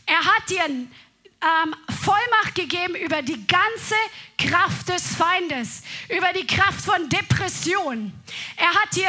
Er 0.06 0.24
hat 0.24 0.50
dir 0.50 0.64
ähm, 0.64 1.74
Vollmacht 2.04 2.54
gegeben 2.54 2.94
über 2.94 3.22
die 3.22 3.46
ganze 3.46 3.94
Kraft 4.38 4.88
des 4.88 5.16
Feindes, 5.16 5.82
über 6.08 6.32
die 6.32 6.46
Kraft 6.46 6.80
von 6.80 7.08
Depression. 7.08 8.12
Er 8.56 8.74
hat 8.74 8.94
dir 8.94 9.08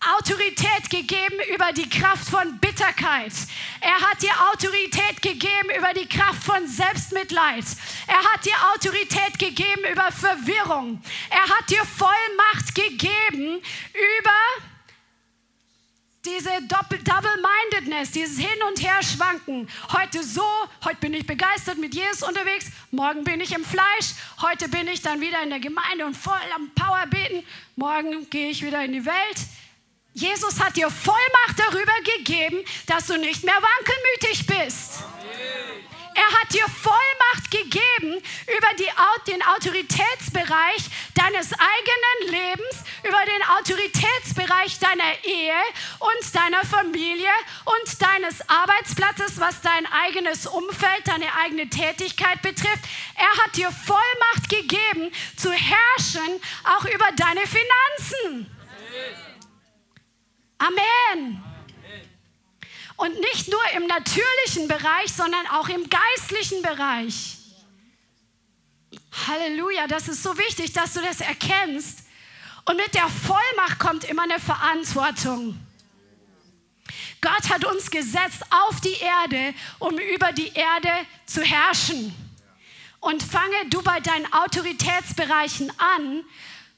Autorität 0.00 0.90
gegeben 0.90 1.36
über 1.54 1.72
die 1.72 1.88
Kraft 1.88 2.28
von 2.28 2.58
Bitterkeit. 2.58 3.32
Er 3.80 4.00
hat 4.00 4.22
dir 4.22 4.32
Autorität 4.52 5.22
gegeben 5.22 5.70
über 5.76 5.92
die 5.94 6.06
Kraft 6.06 6.44
von 6.44 6.66
Selbstmitleid. 6.66 7.64
Er 8.06 8.22
hat 8.32 8.44
dir 8.44 8.54
Autorität 8.74 9.38
gegeben 9.38 9.82
über 9.90 10.12
Verwirrung. 10.12 11.02
Er 11.30 11.42
hat 11.42 11.70
dir 11.70 11.84
Vollmacht 11.84 12.74
gegeben 12.74 13.62
über 13.92 14.66
diese 16.26 16.50
Double-Mindedness, 16.62 18.10
dieses 18.10 18.38
Hin- 18.38 18.62
und 18.68 18.82
Her-Schwanken. 18.82 19.68
Heute 19.92 20.22
so, 20.24 20.44
heute 20.84 20.96
bin 20.96 21.14
ich 21.14 21.26
begeistert 21.26 21.78
mit 21.78 21.94
Jesus 21.94 22.22
unterwegs, 22.22 22.66
morgen 22.90 23.22
bin 23.22 23.40
ich 23.40 23.54
im 23.54 23.64
Fleisch, 23.64 24.14
heute 24.42 24.68
bin 24.68 24.88
ich 24.88 25.02
dann 25.02 25.20
wieder 25.20 25.40
in 25.42 25.50
der 25.50 25.60
Gemeinde 25.60 26.04
und 26.04 26.16
voll 26.16 26.34
am 26.54 26.70
Power 26.74 27.06
beten, 27.06 27.46
morgen 27.76 28.28
gehe 28.28 28.50
ich 28.50 28.64
wieder 28.64 28.84
in 28.84 28.92
die 28.92 29.06
Welt. 29.06 29.38
Jesus 30.16 30.58
hat 30.58 30.74
dir 30.76 30.88
Vollmacht 30.88 31.58
darüber 31.58 31.92
gegeben, 32.16 32.64
dass 32.86 33.06
du 33.06 33.18
nicht 33.18 33.44
mehr 33.44 33.54
wankelmütig 33.54 34.46
bist. 34.46 35.04
Er 36.14 36.40
hat 36.40 36.54
dir 36.54 36.64
Vollmacht 36.64 37.50
gegeben 37.50 38.22
über 38.46 38.68
die, 38.78 38.88
den 39.30 39.42
Autoritätsbereich 39.42 40.88
deines 41.12 41.52
eigenen 41.52 42.32
Lebens, 42.32 42.76
über 43.02 43.22
den 43.26 43.42
Autoritätsbereich 43.58 44.78
deiner 44.78 45.22
Ehe 45.24 45.60
und 45.98 46.34
deiner 46.34 46.64
Familie 46.64 47.28
und 47.66 48.00
deines 48.00 48.48
Arbeitsplatzes, 48.48 49.38
was 49.38 49.60
dein 49.60 49.84
eigenes 49.92 50.46
Umfeld, 50.46 51.06
deine 51.06 51.26
eigene 51.44 51.68
Tätigkeit 51.68 52.40
betrifft. 52.40 52.86
Er 53.16 53.44
hat 53.44 53.54
dir 53.54 53.70
Vollmacht 53.70 54.48
gegeben, 54.48 55.12
zu 55.36 55.52
herrschen, 55.52 56.40
auch 56.64 56.86
über 56.86 57.12
deine 57.14 57.46
Finanzen. 57.46 58.50
Amen. 58.56 59.25
Und 62.96 63.20
nicht 63.20 63.48
nur 63.48 63.60
im 63.76 63.86
natürlichen 63.86 64.68
Bereich, 64.68 65.12
sondern 65.12 65.46
auch 65.48 65.68
im 65.68 65.88
geistlichen 65.88 66.62
Bereich. 66.62 67.36
Halleluja, 69.26 69.86
das 69.86 70.08
ist 70.08 70.22
so 70.22 70.36
wichtig, 70.38 70.72
dass 70.72 70.94
du 70.94 71.00
das 71.00 71.20
erkennst. 71.20 72.04
Und 72.64 72.76
mit 72.76 72.94
der 72.94 73.08
Vollmacht 73.08 73.78
kommt 73.78 74.04
immer 74.04 74.22
eine 74.22 74.40
Verantwortung. 74.40 75.58
Gott 77.20 77.50
hat 77.50 77.64
uns 77.64 77.90
gesetzt 77.90 78.42
auf 78.50 78.80
die 78.80 78.96
Erde, 79.00 79.54
um 79.78 79.98
über 79.98 80.32
die 80.32 80.52
Erde 80.52 80.90
zu 81.26 81.42
herrschen. 81.42 82.14
Und 83.00 83.22
fange 83.22 83.68
du 83.70 83.82
bei 83.82 84.00
deinen 84.00 84.32
Autoritätsbereichen 84.32 85.72
an, 85.78 86.24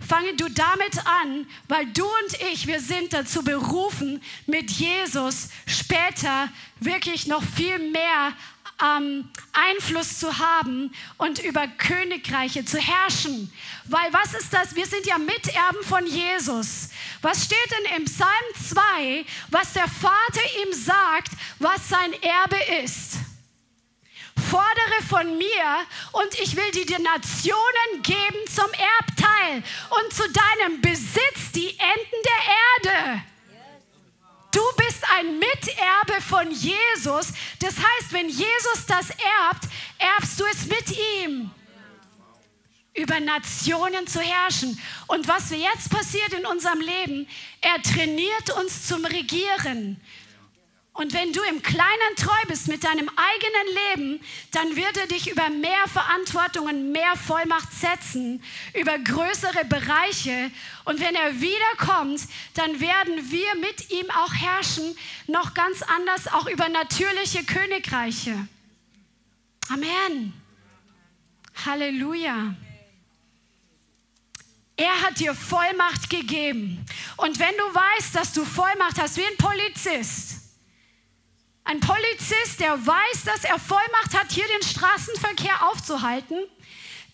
fange 0.07 0.35
du 0.37 0.49
damit 0.49 1.07
an, 1.07 1.47
weil 1.69 1.87
du 1.87 2.05
und 2.05 2.41
ich, 2.53 2.67
wir 2.67 2.81
sind 2.81 3.13
dazu 3.13 3.43
berufen, 3.43 4.23
mit 4.47 4.71
Jesus 4.71 5.49
später 5.67 6.49
wirklich 6.81 7.27
noch 7.27 7.43
viel 7.43 7.79
mehr 7.79 8.33
ähm, 8.83 9.29
Einfluss 9.53 10.19
zu 10.19 10.39
haben 10.39 10.93
und 11.17 11.41
über 11.41 11.67
Königreiche 11.67 12.65
zu 12.65 12.79
herrschen. 12.79 13.53
Weil 13.85 14.13
was 14.13 14.35
ist 14.35 14.53
das? 14.53 14.75
Wir 14.75 14.87
sind 14.87 15.07
ja 15.07 15.19
Miterben 15.19 15.83
von 15.83 16.07
Jesus. 16.07 16.91
Was 17.23 17.45
steht 17.45 17.59
denn 17.71 17.97
im 17.97 18.05
Psalm 18.05 18.29
2, 18.69 19.25
was 19.51 19.73
der 19.73 19.89
Vater 19.89 20.43
ihm 20.65 20.73
sagt, 20.73 21.33
was 21.59 21.89
sein 21.89 22.13
Erbe 22.23 22.85
ist? 22.85 23.17
Fordere 24.51 25.03
von 25.09 25.37
mir 25.37 25.87
und 26.13 26.39
ich 26.41 26.57
will 26.57 26.71
dir 26.73 26.87
die 26.87 27.03
Nationen 27.03 28.03
geben 28.03 28.39
zum 28.55 28.71
Erbteil 28.73 29.63
und 29.91 30.13
zu 30.13 30.23
deinem 30.31 30.81
Besitz 30.81 31.53
die 31.55 31.69
Enden 31.69 32.23
der 32.25 32.93
Erde. 32.95 33.23
Du 34.53 34.63
bist 34.77 35.05
ein 35.17 35.39
Miterbe 35.39 36.21
von 36.21 36.51
Jesus. 36.51 37.33
Das 37.61 37.75
heißt, 37.77 38.13
wenn 38.13 38.29
Jesus 38.29 38.87
das 38.87 39.11
erbt, 39.11 39.69
erbst 39.99 40.41
du 40.41 40.45
es 40.47 40.67
mit 40.67 40.99
ihm. 41.23 41.51
Über 42.95 43.21
Nationen 43.21 44.07
zu 44.07 44.21
herrschen. 44.21 44.81
Und 45.07 45.29
was 45.29 45.51
jetzt 45.51 45.91
passiert 45.91 46.33
in 46.33 46.47
unserem 46.47 46.81
Leben, 46.81 47.29
er 47.61 47.81
trainiert 47.83 48.51
uns 48.59 48.89
zum 48.89 49.05
Regieren. 49.05 50.01
Und 50.99 51.13
wenn 51.13 51.33
du 51.33 51.41
im 51.43 51.63
Kleinen 51.63 52.17
treu 52.17 52.43
bist 52.49 52.67
mit 52.67 52.83
deinem 52.83 53.09
eigenen 53.09 53.77
Leben, 53.95 54.21
dann 54.51 54.75
wird 54.75 54.97
er 54.97 55.07
dich 55.07 55.31
über 55.31 55.49
mehr 55.49 55.87
Verantwortung 55.87 56.67
und 56.67 56.91
mehr 56.91 57.15
Vollmacht 57.15 57.73
setzen, 57.73 58.43
über 58.75 58.99
größere 58.99 59.65
Bereiche. 59.67 60.51
Und 60.87 60.99
wenn 60.99 61.15
er 61.15 61.41
wiederkommt, 61.41 62.23
dann 62.55 62.81
werden 62.81 63.31
wir 63.31 63.55
mit 63.61 63.93
ihm 63.93 64.11
auch 64.11 64.35
herrschen, 64.35 64.97
noch 65.29 65.55
ganz 65.55 65.83
anders, 65.83 66.27
auch 66.33 66.49
über 66.49 66.69
natürliche 66.69 67.45
Königreiche. 67.45 68.49
Amen. 69.69 70.33
Halleluja. 71.65 72.57
Er 74.77 75.03
hat 75.03 75.21
dir 75.21 75.33
Vollmacht 75.33 76.11
gegeben. 76.11 76.85
Und 77.19 77.39
wenn 77.39 77.57
du 77.57 77.63
weißt, 77.73 78.17
dass 78.17 78.33
du 78.33 78.45
Vollmacht 78.45 79.01
hast, 79.01 79.17
wie 79.17 79.25
ein 79.25 79.37
Polizist, 79.37 80.38
ein 81.69 81.81
Polizist, 81.81 82.61
der 82.61 82.75
weiß, 82.87 83.25
dass 83.27 83.45
er 83.45 83.59
Vollmacht 83.59 84.15
hat, 84.19 84.33
hier 84.33 84.47
den 84.47 84.63
Straßenverkehr 84.63 85.69
aufzuhalten, 85.69 86.39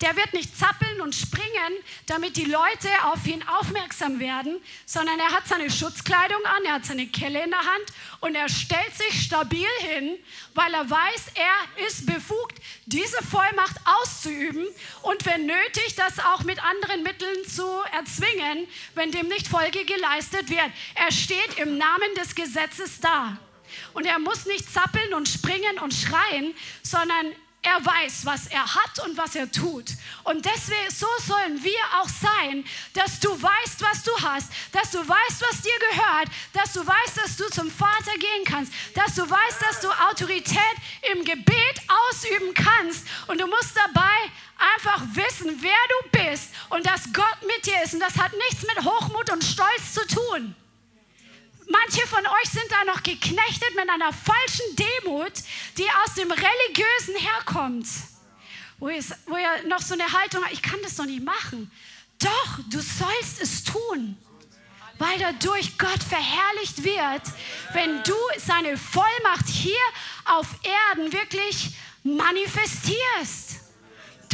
der 0.00 0.14
wird 0.16 0.32
nicht 0.32 0.56
zappeln 0.56 1.00
und 1.00 1.12
springen, 1.12 1.72
damit 2.06 2.36
die 2.36 2.44
Leute 2.44 2.88
auf 3.04 3.26
ihn 3.26 3.42
aufmerksam 3.48 4.20
werden, 4.20 4.60
sondern 4.86 5.18
er 5.18 5.32
hat 5.32 5.48
seine 5.48 5.70
Schutzkleidung 5.70 6.44
an, 6.44 6.64
er 6.66 6.74
hat 6.74 6.84
seine 6.84 7.08
Kelle 7.08 7.42
in 7.42 7.50
der 7.50 7.58
Hand 7.58 7.84
und 8.20 8.36
er 8.36 8.48
stellt 8.48 8.94
sich 8.96 9.22
stabil 9.22 9.66
hin, 9.80 10.18
weil 10.54 10.72
er 10.72 10.88
weiß, 10.88 11.24
er 11.34 11.86
ist 11.86 12.06
befugt, 12.06 12.58
diese 12.86 13.22
Vollmacht 13.24 13.76
auszuüben 13.84 14.66
und 15.02 15.26
wenn 15.26 15.46
nötig, 15.46 15.96
das 15.96 16.20
auch 16.20 16.44
mit 16.44 16.62
anderen 16.62 17.02
Mitteln 17.02 17.44
zu 17.48 17.66
erzwingen, 17.92 18.68
wenn 18.94 19.10
dem 19.10 19.26
nicht 19.26 19.48
Folge 19.48 19.84
geleistet 19.84 20.48
wird. 20.48 20.70
Er 20.94 21.10
steht 21.10 21.58
im 21.58 21.76
Namen 21.76 22.14
des 22.16 22.36
Gesetzes 22.36 23.00
da. 23.00 23.36
Und 23.94 24.04
er 24.06 24.18
muss 24.18 24.46
nicht 24.46 24.72
zappeln 24.72 25.14
und 25.14 25.28
springen 25.28 25.78
und 25.78 25.94
schreien, 25.94 26.54
sondern 26.82 27.32
er 27.64 27.84
weiß, 27.84 28.26
was 28.26 28.46
er 28.48 28.74
hat 28.74 28.98
und 29.06 29.16
was 29.16 29.34
er 29.34 29.50
tut. 29.50 29.86
Und 30.24 30.44
deswegen, 30.44 30.90
so 30.90 31.06
sollen 31.26 31.62
wir 31.64 31.80
auch 31.98 32.08
sein, 32.08 32.64
dass 32.92 33.20
du 33.20 33.30
weißt, 33.30 33.80
was 33.80 34.02
du 34.02 34.12
hast, 34.20 34.52
dass 34.72 34.90
du 34.90 34.98
weißt, 34.98 35.42
was 35.48 35.62
dir 35.62 35.78
gehört, 35.90 36.28
dass 36.52 36.74
du 36.74 36.86
weißt, 36.86 37.16
dass 37.16 37.36
du 37.36 37.48
zum 37.48 37.70
Vater 37.70 38.12
gehen 38.18 38.44
kannst, 38.44 38.72
dass 38.94 39.14
du 39.14 39.22
weißt, 39.22 39.62
dass 39.62 39.80
du 39.80 39.88
Autorität 40.10 40.76
im 41.14 41.24
Gebet 41.24 41.80
ausüben 42.10 42.52
kannst. 42.52 43.06
Und 43.28 43.40
du 43.40 43.46
musst 43.46 43.74
dabei 43.74 44.30
einfach 44.76 45.02
wissen, 45.14 45.56
wer 45.60 45.72
du 45.72 46.18
bist 46.30 46.50
und 46.68 46.84
dass 46.86 47.12
Gott 47.12 47.38
mit 47.46 47.64
dir 47.64 47.82
ist. 47.82 47.94
Und 47.94 48.00
das 48.00 48.18
hat 48.18 48.32
nichts 48.32 48.62
mit 48.62 48.84
Hochmut 48.84 49.30
und 49.30 49.42
Stolz 49.42 49.94
zu 49.94 50.06
tun. 50.06 50.54
Manche 51.68 52.06
von 52.06 52.26
euch 52.26 52.50
sind 52.50 52.70
da 52.70 52.84
noch 52.84 53.02
geknechtet 53.02 53.74
mit 53.74 53.88
einer 53.88 54.12
falschen 54.12 54.76
Demut, 54.76 55.32
die 55.78 55.88
aus 56.04 56.14
dem 56.14 56.30
Religiösen 56.30 57.16
herkommt. 57.16 57.86
Wo 58.78 58.88
ihr, 58.88 59.02
wo 59.26 59.36
ihr 59.36 59.68
noch 59.68 59.80
so 59.80 59.94
eine 59.94 60.10
Haltung 60.12 60.42
habt, 60.42 60.52
ich 60.52 60.62
kann 60.62 60.80
das 60.82 60.96
doch 60.96 61.06
nicht 61.06 61.24
machen. 61.24 61.70
Doch, 62.18 62.58
du 62.70 62.80
sollst 62.80 63.40
es 63.40 63.64
tun, 63.64 64.16
weil 64.98 65.18
dadurch 65.18 65.78
Gott 65.78 66.02
verherrlicht 66.02 66.84
wird, 66.84 67.22
wenn 67.72 68.02
du 68.02 68.14
seine 68.38 68.76
Vollmacht 68.76 69.48
hier 69.48 69.80
auf 70.24 70.46
Erden 70.62 71.12
wirklich 71.12 71.70
manifestierst. 72.02 73.63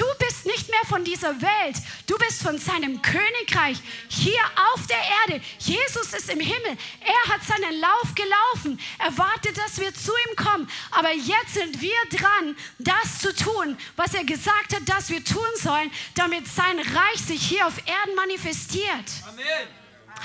Du 0.01 0.07
bist 0.18 0.46
nicht 0.46 0.70
mehr 0.70 0.80
von 0.88 1.05
dieser 1.05 1.42
Welt. 1.42 1.76
Du 2.07 2.16
bist 2.16 2.42
von 2.42 2.59
seinem 2.59 3.03
Königreich 3.03 3.76
hier 4.09 4.40
auf 4.72 4.86
der 4.86 4.96
Erde. 4.96 5.44
Jesus 5.59 6.14
ist 6.14 6.30
im 6.30 6.40
Himmel. 6.40 6.78
Er 7.01 7.34
hat 7.34 7.42
seinen 7.44 7.78
Lauf 7.78 8.14
gelaufen. 8.14 8.80
Er 8.98 9.18
wartet, 9.18 9.59
dass 9.59 9.78
wir 9.78 9.92
zu 9.92 10.11
ihm 10.26 10.36
kommen. 10.36 10.70
Aber 10.92 11.12
jetzt 11.12 11.53
sind 11.53 11.82
wir 11.82 11.98
dran, 12.18 12.57
das 12.78 13.18
zu 13.18 13.34
tun, 13.34 13.76
was 13.96 14.14
er 14.14 14.24
gesagt 14.24 14.74
hat, 14.74 14.88
dass 14.88 15.11
wir 15.11 15.22
tun 15.22 15.51
sollen, 15.57 15.90
damit 16.14 16.48
sein 16.48 16.78
Reich 16.78 17.20
sich 17.20 17.42
hier 17.42 17.66
auf 17.66 17.76
Erden 17.86 18.14
manifestiert. 18.16 19.05
Amen. 19.28 19.68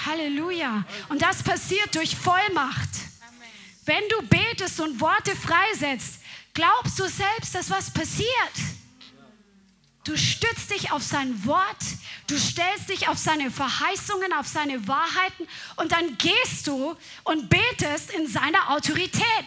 Halleluja. 0.06 0.86
Und 1.10 1.22
das 1.22 1.44
passiert 1.44 1.94
durch 1.96 2.16
Vollmacht. 2.16 2.92
Wenn 3.84 4.08
du 4.08 4.22
betest 4.22 4.80
und 4.80 5.02
Worte 5.02 5.36
freisetzt, 5.36 6.22
glaubst 6.54 6.98
du 6.98 7.10
selbst, 7.10 7.54
dass 7.54 7.70
was 7.70 7.92
passiert? 7.92 8.54
Du 10.06 10.16
stützt 10.16 10.70
dich 10.70 10.92
auf 10.92 11.02
sein 11.02 11.46
Wort, 11.46 11.84
du 12.28 12.38
stellst 12.38 12.90
dich 12.90 13.08
auf 13.08 13.18
seine 13.18 13.50
Verheißungen, 13.50 14.34
auf 14.34 14.48
seine 14.48 14.88
Wahrheiten 14.88 15.48
und 15.78 15.92
dann 15.92 16.16
gehst 16.20 16.68
du 16.68 16.96
und 17.24 17.50
betest 17.50 18.12
in 18.12 18.28
seiner 18.28 18.70
Autorität. 18.70 19.46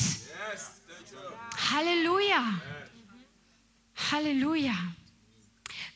Halleluja. 1.70 2.61
Halleluja. 4.11 4.74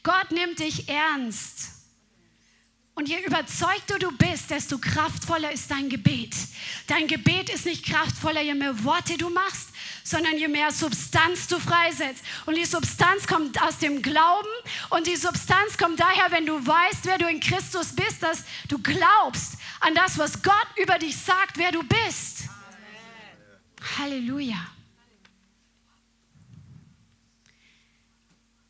Gott 0.05 0.31
nimmt 0.31 0.61
dich 0.61 0.89
ernst. 0.89 1.71
Und 2.95 3.09
je 3.09 3.19
überzeugter 3.25 3.99
du 3.99 4.13
bist, 4.13 4.51
desto 4.51 4.79
kraftvoller 4.79 5.51
ist 5.51 5.71
dein 5.71 5.89
Gebet. 5.89 6.37
Dein 6.87 7.09
Gebet 7.09 7.49
ist 7.49 7.65
nicht 7.65 7.87
kraftvoller, 7.87 8.43
je 8.43 8.55
mehr 8.55 8.85
Worte 8.85 9.17
du 9.17 9.31
machst, 9.31 9.71
sondern 10.05 10.37
je 10.37 10.49
mehr 10.49 10.71
Substanz 10.71 11.47
du 11.49 11.59
freisetzt. 11.59 12.25
Und 12.47 12.57
die 12.57 12.65
Substanz 12.65 13.27
kommt 13.27 13.61
aus 13.63 13.79
dem 13.79 14.03
Glauben 14.03 14.49
und 14.91 15.07
die 15.07 15.17
Substanz 15.17 15.77
kommt 15.79 16.01
daher, 16.01 16.31
wenn 16.31 16.47
du 16.47 16.55
weißt, 16.55 17.05
wer 17.05 17.19
du 17.19 17.29
in 17.29 17.41
Christus 17.41 17.95
bist, 17.95 18.23
dass 18.23 18.45
du 18.69 18.79
glaubst 18.79 19.55
an 19.81 19.95
das, 19.95 20.19
was 20.19 20.43
Gott 20.43 20.69
über 20.77 20.99
dich 20.99 21.17
sagt, 21.17 21.57
wer 21.57 21.73
du 21.73 21.83
bist. 21.83 22.49
Amen. 22.49 23.99
Halleluja. 23.99 24.57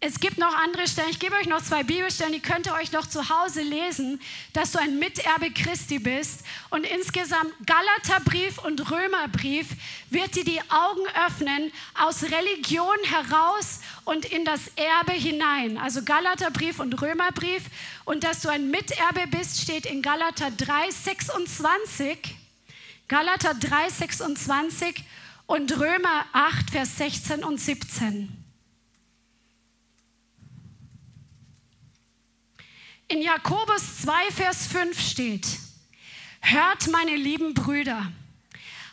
Es 0.05 0.19
gibt 0.19 0.37
noch 0.37 0.53
andere 0.53 0.89
Stellen. 0.89 1.11
Ich 1.11 1.21
gebe 1.21 1.37
euch 1.37 1.47
noch 1.47 1.63
zwei 1.63 1.85
Bibelstellen, 1.85 2.33
die 2.33 2.41
könnt 2.41 2.67
ihr 2.67 2.75
euch 2.75 2.91
noch 2.91 3.07
zu 3.07 3.29
Hause 3.29 3.63
lesen, 3.63 4.21
dass 4.53 4.73
du 4.73 4.81
ein 4.81 4.99
Miterbe 4.99 5.53
Christi 5.53 6.01
bist. 6.01 6.41
Und 6.71 6.85
insgesamt 6.85 7.53
Galaterbrief 7.65 8.59
und 8.59 8.91
Römerbrief 8.91 9.69
wird 10.11 10.35
dir 10.35 10.43
die 10.43 10.61
Augen 10.63 11.03
öffnen 11.25 11.71
aus 11.95 12.25
Religion 12.25 12.97
heraus 13.05 13.79
und 14.05 14.25
in 14.25 14.45
das 14.45 14.73
Erbe 14.75 15.13
hinein. 15.13 15.79
Also 15.79 16.03
Galaterbrief 16.03 16.81
und 16.81 17.01
Römerbrief. 17.01 17.63
Und 18.05 18.25
dass 18.25 18.41
du 18.41 18.49
ein 18.49 18.73
Miterbe 18.73 19.29
bist, 19.31 19.61
steht 19.61 19.87
in 19.87 20.03
Galater 20.03 20.51
3, 20.51 20.91
26. 20.91 22.19
Galater 23.07 23.55
3, 23.55 23.89
26 23.89 25.05
und 25.47 25.79
Römer 25.79 26.27
8, 26.33 26.71
Vers 26.71 26.99
16 26.99 27.45
und 27.45 27.61
17. 27.61 28.42
In 33.13 33.21
Jakobus 33.21 34.01
2, 34.05 34.31
Vers 34.31 34.67
5 34.69 34.99
steht, 34.99 35.47
hört 36.41 36.89
meine 36.89 37.15
lieben 37.15 37.53
Brüder, 37.53 38.11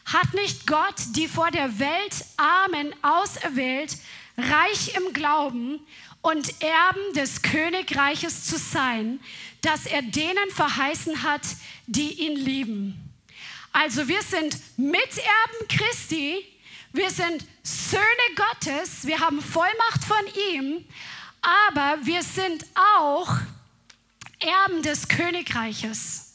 hat 0.03 0.33
nicht 0.33 0.67
Gott 0.67 0.95
die 1.15 1.29
vor 1.29 1.51
der 1.51 1.79
Welt 1.79 2.25
Armen 2.35 2.93
auserwählt, 3.01 3.95
reich 4.37 4.93
im 4.97 5.13
Glauben 5.13 5.79
und 6.21 6.61
Erben 6.61 7.13
des 7.15 7.43
Königreiches 7.43 8.43
zu 8.43 8.57
sein, 8.57 9.21
das 9.61 9.85
er 9.85 10.01
denen 10.01 10.49
verheißen 10.49 11.23
hat, 11.23 11.43
die 11.87 12.11
ihn 12.25 12.35
lieben. 12.35 13.13
Also 13.71 14.09
wir 14.09 14.21
sind 14.21 14.57
Miterben 14.75 15.67
Christi, 15.69 16.45
wir 16.91 17.09
sind 17.09 17.45
Söhne 17.63 18.03
Gottes, 18.35 19.07
wir 19.07 19.21
haben 19.21 19.41
Vollmacht 19.41 20.03
von 20.03 20.25
ihm, 20.51 20.83
aber 21.41 22.05
wir 22.05 22.21
sind 22.21 22.65
auch 22.75 23.37
Erben 24.39 24.81
des 24.83 25.07
Königreiches. 25.07 26.29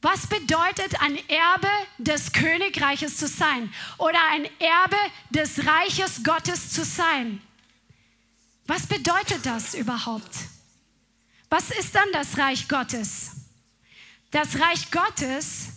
Was 0.00 0.26
bedeutet 0.28 1.00
ein 1.00 1.16
Erbe 1.28 1.70
des 1.98 2.32
Königreiches 2.32 3.16
zu 3.16 3.26
sein 3.26 3.72
oder 3.98 4.20
ein 4.30 4.44
Erbe 4.60 4.96
des 5.30 5.66
Reiches 5.66 6.22
Gottes 6.22 6.70
zu 6.70 6.84
sein? 6.84 7.42
Was 8.66 8.86
bedeutet 8.86 9.44
das 9.44 9.74
überhaupt? 9.74 10.30
Was 11.48 11.70
ist 11.70 11.94
dann 11.94 12.08
das 12.12 12.38
Reich 12.38 12.68
Gottes? 12.68 13.32
Das 14.30 14.60
Reich 14.60 14.90
Gottes 14.90 15.68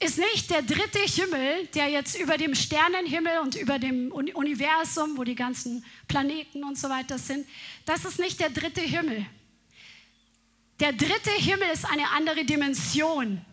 ist 0.00 0.18
nicht 0.18 0.50
der 0.50 0.62
dritte 0.62 0.98
Himmel, 0.98 1.66
der 1.74 1.88
jetzt 1.88 2.18
über 2.18 2.36
dem 2.38 2.54
Sternenhimmel 2.54 3.38
und 3.38 3.54
über 3.54 3.78
dem 3.78 4.10
Universum, 4.12 5.16
wo 5.16 5.24
die 5.24 5.34
ganzen 5.34 5.84
Planeten 6.08 6.64
und 6.64 6.78
so 6.78 6.88
weiter 6.88 7.18
sind. 7.18 7.46
Das 7.84 8.04
ist 8.04 8.18
nicht 8.18 8.40
der 8.40 8.50
dritte 8.50 8.80
Himmel. 8.80 9.26
Der 10.80 10.92
dritte 10.92 11.30
Himmel 11.30 11.68
ist 11.72 11.86
eine 11.86 12.10
andere 12.10 12.44
Dimension. 12.44 13.44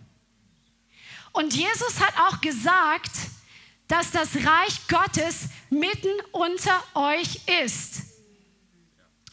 Und 1.31 1.55
Jesus 1.55 1.99
hat 1.99 2.13
auch 2.19 2.41
gesagt, 2.41 3.11
dass 3.87 4.11
das 4.11 4.35
Reich 4.35 4.87
Gottes 4.87 5.49
mitten 5.69 6.09
unter 6.31 6.83
euch 6.95 7.47
ist. 7.63 8.03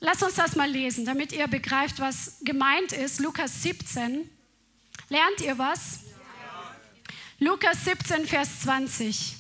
Lass 0.01 0.23
uns 0.23 0.35
das 0.35 0.57
mal 0.57 0.71
lesen, 0.71 1.05
damit 1.05 1.33
ihr 1.33 1.47
begreift, 1.47 2.01
was 2.01 2.39
gemeint 2.43 2.93
ist. 2.93 3.21
Lukas 3.21 3.63
17. 3.63 4.31
Lernt 5.09 5.41
ihr 5.41 5.59
was? 5.59 6.01
Lukas 7.39 7.85
17, 7.85 8.27
Vers 8.27 8.61
20. 8.61 9.37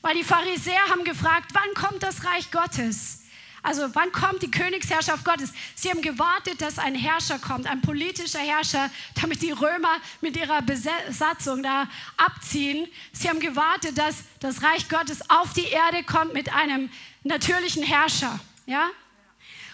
Weil 0.00 0.14
die 0.14 0.24
Pharisäer 0.24 0.80
haben 0.88 1.04
gefragt, 1.04 1.50
wann 1.52 1.74
kommt 1.74 2.02
das 2.02 2.24
Reich 2.24 2.50
Gottes? 2.50 3.24
Also 3.62 3.94
wann 3.94 4.12
kommt 4.12 4.42
die 4.42 4.50
Königsherrschaft 4.50 5.24
Gottes? 5.24 5.52
Sie 5.74 5.90
haben 5.90 6.02
gewartet, 6.02 6.60
dass 6.60 6.78
ein 6.78 6.94
Herrscher 6.94 7.38
kommt, 7.38 7.66
ein 7.66 7.80
politischer 7.80 8.38
Herrscher, 8.38 8.90
damit 9.20 9.42
die 9.42 9.50
Römer 9.50 9.96
mit 10.20 10.36
ihrer 10.36 10.62
Besatzung 10.62 11.62
da 11.62 11.88
abziehen. 12.16 12.88
Sie 13.12 13.28
haben 13.28 13.40
gewartet, 13.40 13.98
dass 13.98 14.24
das 14.40 14.62
Reich 14.62 14.88
Gottes 14.88 15.28
auf 15.28 15.52
die 15.54 15.66
Erde 15.66 16.04
kommt 16.04 16.34
mit 16.34 16.52
einem 16.54 16.88
natürlichen 17.24 17.82
Herrscher. 17.82 18.38
Ja? 18.66 18.88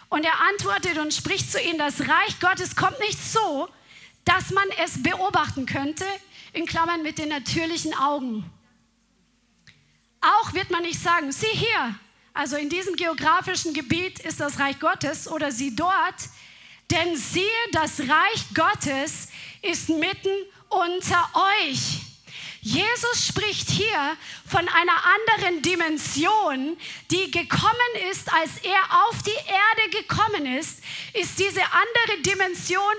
Und 0.09 0.24
er 0.24 0.41
antwortet 0.49 0.99
und 0.99 1.12
spricht 1.12 1.51
zu 1.51 1.61
ihnen, 1.61 1.78
das 1.78 2.01
Reich 2.01 2.41
Gottes 2.41 2.76
kommt 2.76 2.99
nicht 3.01 3.22
so, 3.22 3.68
dass 4.24 4.51
man 4.51 4.64
es 4.82 5.03
beobachten 5.03 5.66
könnte, 5.66 6.07
in 6.53 6.66
Klammern 6.66 7.03
mit 7.03 7.18
den 7.18 7.28
natürlichen 7.28 7.95
Augen. 7.95 8.51
Auch 10.20 10.55
wird 10.55 10.70
man 10.70 10.82
nicht 10.82 11.01
sagen, 11.01 11.32
sieh 11.32 11.47
hier, 11.53 11.99
also 12.35 12.57
in 12.57 12.68
diesem 12.68 12.97
geografischen 12.97 13.72
Gebiet 13.72 14.18
ist 14.18 14.41
das 14.41 14.59
Reich 14.59 14.80
Gottes 14.80 15.28
oder 15.28 15.53
sie 15.53 15.74
dort, 15.74 16.16
denn 16.91 17.16
siehe, 17.16 17.45
das 17.72 18.01
Reich 18.01 18.45
Gottes 18.55 19.28
ist 19.62 19.89
mitten 19.89 20.30
unter 20.68 21.30
euch. 21.62 22.01
Jesus 22.61 23.26
spricht 23.26 23.70
hier 23.70 24.16
von 24.47 24.66
einer 24.68 25.05
anderen 25.37 25.62
Dimension, 25.62 26.76
die 27.11 27.30
gekommen 27.30 28.11
ist, 28.11 28.32
als 28.32 28.59
er 28.62 29.07
auf 29.07 29.22
die 29.22 29.30
Erde 29.30 30.03
gekommen 30.03 30.47
ist, 30.47 30.82
ist 31.12 31.39
diese 31.39 31.62
andere 31.62 32.22
Dimension 32.22 32.95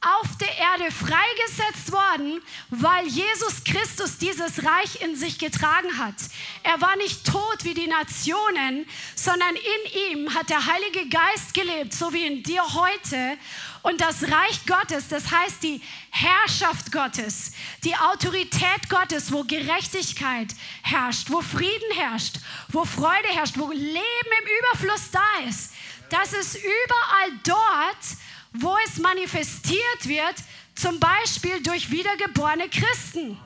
auf 0.00 0.36
der 0.38 0.56
Erde 0.56 0.92
freigesetzt 0.92 1.90
worden, 1.90 2.40
weil 2.70 3.06
Jesus 3.08 3.64
Christus 3.64 4.18
dieses 4.18 4.64
Reich 4.64 5.02
in 5.02 5.16
sich 5.16 5.40
getragen 5.40 5.98
hat. 5.98 6.14
Er 6.62 6.80
war 6.80 6.96
nicht 6.96 7.26
tot 7.26 7.64
wie 7.64 7.74
die 7.74 7.88
Nationen, 7.88 8.86
sondern 9.16 9.56
in 9.56 10.12
ihm 10.12 10.34
hat 10.34 10.50
der 10.50 10.64
Heilige 10.64 11.08
Geist 11.08 11.52
gelebt, 11.52 11.92
so 11.92 12.12
wie 12.12 12.24
in 12.24 12.44
dir 12.44 12.62
heute. 12.74 13.36
Und 13.82 14.00
das 14.00 14.22
Reich 14.22 14.66
Gottes, 14.66 15.08
das 15.08 15.32
heißt 15.32 15.62
die 15.64 15.80
Herrschaft 16.10 16.92
Gottes, 16.92 17.52
die 17.82 17.96
Autorität 17.96 18.88
Gottes, 18.88 19.32
wo 19.32 19.42
Gerechtigkeit 19.42 20.48
herrscht, 20.82 21.28
wo 21.30 21.40
Frieden 21.40 21.92
herrscht, 21.96 22.36
wo 22.68 22.84
Freude 22.84 23.28
herrscht, 23.28 23.58
wo 23.58 23.70
Leben 23.72 23.98
im 23.98 24.48
Überfluss 24.60 25.10
da 25.10 25.48
ist, 25.48 25.72
das 26.10 26.32
ist 26.32 26.54
überall 26.56 27.38
dort, 27.44 27.96
wo 28.60 28.76
es 28.86 28.98
manifestiert 28.98 30.04
wird, 30.04 30.34
zum 30.74 31.00
Beispiel 31.00 31.62
durch 31.62 31.90
wiedergeborene 31.90 32.68
Christen. 32.68 33.38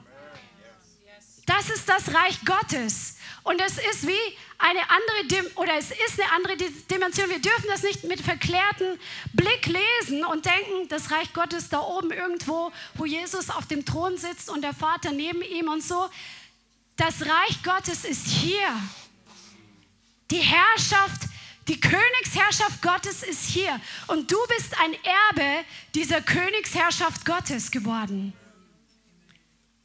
Das 1.46 1.70
ist 1.70 1.88
das 1.88 2.14
Reich 2.14 2.38
Gottes. 2.44 3.16
Und 3.44 3.60
es 3.60 3.76
ist 3.76 4.06
wie 4.06 4.36
eine 4.58 4.80
andere, 4.88 5.50
oder 5.56 5.76
es 5.76 5.90
ist 5.90 6.20
eine 6.20 6.30
andere 6.32 6.56
Dimension. 6.56 7.28
Wir 7.28 7.40
dürfen 7.40 7.66
das 7.66 7.82
nicht 7.82 8.04
mit 8.04 8.20
verklärtem 8.20 8.98
Blick 9.32 9.66
lesen 9.66 10.24
und 10.24 10.46
denken, 10.46 10.88
das 10.88 11.10
Reich 11.10 11.32
Gottes 11.32 11.68
da 11.68 11.80
oben 11.80 12.12
irgendwo, 12.12 12.70
wo 12.94 13.04
Jesus 13.04 13.50
auf 13.50 13.66
dem 13.66 13.84
Thron 13.84 14.16
sitzt 14.16 14.48
und 14.48 14.62
der 14.62 14.74
Vater 14.74 15.10
neben 15.10 15.42
ihm 15.42 15.68
und 15.68 15.82
so. 15.82 16.08
Das 16.96 17.22
Reich 17.22 17.62
Gottes 17.64 18.04
ist 18.04 18.28
hier. 18.28 18.68
Die 20.30 20.38
Herrschaft 20.38 21.22
die 21.68 21.80
Königsherrschaft 21.80 22.82
Gottes 22.82 23.22
ist 23.22 23.46
hier 23.46 23.80
und 24.08 24.30
du 24.30 24.36
bist 24.56 24.74
ein 24.80 24.94
Erbe 25.04 25.64
dieser 25.94 26.20
Königsherrschaft 26.20 27.24
Gottes 27.24 27.70
geworden. 27.70 28.32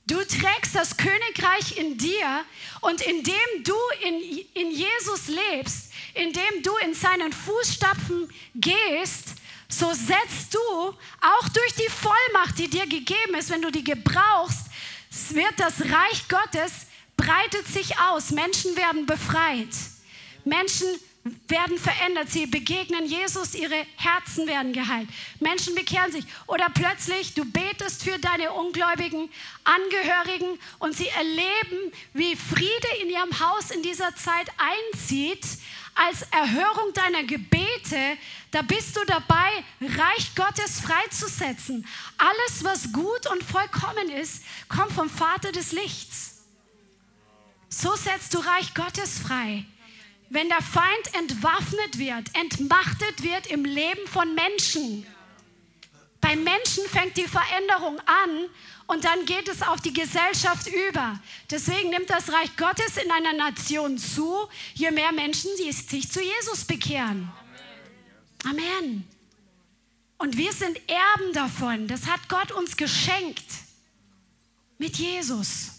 Du 0.07 0.15
trägst 0.19 0.73
das 0.73 0.95
Königreich 0.95 1.77
in 1.77 1.97
dir 1.97 2.45
und 2.81 3.01
indem 3.01 3.63
du 3.63 3.75
in, 4.03 4.45
in 4.53 4.71
Jesus 4.71 5.27
lebst, 5.27 5.91
indem 6.13 6.63
du 6.63 6.75
in 6.77 6.93
seinen 6.93 7.33
Fußstapfen 7.33 8.29
gehst, 8.55 9.35
so 9.67 9.91
setzt 9.93 10.53
du 10.53 10.59
auch 10.59 11.49
durch 11.49 11.73
die 11.75 11.89
Vollmacht, 11.89 12.57
die 12.57 12.69
dir 12.69 12.87
gegeben 12.87 13.35
ist, 13.37 13.49
wenn 13.49 13.61
du 13.61 13.69
die 13.69 13.83
gebrauchst, 13.83 14.67
wird 15.31 15.53
das 15.57 15.81
Reich 15.81 16.27
Gottes 16.29 16.87
breitet 17.17 17.67
sich 17.67 17.99
aus. 17.99 18.31
Menschen 18.31 18.75
werden 18.77 19.05
befreit. 19.05 19.67
Menschen 20.45 20.87
werden 21.47 21.77
verändert. 21.77 22.29
Sie 22.29 22.45
begegnen 22.45 23.05
Jesus, 23.05 23.55
ihre 23.55 23.85
Herzen 23.95 24.47
werden 24.47 24.73
geheilt. 24.73 25.09
Menschen 25.39 25.75
bekehren 25.75 26.11
sich. 26.11 26.25
Oder 26.47 26.69
plötzlich, 26.69 27.33
du 27.33 27.45
betest 27.45 28.03
für 28.03 28.17
deine 28.19 28.51
ungläubigen 28.51 29.29
Angehörigen 29.63 30.59
und 30.79 30.95
sie 30.95 31.07
erleben, 31.07 31.91
wie 32.13 32.35
Friede 32.35 32.87
in 33.01 33.09
ihrem 33.09 33.39
Haus 33.39 33.71
in 33.71 33.81
dieser 33.83 34.15
Zeit 34.15 34.47
einzieht. 34.57 35.45
Als 35.95 36.21
Erhörung 36.31 36.93
deiner 36.93 37.23
Gebete, 37.23 38.17
da 38.51 38.61
bist 38.61 38.95
du 38.95 39.03
dabei, 39.05 39.63
Reich 39.81 40.35
Gottes 40.35 40.79
freizusetzen. 40.81 41.87
Alles, 42.17 42.63
was 42.63 42.93
gut 42.93 43.25
und 43.31 43.43
vollkommen 43.43 44.09
ist, 44.09 44.43
kommt 44.69 44.91
vom 44.91 45.09
Vater 45.09 45.51
des 45.51 45.71
Lichts. 45.71 46.45
So 47.69 47.95
setzt 47.95 48.33
du 48.33 48.39
Reich 48.39 48.73
Gottes 48.75 49.19
frei 49.19 49.65
wenn 50.29 50.49
der 50.49 50.61
Feind 50.61 51.13
entwaffnet 51.13 51.99
wird, 51.99 52.35
entmachtet 52.35 53.23
wird 53.23 53.47
im 53.47 53.63
Leben 53.65 54.05
von 54.07 54.35
Menschen. 54.35 55.05
Bei 56.19 56.35
Menschen 56.35 56.85
fängt 56.89 57.15
die 57.15 57.27
Veränderung 57.27 57.99
an 58.01 58.49
und 58.87 59.03
dann 59.03 59.25
geht 59.25 59.47
es 59.47 59.61
auf 59.61 59.81
die 59.81 59.93
Gesellschaft 59.93 60.67
über. 60.67 61.19
Deswegen 61.51 61.89
nimmt 61.89 62.09
das 62.09 62.31
Reich 62.31 62.55
Gottes 62.57 62.97
in 62.97 63.11
einer 63.11 63.33
Nation 63.33 63.97
zu, 63.97 64.47
je 64.73 64.91
mehr 64.91 65.11
Menschen 65.11 65.51
sich 65.57 66.11
zu 66.11 66.21
Jesus 66.21 66.65
bekehren. 66.65 67.31
Amen. 68.43 69.07
Und 70.17 70.37
wir 70.37 70.51
sind 70.51 70.79
Erben 70.89 71.33
davon. 71.33 71.87
Das 71.87 72.07
hat 72.07 72.27
Gott 72.27 72.51
uns 72.51 72.75
geschenkt. 72.75 73.45
Mit 74.77 74.97
Jesus. 74.97 75.71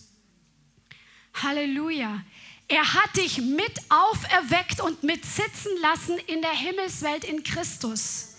Halleluja. 1.35 2.23
Er 2.69 2.95
hat 2.95 3.17
dich 3.17 3.39
mit 3.39 3.81
auferweckt 3.89 4.81
und 4.83 5.03
mit 5.03 5.25
sitzen 5.25 5.73
lassen 5.81 6.19
in 6.27 6.43
der 6.43 6.53
Himmelswelt 6.53 7.25
in 7.25 7.43
Christus. 7.43 8.35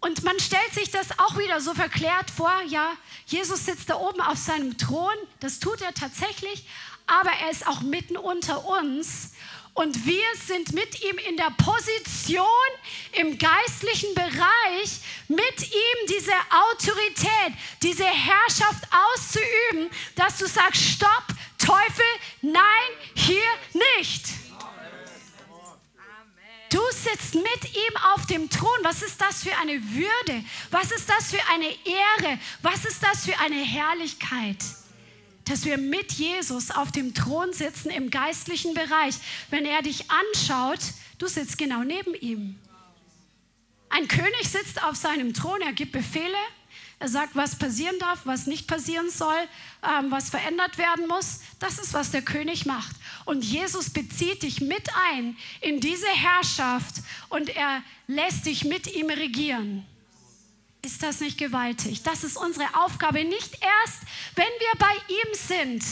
Und 0.00 0.24
man 0.24 0.38
stellt 0.40 0.72
sich 0.72 0.90
das 0.90 1.18
auch 1.18 1.36
wieder 1.38 1.60
so 1.60 1.74
verklärt 1.74 2.30
vor, 2.30 2.52
ja, 2.68 2.92
Jesus 3.26 3.66
sitzt 3.66 3.90
da 3.90 3.96
oben 3.96 4.20
auf 4.20 4.38
seinem 4.38 4.78
Thron, 4.78 5.14
das 5.40 5.58
tut 5.58 5.82
er 5.82 5.92
tatsächlich, 5.92 6.66
aber 7.06 7.30
er 7.42 7.50
ist 7.50 7.66
auch 7.66 7.80
mitten 7.80 8.16
unter 8.16 8.64
uns 8.64 9.32
und 9.74 10.06
wir 10.06 10.24
sind 10.46 10.72
mit 10.72 11.02
ihm 11.04 11.18
in 11.18 11.36
der 11.36 11.52
Position 11.56 12.44
im 13.12 13.38
geistlichen 13.38 14.14
Bereich, 14.14 15.00
mit 15.28 15.62
ihm 15.62 16.06
diese 16.08 16.32
Autorität, 16.70 17.52
diese 17.82 18.06
Herrschaft 18.06 18.88
auszuüben, 19.14 19.90
dass 20.16 20.38
du 20.38 20.46
sagst, 20.46 20.82
stopp, 20.82 21.24
Teufel, 21.68 22.04
nein, 22.40 22.90
hier 23.14 23.36
nicht. 23.74 24.24
Du 26.70 26.80
sitzt 26.92 27.34
mit 27.34 27.74
ihm 27.74 27.96
auf 28.14 28.24
dem 28.24 28.48
Thron. 28.48 28.78
Was 28.82 29.02
ist 29.02 29.20
das 29.20 29.42
für 29.42 29.54
eine 29.58 29.74
Würde? 29.74 30.44
Was 30.70 30.92
ist 30.92 31.10
das 31.10 31.30
für 31.30 31.40
eine 31.52 31.66
Ehre? 31.66 32.38
Was 32.62 32.86
ist 32.86 33.02
das 33.02 33.26
für 33.26 33.38
eine 33.38 33.62
Herrlichkeit? 33.62 34.56
dass 35.44 35.64
wir 35.64 35.78
mit 35.78 36.12
Jesus 36.12 36.70
auf 36.70 36.92
dem 36.92 37.14
Thron 37.14 37.54
sitzen 37.54 37.88
im 37.88 38.10
geistlichen 38.10 38.74
Bereich. 38.74 39.14
Wenn 39.48 39.64
er 39.64 39.80
dich 39.80 40.04
anschaut, 40.10 40.80
du 41.16 41.26
sitzt 41.26 41.56
genau 41.56 41.84
neben 41.84 42.14
ihm. 42.14 42.58
Ein 43.88 44.08
König 44.08 44.46
sitzt 44.46 44.82
auf 44.82 44.96
seinem 44.96 45.32
Thron, 45.32 45.62
er 45.62 45.72
gibt 45.72 45.92
Befehle, 45.92 46.36
er 47.00 47.08
sagt, 47.08 47.36
was 47.36 47.56
passieren 47.56 47.96
darf, 48.00 48.20
was 48.24 48.46
nicht 48.46 48.66
passieren 48.66 49.08
soll, 49.08 49.38
ähm, 49.82 50.10
was 50.10 50.30
verändert 50.30 50.78
werden 50.78 51.06
muss. 51.06 51.40
Das 51.60 51.78
ist, 51.78 51.94
was 51.94 52.10
der 52.10 52.22
König 52.22 52.66
macht. 52.66 52.96
Und 53.24 53.44
Jesus 53.44 53.90
bezieht 53.90 54.42
dich 54.42 54.60
mit 54.60 54.88
ein 55.12 55.36
in 55.60 55.80
diese 55.80 56.08
Herrschaft 56.08 56.96
und 57.28 57.50
er 57.50 57.82
lässt 58.08 58.46
dich 58.46 58.64
mit 58.64 58.92
ihm 58.92 59.10
regieren. 59.10 59.86
Ist 60.82 61.02
das 61.02 61.20
nicht 61.20 61.38
gewaltig? 61.38 62.02
Das 62.02 62.24
ist 62.24 62.36
unsere 62.36 62.66
Aufgabe, 62.74 63.24
nicht 63.24 63.58
erst, 63.60 64.02
wenn 64.34 64.46
wir 64.46 64.78
bei 64.78 64.94
ihm 65.08 65.34
sind. 65.34 65.84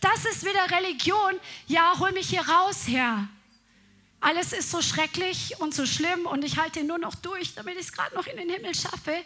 Das 0.00 0.24
ist 0.24 0.44
wieder 0.44 0.70
Religion. 0.70 1.34
Ja, 1.66 1.94
hol 1.98 2.12
mich 2.12 2.28
hier 2.28 2.46
raus, 2.46 2.84
Herr. 2.86 3.28
Alles 4.20 4.54
ist 4.54 4.70
so 4.70 4.80
schrecklich 4.80 5.60
und 5.60 5.74
so 5.74 5.84
schlimm 5.84 6.24
und 6.24 6.44
ich 6.44 6.56
halte 6.56 6.82
nur 6.84 6.96
noch 6.98 7.14
durch, 7.14 7.54
damit 7.54 7.74
ich 7.74 7.86
es 7.86 7.92
gerade 7.92 8.14
noch 8.14 8.26
in 8.26 8.38
den 8.38 8.48
Himmel 8.48 8.74
schaffe. 8.74 9.22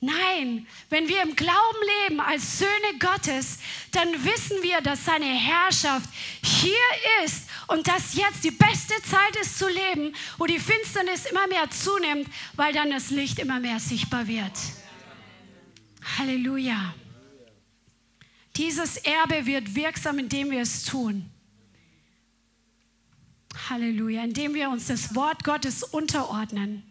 Nein, 0.00 0.66
wenn 0.90 1.08
wir 1.08 1.22
im 1.22 1.34
Glauben 1.34 1.78
leben 2.04 2.20
als 2.20 2.58
Söhne 2.58 2.98
Gottes, 3.00 3.58
dann 3.90 4.24
wissen 4.24 4.62
wir, 4.62 4.80
dass 4.80 5.04
seine 5.04 5.26
Herrschaft 5.26 6.08
hier 6.40 7.24
ist 7.24 7.48
und 7.66 7.88
dass 7.88 8.14
jetzt 8.14 8.44
die 8.44 8.52
beste 8.52 8.94
Zeit 9.02 9.34
ist 9.40 9.58
zu 9.58 9.68
leben, 9.68 10.14
wo 10.36 10.46
die 10.46 10.60
Finsternis 10.60 11.26
immer 11.26 11.48
mehr 11.48 11.68
zunimmt, 11.70 12.28
weil 12.54 12.72
dann 12.72 12.90
das 12.90 13.10
Licht 13.10 13.40
immer 13.40 13.58
mehr 13.58 13.80
sichtbar 13.80 14.28
wird. 14.28 14.52
Halleluja. 16.16 16.94
Dieses 18.56 18.98
Erbe 18.98 19.46
wird 19.46 19.74
wirksam, 19.74 20.20
indem 20.20 20.52
wir 20.52 20.60
es 20.60 20.84
tun. 20.84 21.28
Halleluja, 23.68 24.22
indem 24.22 24.54
wir 24.54 24.70
uns 24.70 24.86
das 24.86 25.16
Wort 25.16 25.42
Gottes 25.42 25.82
unterordnen 25.82 26.87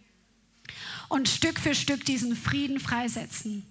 und 1.09 1.29
Stück 1.29 1.59
für 1.59 1.75
Stück 1.75 2.05
diesen 2.05 2.35
Frieden 2.35 2.79
freisetzen. 2.79 3.63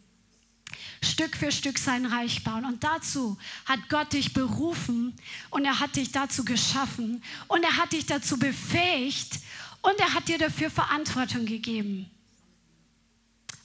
Stück 1.02 1.36
für 1.36 1.52
Stück 1.52 1.78
sein 1.78 2.06
Reich 2.06 2.42
bauen. 2.44 2.64
Und 2.64 2.82
dazu 2.84 3.36
hat 3.64 3.88
Gott 3.88 4.12
dich 4.12 4.32
berufen 4.32 5.14
und 5.50 5.64
er 5.64 5.80
hat 5.80 5.96
dich 5.96 6.12
dazu 6.12 6.44
geschaffen 6.44 7.22
und 7.48 7.62
er 7.62 7.76
hat 7.76 7.92
dich 7.92 8.06
dazu 8.06 8.38
befähigt 8.38 9.38
und 9.82 9.98
er 9.98 10.14
hat 10.14 10.28
dir 10.28 10.38
dafür 10.38 10.70
Verantwortung 10.70 11.46
gegeben. 11.46 12.10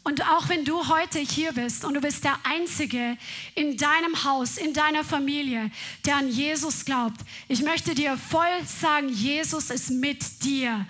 Und 0.03 0.27
auch 0.29 0.49
wenn 0.49 0.65
du 0.65 0.87
heute 0.87 1.19
hier 1.19 1.51
bist 1.51 1.85
und 1.85 1.93
du 1.93 2.01
bist 2.01 2.23
der 2.23 2.39
Einzige 2.43 3.17
in 3.53 3.77
deinem 3.77 4.23
Haus, 4.23 4.57
in 4.57 4.73
deiner 4.73 5.03
Familie, 5.03 5.69
der 6.05 6.15
an 6.15 6.27
Jesus 6.27 6.85
glaubt, 6.85 7.21
ich 7.47 7.61
möchte 7.61 7.93
dir 7.93 8.17
voll 8.17 8.65
sagen, 8.65 9.09
Jesus 9.09 9.69
ist 9.69 9.91
mit 9.91 10.43
dir. 10.43 10.87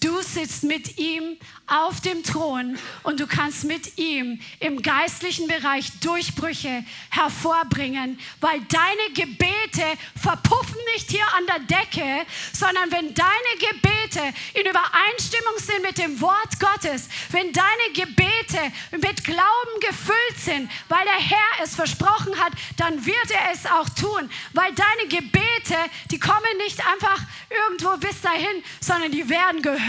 Du 0.00 0.20
sitzt 0.20 0.62
mit 0.62 0.98
ihm 0.98 1.38
auf 1.66 2.00
dem 2.00 2.22
Thron 2.22 2.78
und 3.02 3.18
du 3.18 3.26
kannst 3.26 3.64
mit 3.64 3.98
ihm 3.98 4.40
im 4.60 4.82
geistlichen 4.82 5.48
Bereich 5.48 5.90
Durchbrüche 6.00 6.84
hervorbringen, 7.10 8.18
weil 8.40 8.60
deine 8.68 9.14
Gebete 9.14 9.84
verpuffen 10.20 10.78
nicht 10.94 11.10
hier 11.10 11.26
an 11.36 11.46
der 11.46 11.78
Decke, 11.78 12.26
sondern 12.52 12.90
wenn 12.92 13.14
deine 13.14 13.52
Gebete 13.58 14.22
in 14.54 14.66
Übereinstimmung 14.66 15.58
sind 15.58 15.82
mit 15.82 15.98
dem 15.98 16.20
Wort 16.20 16.60
Gottes, 16.60 17.08
wenn 17.30 17.52
deine 17.52 17.92
Gebete 17.94 18.72
mit 18.92 19.24
Glauben 19.24 19.80
gefüllt 19.80 20.38
sind, 20.38 20.70
weil 20.88 21.04
der 21.04 21.18
Herr 21.18 21.64
es 21.64 21.74
versprochen 21.74 22.38
hat, 22.38 22.52
dann 22.76 23.04
wird 23.04 23.30
er 23.30 23.52
es 23.52 23.66
auch 23.66 23.88
tun, 23.88 24.30
weil 24.52 24.72
deine 24.74 25.08
Gebete, 25.08 25.76
die 26.10 26.20
kommen 26.20 26.56
nicht 26.58 26.86
einfach 26.86 27.20
irgendwo 27.50 27.96
bis 27.96 28.20
dahin, 28.20 28.62
sondern 28.80 29.10
die 29.10 29.28
werden 29.28 29.62
gehört. 29.62 29.85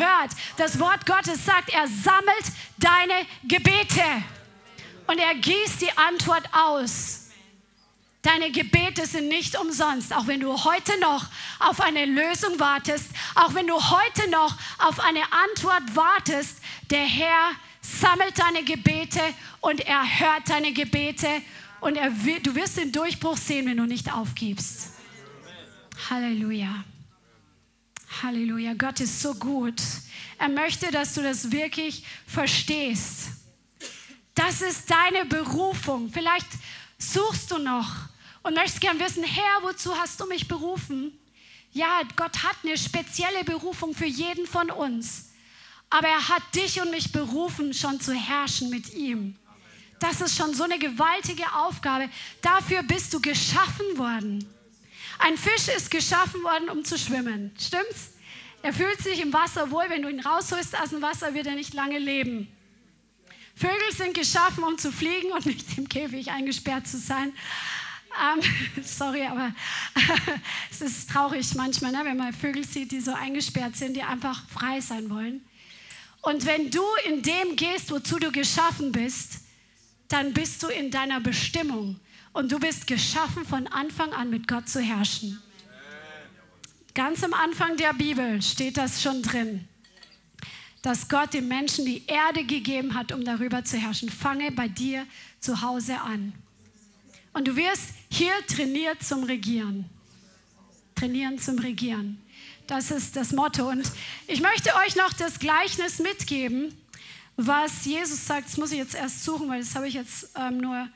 Das 0.58 0.80
Wort 0.80 1.06
Gottes 1.06 1.46
sagt, 1.46 1.58
sagt, 1.58 1.74
er 1.74 1.88
sammelt 1.88 2.52
deine 2.78 3.26
Gebete 3.44 4.04
und 5.08 5.18
er 5.20 5.36
gießt 5.36 5.82
die 5.82 5.98
Antwort 5.98 6.44
aus. 6.52 7.30
Deine 8.22 8.52
Gebete 8.52 9.06
sind 9.06 9.30
nicht 9.30 9.58
umsonst, 9.58 10.14
auch 10.14 10.28
wenn 10.28 10.42
du 10.42 10.52
heute 10.66 11.00
noch 11.00 11.28
auf 11.60 11.80
eine 11.80 12.06
Lösung 12.06 12.60
wartest, 12.60 13.10
auch 13.36 13.54
wenn 13.54 13.68
du 13.68 13.76
heute 13.76 14.30
noch 14.30 14.56
auf 14.80 15.00
eine 15.00 15.22
Antwort 15.32 15.96
wartest. 15.96 16.58
Der 16.90 17.06
Herr 17.06 17.52
sammelt 17.82 18.38
deine 18.38 18.64
Gebete 18.64 19.22
und 19.62 19.80
er 19.80 20.04
hört 20.20 20.50
deine 20.50 20.74
Gebete 20.74 21.42
und 21.80 21.96
er, 21.96 22.10
du 22.10 22.56
wirst 22.56 22.78
den 22.78 22.92
Durchbruch 22.92 23.38
sehen, 23.38 23.68
wenn 23.68 23.78
du 23.78 23.86
nicht 23.86 24.12
aufgibst. 24.12 24.94
Halleluja. 26.10 26.84
Halleluja. 28.24 28.74
Gott 28.74 29.00
ist 29.00 29.22
so 29.22 29.34
gut. 29.36 29.82
Er 30.38 30.50
möchte, 30.50 30.92
dass 30.92 31.14
du 31.14 31.24
das 31.24 31.52
wirklich 31.52 32.04
verstehst. 32.26 33.30
Das 34.36 34.62
ist 34.62 34.90
deine 34.90 35.26
Berufung. 35.26 36.12
Vielleicht 36.12 36.48
suchst 36.98 37.52
du 37.52 37.58
noch 37.58 37.90
und 38.44 38.54
möchtest 38.54 38.82
gern 38.82 39.00
wissen, 39.00 39.24
Herr, 39.24 39.64
wozu 39.64 39.96
hast 39.98 40.20
du 40.20 40.26
mich 40.28 40.48
berufen? 40.48 41.12
Ja, 41.72 42.02
Gott 42.16 42.44
hat 42.44 42.58
eine 42.64 42.78
spezielle 42.78 43.44
Berufung 43.44 43.94
für 43.94 44.06
jeden 44.06 44.48
von 44.48 44.70
uns. 44.72 45.30
Aber 45.90 46.08
er 46.08 46.28
hat 46.28 46.44
dich 46.56 46.82
und 46.82 46.92
mich 46.92 47.12
berufen, 47.12 47.74
schon 47.74 48.00
zu 48.00 48.14
herrschen 48.14 48.70
mit 48.70 48.94
ihm. 48.94 49.36
Das 50.00 50.22
ist 50.22 50.38
schon 50.38 50.54
so 50.54 50.64
eine 50.64 50.78
gewaltige 50.78 51.52
Aufgabe. 51.54 52.10
Dafür 52.42 52.84
bist 52.84 53.14
du 53.14 53.22
geschaffen 53.22 53.98
worden. 53.98 54.48
Ein 55.20 55.38
Fisch 55.38 55.68
ist 55.76 55.92
geschaffen 55.92 56.44
worden, 56.44 56.70
um 56.70 56.86
zu 56.86 56.98
schwimmen. 56.98 57.52
Stimmt's? 57.60 58.12
Er 58.62 58.74
fühlt 58.74 59.00
sich 59.00 59.22
im 59.22 59.34
Wasser 59.34 59.72
wohl. 59.72 59.86
Wenn 59.90 60.02
du 60.02 60.10
ihn 60.10 60.20
rausholst 60.20 60.78
aus 60.80 60.90
dem 60.90 61.02
Wasser, 61.02 61.34
wird 61.34 61.48
er 61.48 61.56
nicht 61.56 61.74
lange 61.74 62.00
leben. 62.00 62.48
Vögel 63.56 63.92
sind 63.96 64.14
geschaffen, 64.14 64.64
um 64.64 64.78
zu 64.78 64.92
fliegen 64.92 65.32
und 65.32 65.46
nicht 65.46 65.78
im 65.78 65.90
Käfig 65.90 66.30
eingesperrt 66.30 66.88
zu 66.88 66.98
sein. 66.98 67.34
Ähm, 68.20 68.42
sorry, 68.84 69.26
aber 69.26 69.54
es 70.72 70.82
ist 70.82 71.10
traurig 71.10 71.56
manchmal, 71.56 71.92
ne, 71.92 72.02
wenn 72.04 72.18
man 72.18 72.34
Vögel 72.34 72.66
sieht, 72.66 72.92
die 72.92 73.00
so 73.00 73.14
eingesperrt 73.14 73.76
sind, 73.76 73.96
die 73.96 74.04
einfach 74.04 74.48
frei 74.50 74.80
sein 74.80 75.10
wollen. 75.10 75.42
Und 76.22 76.46
wenn 76.46 76.70
du 76.70 76.84
in 77.08 77.22
dem 77.22 77.56
gehst, 77.56 77.92
wozu 77.92 78.20
du 78.20 78.32
geschaffen 78.32 78.92
bist, 78.92 79.40
dann 80.08 80.34
bist 80.34 80.62
du 80.64 80.68
in 80.68 80.92
deiner 80.92 81.20
Bestimmung. 81.20 82.00
Und 82.38 82.52
du 82.52 82.60
bist 82.60 82.86
geschaffen, 82.86 83.48
von 83.48 83.66
Anfang 83.66 84.14
an 84.14 84.30
mit 84.30 84.48
Gott 84.48 84.70
zu 84.70 84.80
herrschen. 84.80 85.42
Ganz 86.94 87.24
am 87.24 87.34
Anfang 87.34 87.78
der 87.78 87.94
Bibel 87.94 88.44
steht 88.44 88.78
das 88.78 89.02
schon 89.02 89.24
drin, 89.24 89.68
dass 90.84 91.10
Gott 91.10 91.34
dem 91.34 91.48
Menschen 91.48 91.84
die 91.86 92.06
Erde 92.06 92.44
gegeben 92.44 92.94
hat, 92.94 93.12
um 93.12 93.26
darüber 93.26 93.64
zu 93.64 93.78
herrschen. 93.78 94.10
Fange 94.10 94.52
bei 94.52 94.68
dir 94.68 95.08
zu 95.40 95.64
Hause 95.64 96.00
an. 96.00 96.32
Und 97.34 97.48
du 97.48 97.56
wirst 97.56 97.96
hier 98.12 98.34
trainiert 98.46 99.02
zum 99.02 99.24
Regieren. 99.24 99.90
Trainieren 100.94 101.40
zum 101.40 101.58
Regieren. 101.58 102.22
Das 102.68 102.92
ist 102.92 103.16
das 103.16 103.32
Motto. 103.32 103.68
Und 103.68 103.92
ich 104.28 104.42
möchte 104.42 104.76
euch 104.86 104.96
noch 104.96 105.14
das 105.14 105.40
Gleichnis 105.40 105.98
mitgeben, 105.98 106.72
was 107.36 107.86
Jesus 107.86 108.28
sagt. 108.28 108.46
Das 108.46 108.58
muss 108.58 108.72
ich 108.72 108.78
jetzt 108.78 108.94
erst 108.94 109.24
suchen, 109.24 109.50
weil 109.50 109.62
das 109.62 109.74
habe 109.74 109.88
ich 109.88 109.96
jetzt 109.96 110.30
ähm, 110.36 110.60
nur 110.60 110.88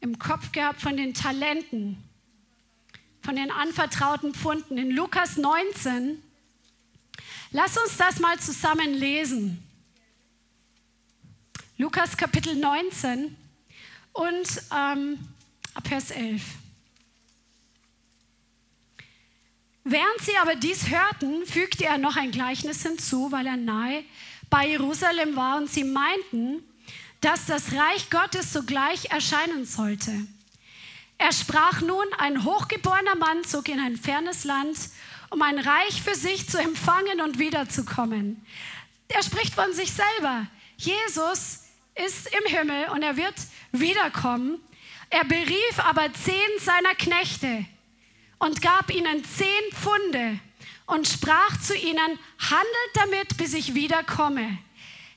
im 0.00 0.18
Kopf 0.18 0.52
gehabt 0.52 0.80
von 0.80 0.96
den 0.96 1.14
Talenten 1.14 2.02
von 3.22 3.36
den 3.36 3.50
anvertrauten 3.50 4.34
Pfunden 4.34 4.78
in 4.78 4.90
Lukas 4.90 5.36
19. 5.36 6.22
Lass 7.52 7.76
uns 7.76 7.96
das 7.96 8.18
mal 8.18 8.38
zusammen 8.38 8.94
lesen. 8.94 9.62
Lukas 11.76 12.16
Kapitel 12.16 12.56
19 12.56 13.36
und 14.12 14.62
ähm, 14.74 15.18
Vers 15.84 16.10
11. 16.10 16.42
Während 19.84 20.20
sie 20.20 20.36
aber 20.36 20.56
dies 20.56 20.90
hörten, 20.90 21.46
fügte 21.46 21.84
er 21.86 21.98
noch 21.98 22.16
ein 22.16 22.30
Gleichnis 22.30 22.82
hinzu, 22.82 23.32
weil 23.32 23.46
er 23.46 23.56
nahe 23.56 24.04
bei 24.50 24.68
Jerusalem 24.68 25.36
war 25.36 25.56
und 25.56 25.70
sie 25.70 25.84
meinten, 25.84 26.62
dass 27.20 27.46
das 27.46 27.72
Reich 27.72 28.10
Gottes 28.10 28.52
sogleich 28.52 29.10
erscheinen 29.10 29.64
sollte. 29.64 30.12
Er 31.18 31.32
sprach 31.32 31.82
nun, 31.82 32.06
ein 32.18 32.44
hochgeborener 32.44 33.14
Mann 33.16 33.44
zog 33.44 33.68
in 33.68 33.78
ein 33.78 33.96
fernes 33.96 34.44
Land, 34.44 34.78
um 35.28 35.42
ein 35.42 35.58
Reich 35.58 36.02
für 36.02 36.14
sich 36.14 36.48
zu 36.48 36.58
empfangen 36.58 37.20
und 37.20 37.38
wiederzukommen. 37.38 38.44
Er 39.08 39.22
spricht 39.22 39.54
von 39.54 39.72
sich 39.72 39.92
selber. 39.92 40.46
Jesus 40.76 41.64
ist 41.94 42.28
im 42.34 42.56
Himmel 42.56 42.88
und 42.90 43.02
er 43.02 43.16
wird 43.16 43.34
wiederkommen. 43.72 44.58
Er 45.10 45.24
berief 45.24 45.78
aber 45.78 46.12
zehn 46.14 46.58
seiner 46.58 46.94
Knechte 46.94 47.66
und 48.38 48.62
gab 48.62 48.90
ihnen 48.90 49.22
zehn 49.24 49.72
Pfunde 49.74 50.40
und 50.86 51.06
sprach 51.06 51.60
zu 51.60 51.76
ihnen, 51.76 52.18
handelt 52.38 52.94
damit, 52.94 53.36
bis 53.36 53.54
ich 53.54 53.74
wiederkomme. 53.74 54.58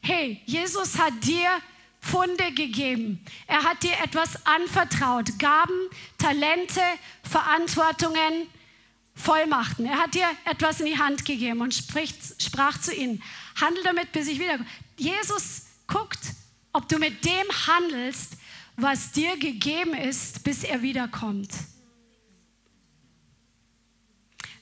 Hey, 0.01 0.41
Jesus 0.45 0.99
hat 0.99 1.13
dir 1.23 1.49
Funde 2.03 2.51
gegeben. 2.51 3.23
Er 3.47 3.63
hat 3.63 3.81
dir 3.81 3.93
etwas 4.03 4.45
anvertraut. 4.45 5.39
Gaben, 5.39 5.89
Talente, 6.17 6.81
Verantwortungen, 7.23 8.47
Vollmachten. 9.15 9.85
Er 9.85 9.99
hat 9.99 10.13
dir 10.13 10.27
etwas 10.43 10.81
in 10.81 10.87
die 10.87 10.97
Hand 10.97 11.23
gegeben 11.23 11.61
und 11.61 11.73
spricht, 11.73 12.41
sprach 12.41 12.79
zu 12.79 12.93
ihnen, 12.93 13.23
handel 13.59 13.83
damit, 13.83 14.11
bis 14.11 14.27
ich 14.27 14.37
wiederkomme. 14.37 14.69
Jesus 14.97 15.67
guckt, 15.87 16.19
ob 16.73 16.89
du 16.89 16.99
mit 16.99 17.23
dem 17.23 17.47
handelst, 17.67 18.33
was 18.75 19.13
dir 19.13 19.37
gegeben 19.37 19.93
ist, 19.93 20.43
bis 20.43 20.63
er 20.65 20.81
wiederkommt. 20.81 21.51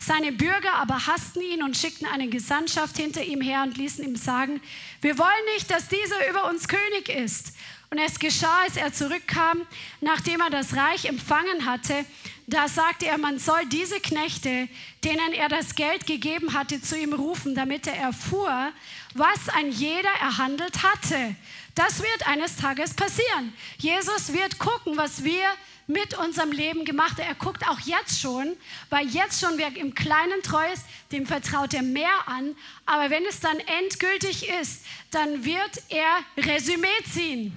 Seine 0.03 0.31
Bürger 0.31 0.73
aber 0.73 1.05
hassten 1.05 1.41
ihn 1.41 1.61
und 1.61 1.77
schickten 1.77 2.07
eine 2.07 2.27
Gesandtschaft 2.27 2.97
hinter 2.97 3.23
ihm 3.23 3.39
her 3.39 3.61
und 3.61 3.77
ließen 3.77 4.03
ihm 4.03 4.15
sagen, 4.15 4.59
wir 4.99 5.19
wollen 5.19 5.45
nicht, 5.53 5.69
dass 5.69 5.89
dieser 5.89 6.27
über 6.27 6.49
uns 6.49 6.67
König 6.67 7.07
ist. 7.07 7.53
Und 7.91 7.99
es 7.99 8.17
geschah, 8.17 8.61
als 8.63 8.77
er 8.77 8.91
zurückkam, 8.93 9.61
nachdem 9.99 10.41
er 10.41 10.49
das 10.49 10.75
Reich 10.75 11.05
empfangen 11.05 11.67
hatte, 11.67 12.05
da 12.47 12.67
sagte 12.67 13.05
er, 13.05 13.19
man 13.19 13.37
soll 13.37 13.65
diese 13.67 13.99
Knechte, 13.99 14.67
denen 15.03 15.33
er 15.33 15.49
das 15.49 15.75
Geld 15.75 16.07
gegeben 16.07 16.53
hatte, 16.55 16.81
zu 16.81 16.97
ihm 16.97 17.13
rufen, 17.13 17.53
damit 17.53 17.85
er 17.85 17.97
erfuhr, 17.97 18.71
was 19.13 19.49
ein 19.49 19.71
jeder 19.71 20.09
erhandelt 20.19 20.81
hatte. 20.81 21.35
Das 21.75 22.01
wird 22.01 22.27
eines 22.27 22.55
Tages 22.55 22.95
passieren. 22.95 23.53
Jesus 23.77 24.33
wird 24.33 24.57
gucken, 24.57 24.97
was 24.97 25.23
wir 25.23 25.45
mit 25.91 26.17
unserem 26.17 26.51
Leben 26.51 26.85
gemacht. 26.85 27.19
Er 27.19 27.35
guckt 27.35 27.67
auch 27.67 27.79
jetzt 27.81 28.19
schon, 28.19 28.55
weil 28.89 29.07
jetzt 29.07 29.41
schon 29.41 29.57
wer 29.57 29.75
im 29.75 29.93
Kleinen 29.93 30.41
treu 30.43 30.65
ist, 30.71 30.85
dem 31.11 31.25
vertraut 31.25 31.73
er 31.73 31.83
mehr 31.83 32.27
an. 32.27 32.55
Aber 32.85 33.09
wenn 33.09 33.25
es 33.25 33.39
dann 33.39 33.59
endgültig 33.59 34.49
ist, 34.49 34.85
dann 35.11 35.43
wird 35.45 35.83
er 35.89 36.19
Resümee 36.37 36.87
ziehen. 37.11 37.53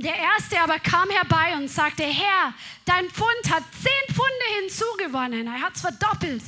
Der 0.00 0.14
erste 0.14 0.60
aber 0.60 0.78
kam 0.78 1.10
herbei 1.10 1.56
und 1.56 1.68
sagte, 1.68 2.04
Herr, 2.04 2.54
dein 2.84 3.10
Pfund 3.10 3.50
hat 3.50 3.64
zehn 3.82 4.14
Pfunde 4.14 4.60
hinzugewonnen. 4.60 5.46
Er 5.48 5.60
hat 5.60 5.74
es 5.74 5.80
verdoppelt. 5.80 6.42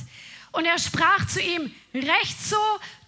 Und 0.53 0.65
er 0.65 0.79
sprach 0.79 1.27
zu 1.27 1.41
ihm, 1.41 1.73
recht 1.93 2.41
so, 2.41 2.57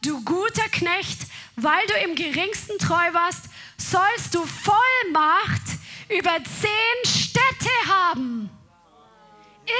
du 0.01 0.23
guter 0.25 0.67
Knecht, 0.69 1.19
weil 1.55 1.85
du 1.87 1.93
im 2.03 2.15
geringsten 2.15 2.77
treu 2.77 3.13
warst, 3.13 3.45
sollst 3.91 4.33
du 4.33 4.45
Vollmacht 4.45 5.61
über 6.09 6.37
zehn 6.61 7.05
Städte 7.05 7.69
haben. 7.87 8.49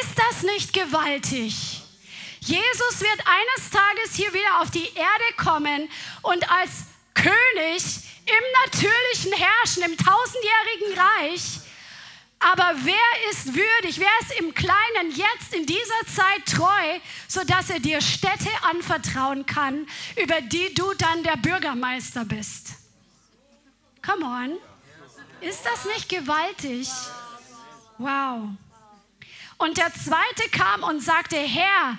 Ist 0.02 0.18
das 0.18 0.44
nicht 0.44 0.74
gewaltig? 0.74 1.82
Jesus 2.40 3.00
wird 3.00 3.20
eines 3.26 3.70
Tages 3.70 4.16
hier 4.16 4.34
wieder 4.34 4.62
auf 4.62 4.72
die 4.72 4.86
Erde 4.96 5.36
kommen 5.38 5.90
und 6.22 6.50
als 6.52 6.86
König 7.14 7.84
im 8.26 8.44
natürlichen 8.66 9.34
Herrschen, 9.34 9.84
im 9.84 9.98
tausendjährigen 9.98 11.00
Reich. 11.00 11.60
Aber 12.40 12.74
wer 12.84 13.32
ist 13.32 13.56
würdig, 13.56 14.00
wer 14.00 14.12
ist 14.22 14.40
im 14.40 14.54
Kleinen 14.54 15.12
jetzt 15.12 15.54
in 15.54 15.66
dieser 15.66 16.06
Zeit 16.14 16.46
treu, 16.46 17.00
sodass 17.28 17.70
er 17.70 17.80
dir 17.80 18.02
Städte 18.02 18.50
anvertrauen 18.70 19.46
kann, 19.46 19.88
über 20.22 20.42
die 20.42 20.74
du 20.74 20.94
dann 20.96 21.24
der 21.24 21.38
Bürgermeister 21.38 22.26
bist? 22.26 22.83
Come 24.06 24.26
on. 24.26 24.58
Ist 25.42 25.66
das 25.66 25.86
nicht 25.86 26.10
gewaltig? 26.10 26.90
Wow. 27.98 28.50
Und 29.58 29.78
der 29.78 29.94
zweite 29.94 30.50
kam 30.52 30.84
und 30.84 31.02
sagte, 31.02 31.38
Herr, 31.38 31.98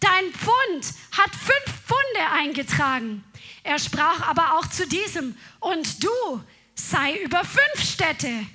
dein 0.00 0.32
Pfund 0.32 0.94
hat 1.16 1.30
fünf 1.30 1.76
Pfunde 1.86 2.30
eingetragen. 2.32 3.24
Er 3.62 3.78
sprach 3.78 4.28
aber 4.28 4.58
auch 4.58 4.66
zu 4.66 4.86
diesem, 4.86 5.36
und 5.60 6.04
du 6.04 6.44
sei 6.74 7.16
über 7.22 7.42
fünf 7.44 7.90
Städte. 7.90 8.46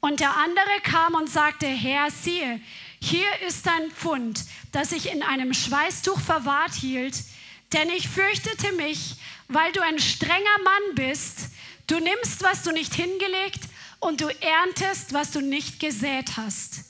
Und 0.00 0.20
der 0.20 0.36
andere 0.36 0.80
kam 0.82 1.14
und 1.14 1.28
sagte, 1.28 1.66
Herr, 1.66 2.10
siehe, 2.10 2.60
hier 3.00 3.26
ist 3.46 3.66
dein 3.66 3.90
Pfund, 3.90 4.44
das 4.70 4.92
ich 4.92 5.12
in 5.12 5.22
einem 5.22 5.52
Schweißtuch 5.54 6.20
verwahrt 6.20 6.74
hielt, 6.74 7.16
denn 7.72 7.90
ich 7.90 8.08
fürchtete 8.08 8.72
mich, 8.72 9.16
weil 9.48 9.72
du 9.72 9.80
ein 9.80 9.98
strenger 9.98 10.58
Mann 10.64 10.94
bist. 10.94 11.50
Du 11.92 12.00
nimmst, 12.00 12.42
was 12.42 12.62
du 12.62 12.72
nicht 12.72 12.94
hingelegt, 12.94 13.64
und 14.00 14.22
du 14.22 14.28
erntest, 14.40 15.12
was 15.12 15.30
du 15.30 15.42
nicht 15.42 15.78
gesät 15.78 16.38
hast. 16.38 16.84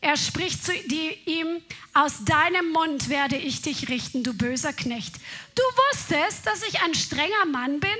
Er 0.00 0.16
spricht 0.16 0.64
zu 0.64 0.72
ihm, 0.72 1.60
aus 1.92 2.24
deinem 2.24 2.70
Mund 2.70 3.08
werde 3.08 3.36
ich 3.36 3.62
dich 3.62 3.88
richten, 3.88 4.22
du 4.22 4.32
böser 4.32 4.72
Knecht. 4.72 5.16
Du 5.56 5.62
wusstest, 5.90 6.46
dass 6.46 6.62
ich 6.62 6.82
ein 6.82 6.94
strenger 6.94 7.46
Mann 7.46 7.80
bin, 7.80 7.96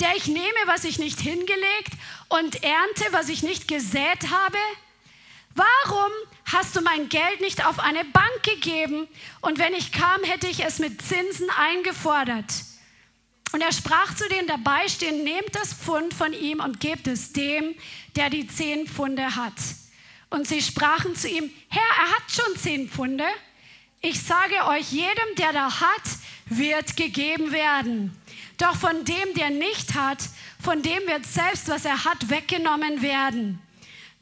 der 0.00 0.16
ich 0.16 0.26
nehme, 0.26 0.42
was 0.66 0.82
ich 0.82 0.98
nicht 0.98 1.20
hingelegt 1.20 1.92
und 2.28 2.64
ernte, 2.64 3.04
was 3.12 3.28
ich 3.28 3.44
nicht 3.44 3.68
gesät 3.68 4.32
habe? 4.32 4.58
Warum 5.54 6.10
hast 6.46 6.74
du 6.74 6.80
mein 6.80 7.08
Geld 7.08 7.40
nicht 7.40 7.64
auf 7.64 7.78
eine 7.78 8.04
Bank 8.04 8.42
gegeben 8.42 9.06
und 9.42 9.60
wenn 9.60 9.74
ich 9.74 9.92
kam, 9.92 10.24
hätte 10.24 10.48
ich 10.48 10.64
es 10.64 10.80
mit 10.80 11.00
Zinsen 11.02 11.50
eingefordert? 11.50 12.52
Und 13.54 13.60
er 13.60 13.70
sprach 13.70 14.12
zu 14.16 14.24
dabei 14.48 14.88
stehen, 14.88 15.22
nehmt 15.22 15.54
das 15.54 15.74
Pfund 15.74 16.12
von 16.12 16.32
ihm 16.32 16.58
und 16.58 16.80
gebt 16.80 17.06
es 17.06 17.32
dem, 17.32 17.76
der 18.16 18.28
die 18.28 18.48
zehn 18.48 18.88
Pfunde 18.88 19.36
hat. 19.36 19.52
Und 20.28 20.48
sie 20.48 20.60
sprachen 20.60 21.14
zu 21.14 21.28
ihm, 21.28 21.48
Herr, 21.68 22.04
er 22.04 22.10
hat 22.16 22.24
schon 22.32 22.56
zehn 22.56 22.88
Pfunde. 22.88 23.22
Ich 24.00 24.20
sage 24.20 24.56
euch, 24.66 24.90
jedem, 24.90 25.36
der 25.38 25.52
da 25.52 25.80
hat, 25.80 26.02
wird 26.46 26.96
gegeben 26.96 27.52
werden. 27.52 28.10
Doch 28.58 28.74
von 28.74 29.04
dem, 29.04 29.34
der 29.36 29.50
nicht 29.50 29.94
hat, 29.94 30.18
von 30.60 30.82
dem 30.82 31.06
wird 31.06 31.24
selbst, 31.24 31.68
was 31.68 31.84
er 31.84 32.04
hat, 32.04 32.30
weggenommen 32.30 33.02
werden. 33.02 33.60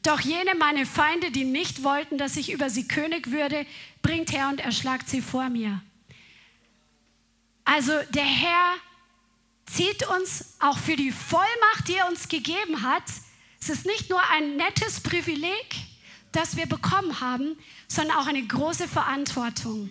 Doch 0.03 0.19
jene 0.19 0.53
meine 0.53 0.85
Feinde, 0.85 1.31
die 1.31 1.45
nicht 1.45 1.81
wollten, 1.81 2.19
dass 2.19 2.37
ich 2.37 2.51
über 2.51 2.69
sie 2.69 2.87
König 2.87 3.31
würde, 3.31 3.65
bringt 4.03 4.31
her 4.31 4.49
und 4.49 4.61
erschlagt 4.61 5.09
sie 5.09 5.21
vor 5.21 5.49
mir. 5.49 5.81
Also 7.65 7.93
der 8.11 8.25
Herr 8.25 8.75
zieht 9.73 10.07
uns 10.07 10.55
auch 10.59 10.77
für 10.77 10.95
die 10.95 11.11
Vollmacht, 11.11 11.87
die 11.87 11.95
er 11.95 12.07
uns 12.07 12.27
gegeben 12.27 12.83
hat. 12.83 13.03
Es 13.59 13.69
ist 13.69 13.85
nicht 13.85 14.09
nur 14.09 14.21
ein 14.29 14.55
nettes 14.55 14.99
Privileg, 14.99 15.75
das 16.31 16.57
wir 16.57 16.65
bekommen 16.65 17.19
haben, 17.19 17.57
sondern 17.87 18.17
auch 18.17 18.27
eine 18.27 18.45
große 18.45 18.87
Verantwortung. 18.87 19.89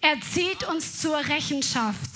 Er 0.00 0.20
zieht 0.20 0.64
uns 0.68 1.00
zur 1.00 1.16
Rechenschaft. 1.16 2.10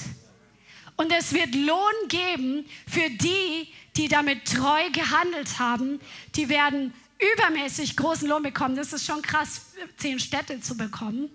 Und 0.96 1.12
es 1.12 1.32
wird 1.32 1.54
Lohn 1.54 2.08
geben 2.08 2.64
für 2.88 3.10
die, 3.10 3.68
die 3.96 4.08
damit 4.08 4.46
treu 4.46 4.90
gehandelt 4.90 5.58
haben. 5.58 6.00
Die 6.36 6.48
werden 6.48 6.94
übermäßig 7.34 7.96
großen 7.96 8.28
Lohn 8.28 8.42
bekommen. 8.42 8.76
Das 8.76 8.92
ist 8.92 9.04
schon 9.04 9.22
krass, 9.22 9.72
zehn 9.96 10.18
Städte 10.20 10.60
zu 10.60 10.76
bekommen. 10.76 11.30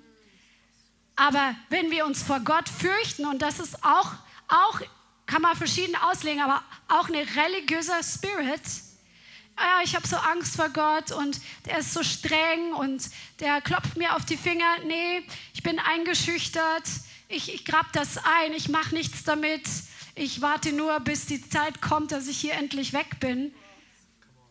Aber 1.16 1.56
wenn 1.70 1.92
wir 1.92 2.06
uns 2.06 2.24
vor 2.24 2.40
Gott 2.40 2.70
fürchten, 2.70 3.26
und 3.26 3.42
das 3.42 3.60
ist 3.60 3.84
auch, 3.84 4.14
auch 4.48 4.82
kann 5.28 5.42
man 5.42 5.56
verschieden 5.56 5.96
auslegen, 5.96 6.42
aber 6.42 6.64
auch 6.88 7.08
eine 7.08 7.26
religiöse 7.36 7.94
Spirit, 8.04 8.62
ah, 9.58 9.82
ich 9.84 9.96
habe 9.96 10.08
so 10.08 10.16
Angst 10.16 10.56
vor 10.56 10.70
Gott 10.70 11.12
und 11.12 11.40
der 11.66 11.80
ist 11.80 11.94
so 11.94 12.04
streng 12.04 12.74
und 12.74 13.10
der 13.40 13.62
klopft 13.62 13.98
mir 13.98 14.16
auf 14.16 14.26
die 14.26 14.38
Finger. 14.38 14.78
Nee, 14.86 15.24
ich 15.54 15.64
bin 15.64 15.80
eingeschüchtert, 15.80 16.84
ich, 17.28 17.54
ich 17.54 17.66
grab 17.66 17.92
das 17.94 18.18
ein, 18.18 18.54
ich 18.54 18.70
mache 18.70 18.96
nichts 18.96 19.24
damit, 19.24 19.68
ich 20.16 20.42
warte 20.42 20.72
nur, 20.72 21.00
bis 21.02 21.26
die 21.26 21.48
Zeit 21.48 21.82
kommt, 21.82 22.12
dass 22.12 22.28
ich 22.28 22.40
hier 22.40 22.54
endlich 22.54 22.94
weg 22.94 23.20
bin. 23.20 23.54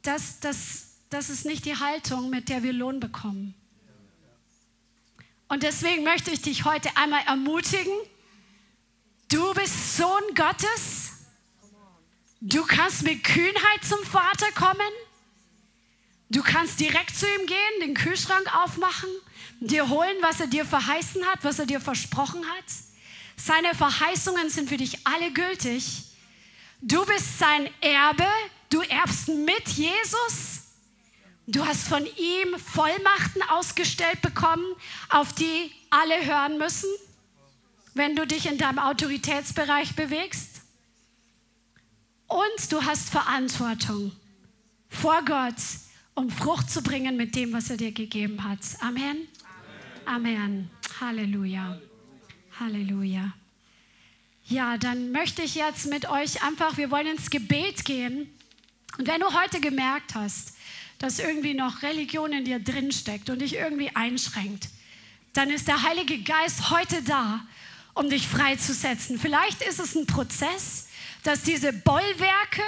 Das, 0.02 0.38
das, 0.40 0.98
das 1.10 1.30
ist 1.30 1.46
nicht 1.46 1.64
die 1.64 1.76
Haltung, 1.76 2.30
mit 2.30 2.48
der 2.48 2.62
wir 2.62 2.72
Lohn 2.72 3.00
bekommen. 3.00 3.54
Und 5.48 5.62
deswegen 5.62 6.04
möchte 6.04 6.30
ich 6.30 6.42
dich 6.42 6.64
heute 6.64 6.96
einmal 6.96 7.22
ermutigen. 7.26 7.92
Du 9.28 9.52
bist 9.54 9.96
Sohn 9.96 10.22
Gottes. 10.34 11.12
Du 12.40 12.64
kannst 12.64 13.02
mit 13.02 13.24
Kühnheit 13.24 13.82
zum 13.82 14.04
Vater 14.04 14.52
kommen. 14.52 14.92
Du 16.28 16.42
kannst 16.42 16.78
direkt 16.78 17.16
zu 17.16 17.26
ihm 17.26 17.46
gehen, 17.46 17.80
den 17.80 17.94
Kühlschrank 17.94 18.54
aufmachen, 18.56 19.08
dir 19.60 19.88
holen, 19.88 20.16
was 20.20 20.40
er 20.40 20.46
dir 20.46 20.64
verheißen 20.64 21.24
hat, 21.26 21.40
was 21.42 21.58
er 21.58 21.66
dir 21.66 21.80
versprochen 21.80 22.44
hat. 22.44 22.64
Seine 23.36 23.74
Verheißungen 23.74 24.48
sind 24.50 24.68
für 24.68 24.76
dich 24.76 25.06
alle 25.06 25.32
gültig. 25.32 26.04
Du 26.80 27.04
bist 27.04 27.38
sein 27.38 27.68
Erbe. 27.80 28.28
Du 28.70 28.80
erbst 28.82 29.28
mit 29.28 29.68
Jesus. 29.68 30.62
Du 31.46 31.64
hast 31.64 31.86
von 31.86 32.04
ihm 32.16 32.58
Vollmachten 32.58 33.42
ausgestellt 33.50 34.20
bekommen, 34.20 34.64
auf 35.10 35.32
die 35.32 35.70
alle 35.90 36.26
hören 36.26 36.58
müssen, 36.58 36.88
wenn 37.96 38.14
du 38.14 38.26
dich 38.26 38.46
in 38.46 38.58
deinem 38.58 38.78
Autoritätsbereich 38.78 39.94
bewegst. 39.94 40.62
Und 42.28 42.72
du 42.72 42.82
hast 42.82 43.10
Verantwortung 43.10 44.12
vor 44.88 45.24
Gott, 45.24 45.54
um 46.14 46.30
Frucht 46.30 46.70
zu 46.70 46.82
bringen 46.82 47.16
mit 47.16 47.34
dem, 47.34 47.52
was 47.52 47.70
er 47.70 47.76
dir 47.76 47.92
gegeben 47.92 48.44
hat. 48.44 48.58
Amen. 48.80 49.28
Amen. 50.04 50.36
Amen. 50.36 50.70
Halleluja. 51.00 51.78
Halleluja. 52.58 53.32
ja, 54.46 54.78
dann 54.78 55.12
möchte 55.12 55.42
ich 55.42 55.54
jetzt 55.54 55.86
mit 55.86 56.08
euch 56.08 56.42
einfach, 56.42 56.78
wir 56.78 56.90
wollen 56.90 57.06
ins 57.06 57.28
Gebet 57.28 57.84
gehen. 57.84 58.30
Und 58.96 59.06
wenn 59.06 59.20
du 59.20 59.32
heute 59.32 59.60
gemerkt 59.60 60.14
hast, 60.14 60.56
dass 60.98 61.18
irgendwie 61.18 61.52
noch 61.52 61.82
Religion 61.82 62.32
in 62.32 62.44
dir 62.44 62.58
drinsteckt 62.58 63.28
und 63.28 63.40
dich 63.40 63.56
irgendwie 63.56 63.94
einschränkt, 63.94 64.68
dann 65.34 65.50
ist 65.50 65.68
der 65.68 65.82
Heilige 65.82 66.18
Geist 66.22 66.70
heute 66.70 67.02
da, 67.02 67.46
um 67.96 68.10
dich 68.10 68.28
freizusetzen. 68.28 69.18
Vielleicht 69.18 69.62
ist 69.62 69.80
es 69.80 69.96
ein 69.96 70.06
Prozess, 70.06 70.88
dass 71.22 71.42
diese 71.42 71.72
Bollwerke, 71.72 72.62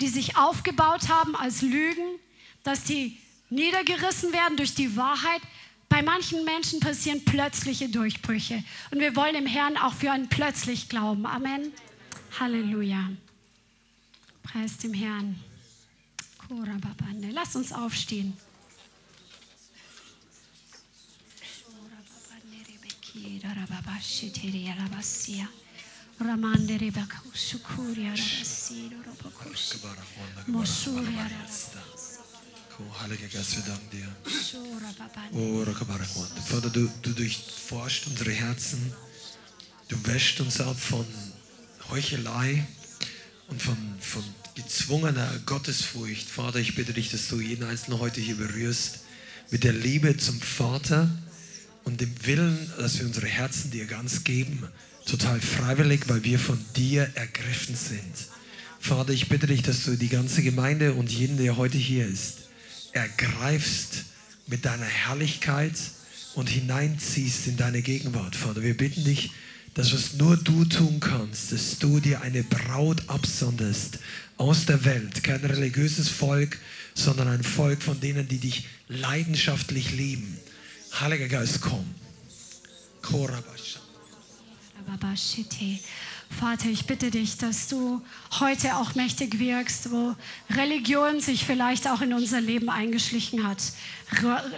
die 0.00 0.08
sich 0.08 0.36
aufgebaut 0.36 1.08
haben 1.08 1.34
als 1.36 1.62
Lügen, 1.62 2.18
dass 2.64 2.84
die 2.84 3.16
niedergerissen 3.48 4.32
werden 4.32 4.56
durch 4.56 4.74
die 4.74 4.96
Wahrheit. 4.96 5.40
Bei 5.88 6.02
manchen 6.02 6.44
Menschen 6.44 6.80
passieren 6.80 7.24
plötzliche 7.24 7.88
Durchbrüche. 7.88 8.64
Und 8.90 9.00
wir 9.00 9.14
wollen 9.14 9.36
im 9.36 9.46
Herrn 9.46 9.76
auch 9.76 9.94
für 9.94 10.10
einen 10.10 10.28
plötzlich 10.28 10.88
glauben. 10.88 11.26
Amen. 11.26 11.72
Halleluja. 12.40 13.10
Preis 14.42 14.78
dem 14.78 14.94
Herrn. 14.94 15.38
Lass 17.32 17.56
uns 17.56 17.72
aufstehen. 17.72 18.36
Heiliger 33.00 33.28
Geist, 33.28 33.56
wir 33.56 33.64
danken 33.64 33.90
dir. 33.90 34.08
Oh, 35.34 36.42
Vater, 36.46 36.70
du, 36.70 36.90
du 37.02 37.10
durchforscht 37.10 38.06
unsere 38.06 38.32
Herzen. 38.32 38.92
Du 39.88 40.06
wäschst 40.06 40.40
uns 40.40 40.60
ab 40.60 40.78
von 40.78 41.06
Heuchelei 41.90 42.66
und 43.48 43.60
von, 43.60 43.76
von 44.00 44.24
gezwungener 44.54 45.30
Gottesfurcht. 45.44 46.28
Vater, 46.28 46.60
ich 46.60 46.74
bitte 46.74 46.94
dich, 46.94 47.10
dass 47.10 47.28
du 47.28 47.40
jeden 47.40 47.64
Einzelnen 47.64 48.00
heute 48.00 48.20
hier 48.20 48.36
berührst 48.36 49.00
mit 49.50 49.64
der 49.64 49.74
Liebe 49.74 50.16
zum 50.16 50.40
Vater 50.40 51.10
und 51.84 52.00
dem 52.00 52.12
Willen, 52.24 52.70
dass 52.78 52.98
wir 52.98 53.06
unsere 53.06 53.26
Herzen 53.26 53.70
dir 53.70 53.86
ganz 53.86 54.24
geben 54.24 54.62
total 55.06 55.40
freiwillig, 55.40 56.08
weil 56.08 56.24
wir 56.24 56.38
von 56.38 56.58
dir 56.76 57.10
ergriffen 57.14 57.74
sind. 57.74 58.28
Vater, 58.78 59.12
ich 59.12 59.28
bitte 59.28 59.46
dich, 59.46 59.62
dass 59.62 59.84
du 59.84 59.96
die 59.96 60.08
ganze 60.08 60.42
Gemeinde 60.42 60.94
und 60.94 61.10
jeden, 61.10 61.36
der 61.36 61.56
heute 61.56 61.78
hier 61.78 62.06
ist, 62.06 62.48
ergreifst 62.92 64.04
mit 64.46 64.64
deiner 64.64 64.84
Herrlichkeit 64.84 65.74
und 66.34 66.48
hineinziehst 66.48 67.46
in 67.46 67.56
deine 67.56 67.82
Gegenwart. 67.82 68.34
Vater, 68.34 68.62
wir 68.62 68.76
bitten 68.76 69.04
dich, 69.04 69.30
dass 69.74 69.92
was 69.92 70.14
nur 70.14 70.36
du 70.36 70.64
tun 70.64 71.00
kannst, 71.00 71.52
dass 71.52 71.78
du 71.78 72.00
dir 72.00 72.20
eine 72.20 72.42
Braut 72.42 73.08
absonderst 73.08 73.98
aus 74.36 74.66
der 74.66 74.84
Welt. 74.84 75.22
Kein 75.22 75.44
religiöses 75.44 76.08
Volk, 76.08 76.58
sondern 76.94 77.28
ein 77.28 77.42
Volk 77.42 77.82
von 77.82 77.98
denen, 78.00 78.28
die 78.28 78.38
dich 78.38 78.66
leidenschaftlich 78.88 79.92
lieben. 79.92 80.36
Heiliger 81.00 81.28
Geist, 81.28 81.60
komm. 81.62 81.84
Vater, 86.38 86.68
ich 86.68 86.86
bitte 86.86 87.10
dich, 87.10 87.38
dass 87.38 87.68
du 87.68 88.02
heute 88.40 88.76
auch 88.76 88.94
mächtig 88.94 89.38
wirkst, 89.38 89.90
wo 89.90 90.14
Religion 90.50 91.20
sich 91.20 91.44
vielleicht 91.44 91.88
auch 91.88 92.00
in 92.00 92.12
unser 92.12 92.40
Leben 92.40 92.68
eingeschlichen 92.70 93.46
hat. 93.46 93.58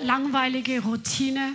Langweilige 0.03 0.83
Routine, 0.83 1.55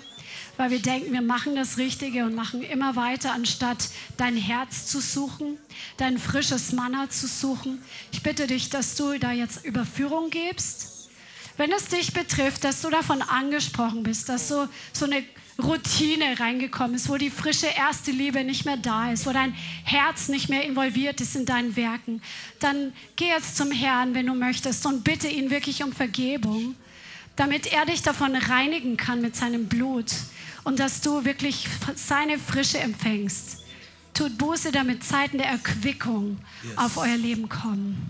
weil 0.57 0.71
wir 0.71 0.81
denken, 0.81 1.13
wir 1.13 1.21
machen 1.21 1.55
das 1.55 1.77
Richtige 1.77 2.25
und 2.25 2.35
machen 2.35 2.61
immer 2.61 2.95
weiter, 2.95 3.33
anstatt 3.33 3.89
dein 4.17 4.35
Herz 4.35 4.87
zu 4.87 4.99
suchen, 4.99 5.57
dein 5.97 6.17
frisches 6.17 6.73
Manna 6.73 7.09
zu 7.09 7.27
suchen. 7.27 7.81
Ich 8.11 8.23
bitte 8.23 8.47
dich, 8.47 8.69
dass 8.69 8.95
du 8.95 9.17
da 9.19 9.31
jetzt 9.31 9.65
Überführung 9.65 10.29
gibst. 10.29 10.98
Wenn 11.59 11.73
es 11.73 11.87
dich 11.87 12.13
betrifft, 12.13 12.63
dass 12.63 12.81
du 12.81 12.89
davon 12.89 13.21
angesprochen 13.21 14.03
bist, 14.03 14.29
dass 14.29 14.47
so, 14.47 14.69
so 14.93 15.03
eine 15.03 15.25
Routine 15.61 16.39
reingekommen 16.39 16.95
ist, 16.95 17.09
wo 17.09 17.17
die 17.17 17.29
frische 17.29 17.67
erste 17.67 18.11
Liebe 18.11 18.45
nicht 18.45 18.63
mehr 18.63 18.77
da 18.77 19.11
ist, 19.11 19.25
wo 19.25 19.33
dein 19.33 19.53
Herz 19.83 20.29
nicht 20.29 20.47
mehr 20.47 20.63
involviert 20.63 21.19
ist 21.19 21.35
in 21.35 21.45
deinen 21.45 21.75
Werken, 21.75 22.21
dann 22.59 22.93
geh 23.17 23.27
jetzt 23.27 23.57
zum 23.57 23.71
Herrn, 23.71 24.13
wenn 24.13 24.27
du 24.27 24.35
möchtest, 24.35 24.85
und 24.85 25.03
bitte 25.03 25.27
ihn 25.27 25.49
wirklich 25.49 25.83
um 25.83 25.91
Vergebung, 25.91 26.75
damit 27.35 27.67
er 27.73 27.85
dich 27.85 28.03
davon 28.03 28.37
reinigen 28.37 28.95
kann 28.95 29.19
mit 29.19 29.35
seinem 29.35 29.67
Blut 29.67 30.13
und 30.63 30.79
dass 30.79 31.01
du 31.01 31.25
wirklich 31.25 31.67
seine 31.95 32.39
Frische 32.39 32.77
empfängst. 32.77 33.65
Tut 34.13 34.37
Buße, 34.37 34.71
damit 34.71 35.03
Zeiten 35.03 35.39
der 35.39 35.47
Erquickung 35.47 36.37
yes. 36.63 36.77
auf 36.77 36.95
euer 36.95 37.17
Leben 37.17 37.49
kommen. 37.49 38.09